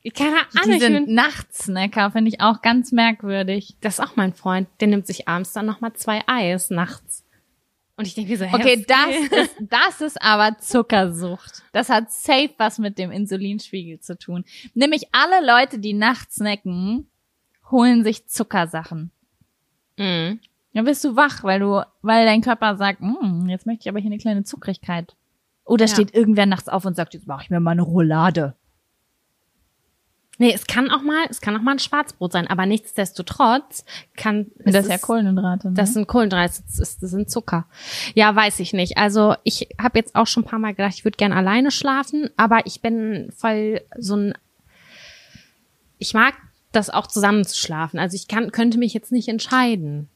[0.04, 3.76] Ich Keine Ahnung, Diese bin, Nachtsnacker finde ich auch ganz merkwürdig.
[3.82, 4.68] das ist auch mein Freund.
[4.80, 7.21] Der nimmt sich abends dann nochmal zwei Eis nachts.
[8.02, 11.64] Und ich denke so, hä, Okay, das ist, das ist aber Zuckersucht.
[11.72, 14.44] Das hat safe was mit dem Insulinspiegel zu tun.
[14.74, 17.08] Nämlich alle Leute, die nachts snacken,
[17.70, 19.12] holen sich Zuckersachen.
[19.98, 20.40] Mhm.
[20.74, 24.00] Dann bist du wach, weil du, weil dein Körper sagt, "Hm, jetzt möchte ich aber
[24.00, 25.16] hier eine kleine Zuckrigkeit.
[25.66, 25.94] Oder Ja.
[25.94, 28.56] steht irgendwer nachts auf und sagt, jetzt mache ich mir mal eine Roulade.
[30.42, 33.86] Nee, es kann auch mal, es kann auch mal ein Schwarzbrot sein, aber nichtsdestotrotz
[34.18, 35.68] kann Das ist ja Kohlenhydrate.
[35.68, 35.74] Ne?
[35.76, 37.68] Das sind Kohlenhydrate, das, ist, das sind Zucker.
[38.16, 38.98] Ja, weiß ich nicht.
[38.98, 42.32] Also ich habe jetzt auch schon ein paar Mal gedacht, ich würde gern alleine schlafen,
[42.38, 44.34] aber ich bin voll so ein.
[46.00, 46.34] Ich mag
[46.72, 48.00] das auch zusammen zu schlafen.
[48.00, 50.10] Also ich kann, könnte mich jetzt nicht entscheiden.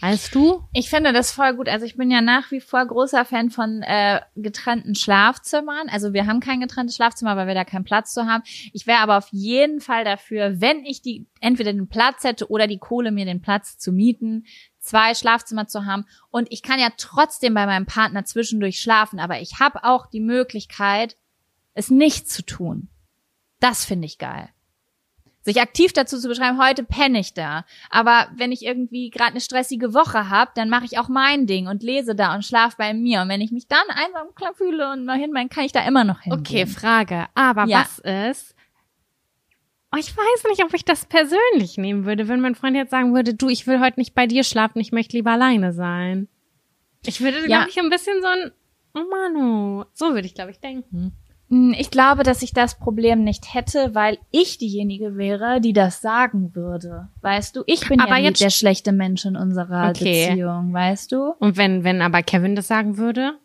[0.00, 0.62] Weißt du?
[0.74, 1.68] Ich finde das voll gut.
[1.68, 5.88] Also ich bin ja nach wie vor großer Fan von äh, getrennten Schlafzimmern.
[5.88, 8.42] Also wir haben kein getrenntes Schlafzimmer, weil wir da keinen Platz zu haben.
[8.74, 12.66] Ich wäre aber auf jeden Fall dafür, wenn ich die entweder den Platz hätte oder
[12.66, 14.44] die Kohle mir den Platz zu mieten,
[14.78, 16.04] zwei Schlafzimmer zu haben.
[16.30, 20.20] Und ich kann ja trotzdem bei meinem Partner zwischendurch schlafen, aber ich habe auch die
[20.20, 21.16] Möglichkeit,
[21.72, 22.88] es nicht zu tun.
[23.60, 24.50] Das finde ich geil
[25.46, 27.64] sich aktiv dazu zu beschreiben, heute penne ich da.
[27.88, 31.68] Aber wenn ich irgendwie gerade eine stressige Woche habe, dann mache ich auch mein Ding
[31.68, 33.22] und lese da und schlaf bei mir.
[33.22, 35.86] Und wenn ich mich dann einsam klar fühle und mal hin, dann kann ich da
[35.86, 36.32] immer noch hin.
[36.32, 37.26] Okay, Frage.
[37.34, 37.80] Aber Ja.
[37.80, 38.54] was ist?
[39.92, 43.14] Oh, ich weiß nicht, ob ich das persönlich nehmen würde, wenn mein Freund jetzt sagen
[43.14, 46.28] würde, du, ich will heute nicht bei dir schlafen, ich möchte lieber alleine sein.
[47.06, 47.46] Ich würde, Ja.
[47.46, 48.50] glaube ich, ein bisschen so ein,
[48.94, 51.12] oh Manu, so würde ich, glaube ich, denken.
[51.48, 56.00] Hm, Ich glaube, dass ich das Problem nicht hätte, weil ich diejenige wäre, die das
[56.00, 57.08] sagen würde.
[57.20, 57.62] Weißt du?
[57.66, 60.28] Ich bin Aber ja jetzt- der schlechte Mensch in unserer Okay.
[60.30, 61.34] Beziehung, weißt du?
[61.38, 63.38] Und wenn, wenn aber Kevin das sagen würde?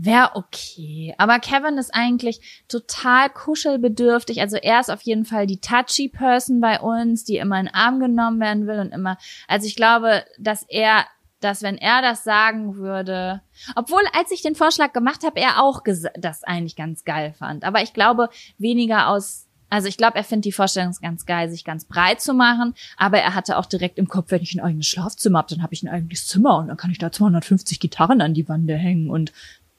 [0.00, 1.12] Wäre okay.
[1.18, 4.40] Aber Kevin ist eigentlich total kuschelbedürftig.
[4.40, 7.74] Also er ist auf jeden Fall die touchy Person bei uns, die immer in den
[7.74, 9.18] Arm genommen werden will und immer.
[9.48, 11.04] Also ich glaube, dass er
[11.40, 13.42] dass wenn er das sagen würde,
[13.76, 15.82] obwohl als ich den Vorschlag gemacht habe, er auch
[16.18, 17.64] das eigentlich ganz geil fand.
[17.64, 18.28] Aber ich glaube
[18.58, 22.34] weniger aus, also ich glaube, er findet die Vorstellung ganz geil, sich ganz breit zu
[22.34, 22.74] machen.
[22.96, 25.74] Aber er hatte auch direkt im Kopf, wenn ich ein eigenes Schlafzimmer habe, dann habe
[25.74, 29.10] ich ein eigenes Zimmer und dann kann ich da 250 Gitarren an die Wände hängen
[29.10, 29.32] und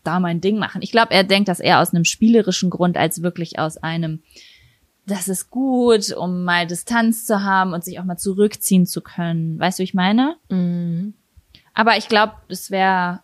[0.04, 0.82] da mein Ding machen.
[0.82, 4.22] Ich glaube, er denkt das eher aus einem spielerischen Grund als wirklich aus einem,
[5.06, 9.60] das ist gut, um mal Distanz zu haben und sich auch mal zurückziehen zu können.
[9.60, 10.38] Weißt du, wie ich meine?
[10.50, 11.16] Mhm.
[11.80, 13.22] Aber ich glaube, es wäre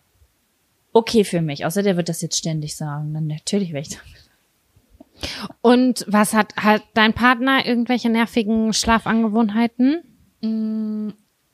[0.94, 1.66] okay für mich.
[1.66, 3.12] Außer der wird das jetzt ständig sagen.
[3.12, 3.98] Dann natürlich wäre ich da.
[5.60, 10.02] Und was hat, hat dein Partner irgendwelche nervigen Schlafangewohnheiten?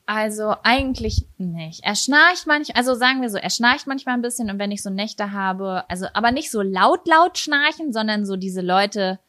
[0.05, 1.81] Also eigentlich nicht.
[1.83, 4.81] Er schnarcht manchmal, also sagen wir so, er schnarcht manchmal ein bisschen und wenn ich
[4.81, 9.19] so Nächte habe, also aber nicht so laut laut schnarchen, sondern so diese Leute,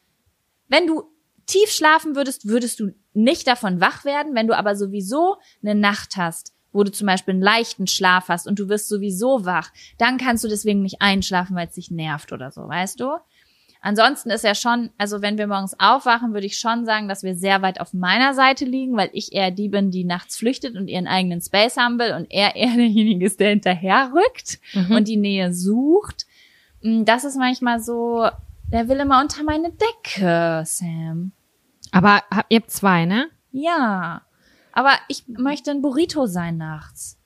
[0.69, 1.03] wenn du
[1.45, 6.15] tief schlafen würdest, würdest du nicht davon wach werden, wenn du aber sowieso eine Nacht
[6.15, 10.17] hast, wo du zum Beispiel einen leichten Schlaf hast und du wirst sowieso wach, dann
[10.17, 13.11] kannst du deswegen nicht einschlafen, weil es dich nervt oder so, weißt du?
[13.81, 17.35] Ansonsten ist er schon, also wenn wir morgens aufwachen, würde ich schon sagen, dass wir
[17.35, 20.87] sehr weit auf meiner Seite liegen, weil ich eher die bin, die nachts flüchtet und
[20.87, 24.59] ihren eigenen Space haben will und er eher derjenige ist, der hinterher rückt
[24.91, 26.25] und die Nähe sucht.
[26.81, 28.27] Mm, Das ist manchmal so,
[28.71, 31.31] der will immer unter meine Decke, Sam.
[31.91, 33.27] Aber habt ihr zwei, ne?
[33.51, 34.23] Ja.
[34.75, 37.17] Aber ich möchte ein Burrito sein nachts.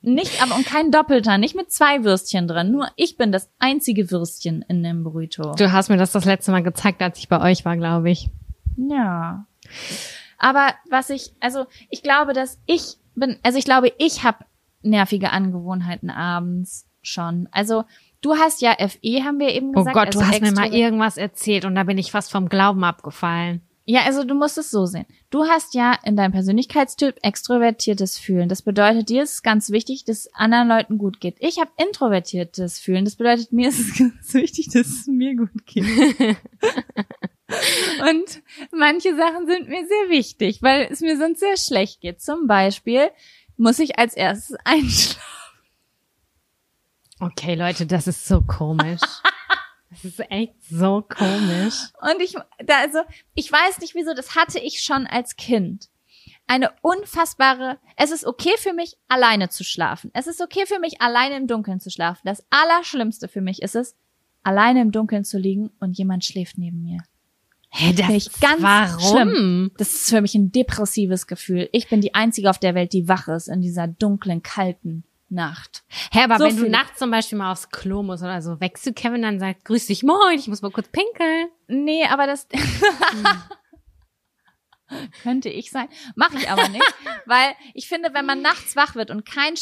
[0.00, 2.72] Nicht, aber und kein Doppelter, nicht mit zwei Würstchen drin.
[2.72, 5.52] Nur ich bin das einzige Würstchen in dem Burrito.
[5.52, 8.30] Du hast mir das das letzte Mal gezeigt, als ich bei euch war, glaube ich.
[8.76, 9.46] Ja.
[10.38, 14.44] Aber was ich, also ich glaube, dass ich bin, also ich glaube, ich habe
[14.82, 17.48] nervige Angewohnheiten abends schon.
[17.52, 17.84] Also
[18.22, 19.94] du hast ja FE, haben wir eben Oh gesagt.
[19.94, 22.82] Gott, du also hast mir mal irgendwas erzählt und da bin ich fast vom Glauben
[22.82, 23.62] abgefallen.
[23.86, 25.04] Ja, also du musst es so sehen.
[25.28, 28.48] Du hast ja in deinem Persönlichkeitstyp extrovertiertes Fühlen.
[28.48, 31.36] Das bedeutet, dir ist es ganz wichtig, dass es anderen Leuten gut geht.
[31.40, 33.04] Ich habe introvertiertes Fühlen.
[33.04, 35.84] Das bedeutet, mir ist es ganz wichtig, dass es mir gut geht.
[38.00, 38.42] Und
[38.72, 42.22] manche Sachen sind mir sehr wichtig, weil es mir sonst sehr schlecht geht.
[42.22, 43.10] Zum Beispiel
[43.58, 45.20] muss ich als erstes einschlafen.
[47.20, 49.00] Okay, Leute, das ist so komisch.
[49.94, 51.74] Das ist echt so komisch.
[52.00, 52.34] Und ich,
[52.64, 52.98] da, also,
[53.34, 55.88] ich weiß nicht wieso, das hatte ich schon als Kind.
[56.46, 60.10] Eine unfassbare, es ist okay für mich, alleine zu schlafen.
[60.12, 62.22] Es ist okay für mich, alleine im Dunkeln zu schlafen.
[62.24, 63.96] Das Allerschlimmste für mich ist es,
[64.42, 66.98] alleine im Dunkeln zu liegen und jemand schläft neben mir.
[67.70, 69.00] Hä, das Finde ich ganz warum?
[69.00, 69.70] schlimm.
[69.78, 71.68] Das ist für mich ein depressives Gefühl.
[71.72, 75.04] Ich bin die Einzige auf der Welt, die wach ist in dieser dunklen, kalten
[75.34, 75.84] Nacht.
[76.12, 76.70] Hä, aber So wenn du viel.
[76.70, 79.86] nachts zum Beispiel mal aufs Klo musst oder so, wächst du Kevin dann sagt, grüß
[79.86, 81.48] dich, moin, ich muss mal kurz pinkeln.
[81.66, 82.46] Nee, aber das
[85.22, 85.88] könnte ich sein.
[86.14, 86.94] Mache ich aber nicht,
[87.26, 89.56] weil ich finde, wenn man nachts wach wird und kein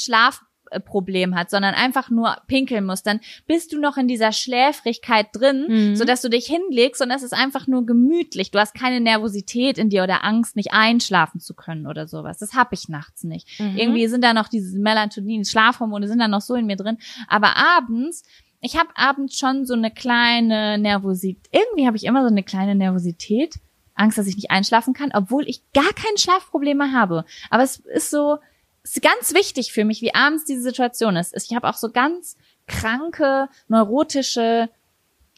[0.72, 5.66] Schlafproblem hat, sondern einfach nur pinkeln muss, dann bist du noch in dieser Schläfrigkeit drin,
[5.68, 5.96] Mhm.
[5.96, 8.50] sodass du dich hinlegst und es ist einfach nur gemütlich.
[8.50, 12.38] Du hast keine Nervosität in dir oder Angst, nicht einschlafen zu können oder sowas.
[12.38, 13.60] Das habe ich nachts nicht.
[13.60, 13.76] Mhm.
[13.76, 17.56] Irgendwie sind da noch diese Melatonin, Schlafhormone sind da noch so in mir drin, aber
[17.56, 18.24] abends
[18.64, 21.48] ich habe abends schon so eine kleine Nervosität.
[21.50, 23.56] Irgendwie habe ich immer so eine kleine Nervosität.
[23.94, 27.24] Angst, dass ich nicht einschlafen kann, obwohl ich gar keine Schlafprobleme habe.
[27.50, 28.38] Aber es ist so,
[28.84, 31.34] ist ganz wichtig für mich, wie abends diese Situation ist.
[31.36, 32.36] Ich habe auch so ganz
[32.66, 34.68] kranke, neurotische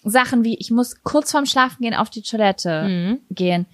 [0.03, 3.21] Sachen wie, ich muss kurz vorm Schlafen gehen auf die Toilette Mhm.
[3.31, 3.67] gehen.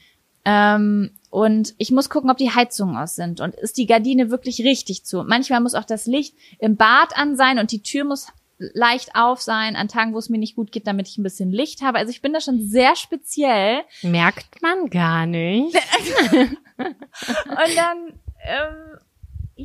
[0.44, 3.40] Ähm, und ich muss gucken, ob die Heizungen aus sind.
[3.40, 5.22] Und ist die Gardine wirklich richtig zu?
[5.24, 8.28] Manchmal muss auch das Licht im Bad an sein und die Tür muss
[8.58, 11.50] leicht auf sein an Tagen, wo es mir nicht gut geht, damit ich ein bisschen
[11.50, 11.98] Licht habe.
[11.98, 13.82] Also ich bin da schon sehr speziell.
[14.02, 15.74] Merkt man gar nicht.
[16.76, 18.98] Und dann, ähm,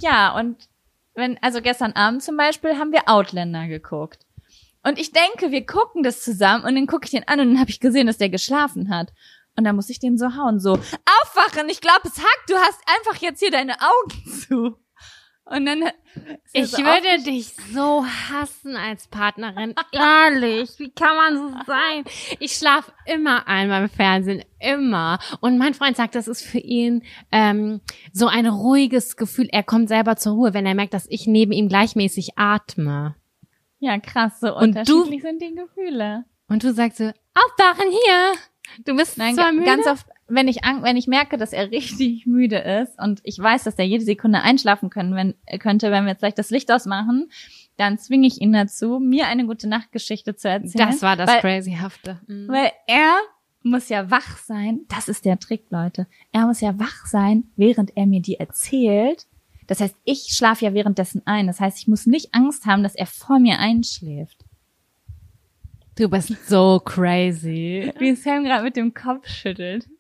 [0.02, 0.70] ja, und
[1.14, 4.26] wenn, also gestern Abend zum Beispiel haben wir Outlander geguckt.
[4.84, 7.60] Und ich denke, wir gucken das zusammen und dann gucke ich den an und dann
[7.60, 9.12] habe ich gesehen, dass der geschlafen hat.
[9.58, 12.80] Und dann muss ich den so hauen, so, aufwachen, ich glaube, es hackt, du hast
[12.88, 14.78] einfach jetzt hier deine Augen zu.
[15.48, 15.84] Und dann,
[16.54, 19.76] Ich so würde dich so hassen als Partnerin.
[19.92, 22.04] Ehrlich, wie kann man so sein?
[22.40, 25.20] Ich schlafe immer ein beim Fernsehen, immer.
[25.42, 27.80] Und mein Freund sagt, das ist für ihn ähm,
[28.12, 29.48] so ein ruhiges Gefühl.
[29.52, 33.16] Er kommt selber zur Ruhe, wenn er merkt, dass ich neben ihm gleichmäßig atme.
[33.80, 36.26] Ja, krass, so Und du- sind die Gefühle.
[36.48, 37.06] Und du sagst so,
[37.36, 38.34] aufwachen hier.
[38.84, 39.66] Du bist Nein, zwar müde.
[39.66, 43.64] ganz oft, wenn ich, wenn ich merke, dass er richtig müde ist und ich weiß,
[43.64, 46.72] dass er jede Sekunde einschlafen können, wenn, äh, könnte, wenn wir jetzt gleich das Licht
[46.72, 47.30] ausmachen,
[47.78, 50.88] dann zwinge ich ihn dazu, mir eine gute Nachtgeschichte zu erzählen.
[50.88, 52.22] das war das weil, Crazyhafte.
[52.28, 52.48] Mhm.
[52.48, 53.16] Weil er
[53.64, 54.82] muss ja wach sein.
[54.88, 56.08] Das ist der Trick, Leute.
[56.32, 59.26] Er muss ja wach sein, während er mir die erzählt,
[59.68, 61.48] Das heißt, ich schlafe ja währenddessen ein.
[61.48, 64.45] Das heißt, ich muss nicht Angst haben, dass er vor mir einschläft.
[65.98, 67.92] Du bist so crazy.
[68.00, 69.88] Wie Sam gerade mit dem Kopf schüttelt.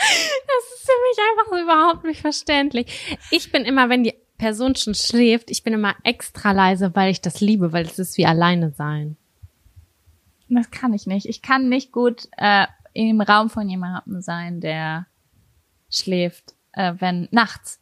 [0.00, 3.18] Das ist für mich einfach so überhaupt nicht verständlich.
[3.30, 7.20] Ich bin immer, wenn die Person schon schläft, ich bin immer extra leise, weil ich
[7.20, 9.16] das liebe, weil es ist wie alleine sein.
[10.48, 11.26] Das kann ich nicht.
[11.26, 15.06] Ich kann nicht gut äh, im Raum von jemandem sein, der
[15.90, 17.79] schläft, äh, wenn nachts.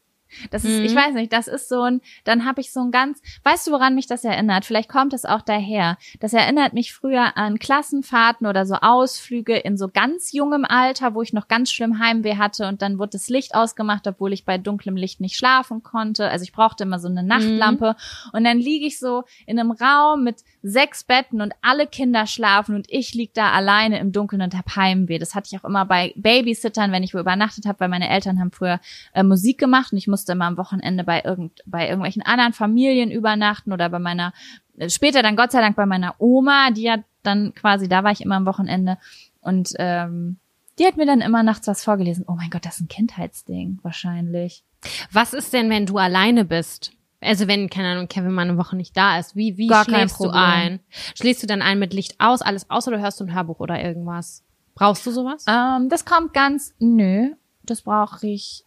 [0.50, 0.96] Das ist, ich Mhm.
[0.98, 3.94] weiß nicht, das ist so ein, dann habe ich so ein ganz, weißt du, woran
[3.94, 4.64] mich das erinnert?
[4.64, 5.98] Vielleicht kommt es auch daher.
[6.20, 11.22] Das erinnert mich früher an Klassenfahrten oder so Ausflüge in so ganz jungem Alter, wo
[11.22, 14.58] ich noch ganz schlimm Heimweh hatte und dann wurde das Licht ausgemacht, obwohl ich bei
[14.58, 16.28] dunklem Licht nicht schlafen konnte.
[16.28, 17.96] Also ich brauchte immer so eine Nachtlampe
[18.32, 22.74] und dann liege ich so in einem Raum mit sechs Betten und alle Kinder schlafen
[22.74, 25.18] und ich lieg da alleine im Dunkeln und hab Heimweh.
[25.18, 28.38] Das hatte ich auch immer bei Babysittern, wenn ich wo übernachtet habe, weil meine Eltern
[28.40, 28.80] haben früher
[29.14, 33.10] äh, Musik gemacht und ich musste immer am Wochenende bei irgend bei irgendwelchen anderen Familien
[33.10, 34.32] übernachten oder bei meiner
[34.76, 38.12] äh, später dann Gott sei Dank bei meiner Oma, die hat dann quasi da war
[38.12, 38.98] ich immer am Wochenende
[39.40, 40.38] und ähm,
[40.78, 42.24] die hat mir dann immer nachts was vorgelesen.
[42.28, 44.62] Oh mein Gott, das ist ein Kindheitsding wahrscheinlich.
[45.10, 46.92] Was ist denn, wenn du alleine bist?
[47.20, 50.20] Also wenn, keine Ahnung, Kevin mal eine Woche nicht da ist, wie, wie Gar schläfst
[50.20, 50.78] du ein?
[51.16, 53.82] Schläfst du dann ein mit Licht aus, alles aus oder hörst du ein Hörbuch oder
[53.82, 54.44] irgendwas?
[54.76, 55.44] Brauchst du sowas?
[55.48, 57.32] Ähm, das kommt ganz, nö,
[57.64, 58.64] das brauche ich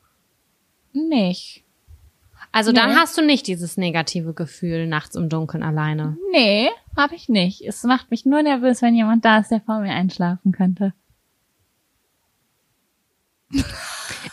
[0.94, 1.64] nicht.
[2.52, 2.96] Also dann nee.
[2.96, 6.18] hast du nicht dieses negative Gefühl nachts im Dunkeln alleine.
[6.32, 7.62] Nee, habe ich nicht.
[7.62, 10.94] Es macht mich nur nervös, wenn jemand da ist, der vor mir einschlafen könnte.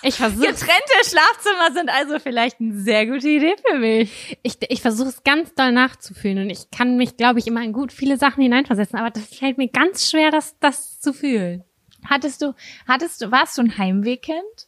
[0.02, 4.38] Ich versuche Getrennte Schlafzimmer sind also vielleicht eine sehr gute Idee für mich.
[4.42, 7.72] ich, ich versuche es ganz doll nachzufühlen und ich kann mich, glaube ich, immer in
[7.72, 11.64] gut viele Sachen hineinversetzen, aber das fällt mir ganz schwer, das, das zu fühlen.
[12.04, 12.54] Hattest du,
[12.86, 14.67] hattest du, warst du ein Heimwehkind?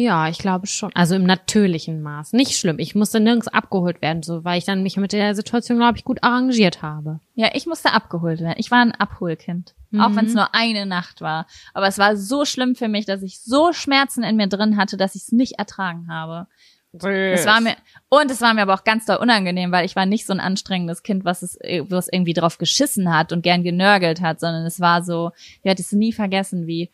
[0.00, 0.90] Ja, ich glaube schon.
[0.94, 2.32] Also im natürlichen Maß.
[2.32, 2.78] Nicht schlimm.
[2.78, 6.04] Ich musste nirgends abgeholt werden, so weil ich dann mich mit der Situation, glaube ich,
[6.04, 7.18] gut arrangiert habe.
[7.34, 8.54] Ja, ich musste abgeholt werden.
[8.58, 9.74] Ich war ein Abholkind.
[9.98, 10.16] Auch Mhm.
[10.16, 11.46] wenn es nur eine Nacht war.
[11.74, 14.96] Aber es war so schlimm für mich, dass ich so Schmerzen in mir drin hatte,
[14.96, 16.46] dass ich es nicht ertragen habe.
[16.92, 17.76] Es war mir,
[18.08, 20.40] und es war mir aber auch ganz doll unangenehm, weil ich war nicht so ein
[20.40, 21.58] anstrengendes Kind, was es,
[21.88, 25.64] wo es irgendwie drauf geschissen hat und gern genörgelt hat, sondern es war so, ich
[25.64, 26.90] werde es nie vergessen, wie,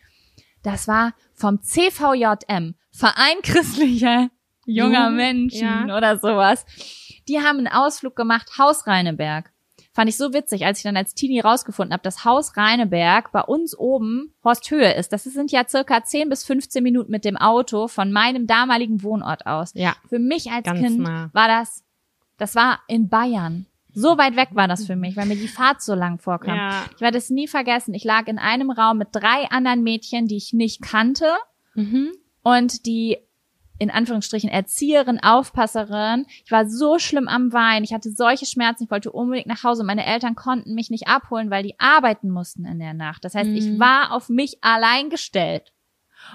[0.63, 4.31] das war vom CVJM, Verein christlicher
[4.67, 5.97] junger Menschen ja.
[5.97, 6.65] oder sowas.
[7.29, 9.51] Die haben einen Ausflug gemacht, Haus Rheineberg.
[9.93, 13.43] Fand ich so witzig, als ich dann als Teenie rausgefunden habe, dass Haus Rheineberg bei
[13.43, 15.13] uns oben Horsthöhe ist.
[15.13, 19.47] Das sind ja circa 10 bis 15 Minuten mit dem Auto von meinem damaligen Wohnort
[19.47, 19.73] aus.
[19.75, 19.95] Ja.
[20.09, 21.31] Für mich als Ganz Kind nah.
[21.33, 21.85] war das,
[22.39, 23.67] das war in Bayern.
[23.93, 26.57] So weit weg war das für mich, weil mir die Fahrt so lang vorkam.
[26.57, 26.85] Ja.
[26.97, 27.95] Ich werde es nie vergessen.
[27.95, 31.27] Ich lag in einem Raum mit drei anderen Mädchen, die ich nicht kannte
[31.75, 32.13] Mhm.
[32.45, 33.19] Und die
[33.81, 36.27] in Anführungsstrichen Erzieherin, Aufpasserin.
[36.45, 37.83] Ich war so schlimm am Weinen.
[37.83, 38.85] Ich hatte solche Schmerzen.
[38.85, 39.83] Ich wollte unbedingt nach Hause.
[39.83, 43.25] Meine Eltern konnten mich nicht abholen, weil die arbeiten mussten in der Nacht.
[43.25, 43.81] Das heißt, ich Mhm.
[43.81, 45.73] war auf mich allein gestellt.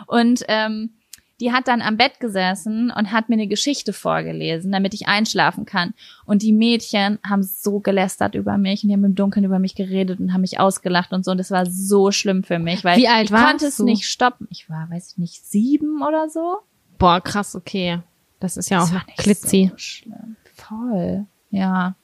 [0.06, 0.98] Und ähm,
[1.40, 5.66] die hat dann am Bett gesessen und hat mir eine Geschichte vorgelesen, damit ich einschlafen
[5.66, 5.94] kann.
[6.26, 9.76] Und die Mädchen haben so gelästert über mich und die haben im Dunkeln über mich
[9.76, 11.32] geredet und haben mich ausgelacht und so.
[11.32, 14.48] Und das war so schlimm für mich, weil Wie alt ich konnte es nicht stoppen.
[14.52, 16.57] Ich war, weiß ich nicht, sieben oder so.
[16.98, 17.99] Boah, krass, okay.
[18.40, 19.70] Das ist ja auch Das war noch nicht Klitzi.
[19.72, 20.36] So schlimm.
[20.53, 21.26] Voll.
[21.52, 21.95] Ja.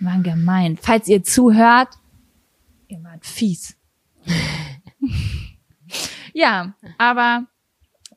[0.00, 0.78] Waren gemein.
[0.80, 1.88] Falls ihr zuhört,
[2.88, 3.76] ihr wart fies.
[6.32, 7.46] ja, aber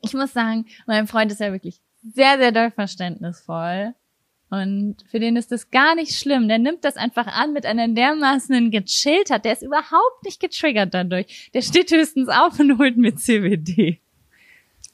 [0.02, 3.94] ich muss sagen, mein Freund ist ja wirklich sehr, sehr doll verständnisvoll.
[4.50, 6.46] Und für den ist das gar nicht schlimm.
[6.46, 9.46] Der nimmt das einfach an mit einer dermaßen gechilltheit.
[9.46, 11.50] Der ist überhaupt nicht getriggert dadurch.
[11.54, 14.00] Der steht höchstens auf und holt mir CBD.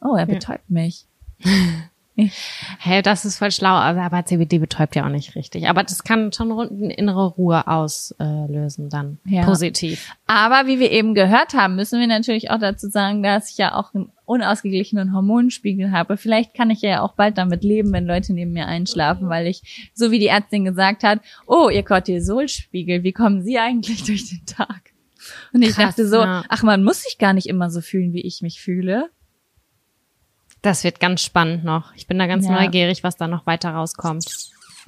[0.00, 1.06] Oh, er betäubt mich.
[2.80, 5.68] Hey, das ist voll schlau, aber CBD betäubt ja auch nicht richtig.
[5.68, 6.50] Aber das kann schon
[6.90, 9.18] innere Ruhe auslösen dann.
[9.24, 9.44] Ja.
[9.44, 10.12] Positiv.
[10.26, 13.74] Aber wie wir eben gehört haben, müssen wir natürlich auch dazu sagen, dass ich ja
[13.74, 16.16] auch einen unausgeglichenen Hormonspiegel habe.
[16.16, 19.90] Vielleicht kann ich ja auch bald damit leben, wenn Leute neben mir einschlafen, weil ich,
[19.94, 24.44] so wie die Ärztin gesagt hat, oh, ihr Cortisolspiegel, wie kommen Sie eigentlich durch den
[24.46, 24.92] Tag?
[25.52, 26.44] Und ich Krass, dachte so, ja.
[26.48, 29.10] ach, man muss sich gar nicht immer so fühlen, wie ich mich fühle.
[30.62, 31.94] Das wird ganz spannend noch.
[31.94, 32.52] Ich bin da ganz Ja.
[32.52, 34.26] neugierig, was da noch weiter rauskommt.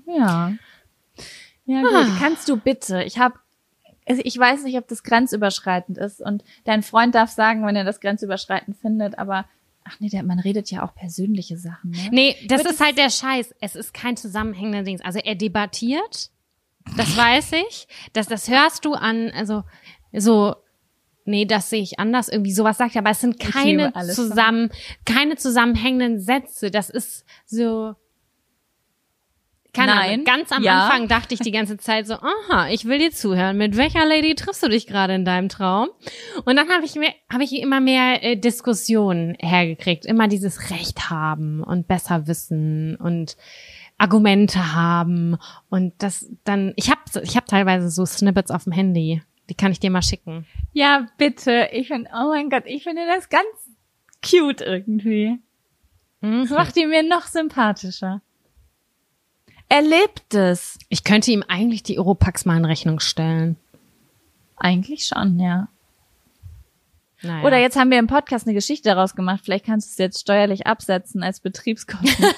[0.06, 0.52] Ja.
[1.66, 1.90] Ja, gut.
[1.94, 2.16] Ah.
[2.18, 3.38] Kannst du bitte, ich habe
[4.08, 7.84] also ich weiß nicht, ob das grenzüberschreitend ist und dein Freund darf sagen, wenn er
[7.84, 9.44] das grenzüberschreitend findet, aber
[9.84, 12.08] ach nee, der, man redet ja auch persönliche Sachen, ne?
[12.10, 13.54] Nee, das Wird ist halt der Scheiß.
[13.60, 15.00] Es ist kein zusammenhängender Dings.
[15.02, 16.30] Also er debattiert,
[16.96, 17.86] das weiß ich.
[18.12, 19.62] Das, das hörst du an, also
[20.12, 20.56] so,
[21.24, 24.70] nee, das sehe ich anders, irgendwie sowas sagt er, aber es sind keine zusammen,
[25.04, 26.70] keine zusammenhängenden Sätze.
[26.70, 27.94] Das ist so,
[29.72, 30.86] keine Nein, Ahnung, ganz am ja.
[30.86, 33.56] Anfang dachte ich die ganze Zeit so, aha, ich will dir zuhören.
[33.56, 35.88] Mit welcher Lady triffst du dich gerade in deinem Traum?
[36.44, 41.10] Und dann habe ich mir, habe ich immer mehr äh, Diskussionen hergekriegt, immer dieses Recht
[41.10, 43.36] haben und besser wissen und
[43.96, 45.36] Argumente haben
[45.68, 49.72] und das dann, ich habe ich hab teilweise so Snippets auf dem Handy, die kann
[49.72, 50.46] ich dir mal schicken.
[50.72, 51.68] Ja, bitte.
[51.72, 53.44] Ich finde, oh mein Gott, ich finde das ganz
[54.24, 55.38] cute irgendwie.
[56.20, 56.42] Mhm.
[56.42, 58.22] Das macht ihn mir noch sympathischer.
[59.68, 60.78] Er lebt es.
[60.88, 63.56] Ich könnte ihm eigentlich die Europax mal in Rechnung stellen.
[64.56, 65.68] Eigentlich schon, ja.
[67.22, 67.44] Naja.
[67.44, 69.40] Oder jetzt haben wir im Podcast eine Geschichte daraus gemacht.
[69.44, 72.24] Vielleicht kannst du es jetzt steuerlich absetzen als Betriebskosten.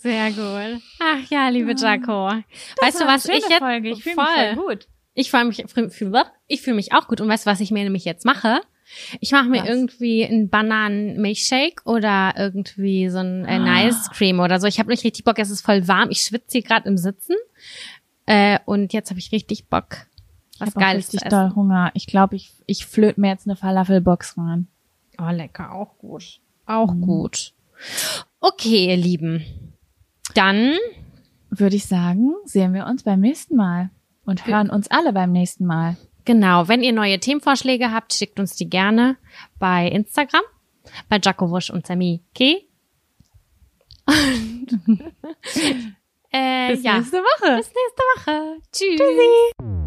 [0.00, 0.82] Sehr gut.
[0.98, 2.30] Ach ja, liebe Jaco.
[2.80, 3.26] weißt du was?
[3.26, 3.90] Ich jetzt Folge.
[3.90, 4.88] Ich fühle mich voll gut.
[5.14, 5.64] Ich fühle mich,
[6.48, 7.20] ich fühle mich auch gut.
[7.20, 8.60] Und weißt du, was ich mir nämlich jetzt mache?
[9.20, 9.68] Ich mache mir Was?
[9.68, 13.86] irgendwie einen Bananen-Milchshake oder irgendwie so ein äh, Ah.
[13.88, 14.66] Ice Cream oder so.
[14.66, 15.38] Ich habe nicht richtig Bock.
[15.38, 16.10] Es ist voll warm.
[16.10, 17.36] Ich schwitze hier gerade im Sitzen.
[18.26, 20.06] Äh, und jetzt habe ich richtig Bock,
[20.58, 21.90] was ich hab auch Geiles zu richtig doll Hunger.
[21.94, 24.66] Ich glaube, ich, ich flöt mir jetzt eine Falafelbox rein.
[25.18, 25.72] Oh, lecker.
[25.72, 26.40] Auch gut.
[26.66, 27.52] Auch gut.
[28.40, 29.44] Okay, ihr Lieben.
[30.34, 30.76] Dann
[31.50, 33.90] Würde ich sagen, sehen wir uns beim nächsten Mal.
[34.24, 35.96] Und hören uns alle beim nächsten Mal.
[36.24, 39.16] Genau, wenn ihr neue Themenvorschläge habt, schickt uns die gerne
[39.58, 40.42] bei Instagram,
[41.08, 42.58] bei Jaco Wusch und Sammy K.
[44.06, 44.68] Und,
[46.32, 47.56] äh, Bis ja, nächste Woche.
[47.56, 48.56] bis nächste Woche.
[48.72, 49.79] Tschüss.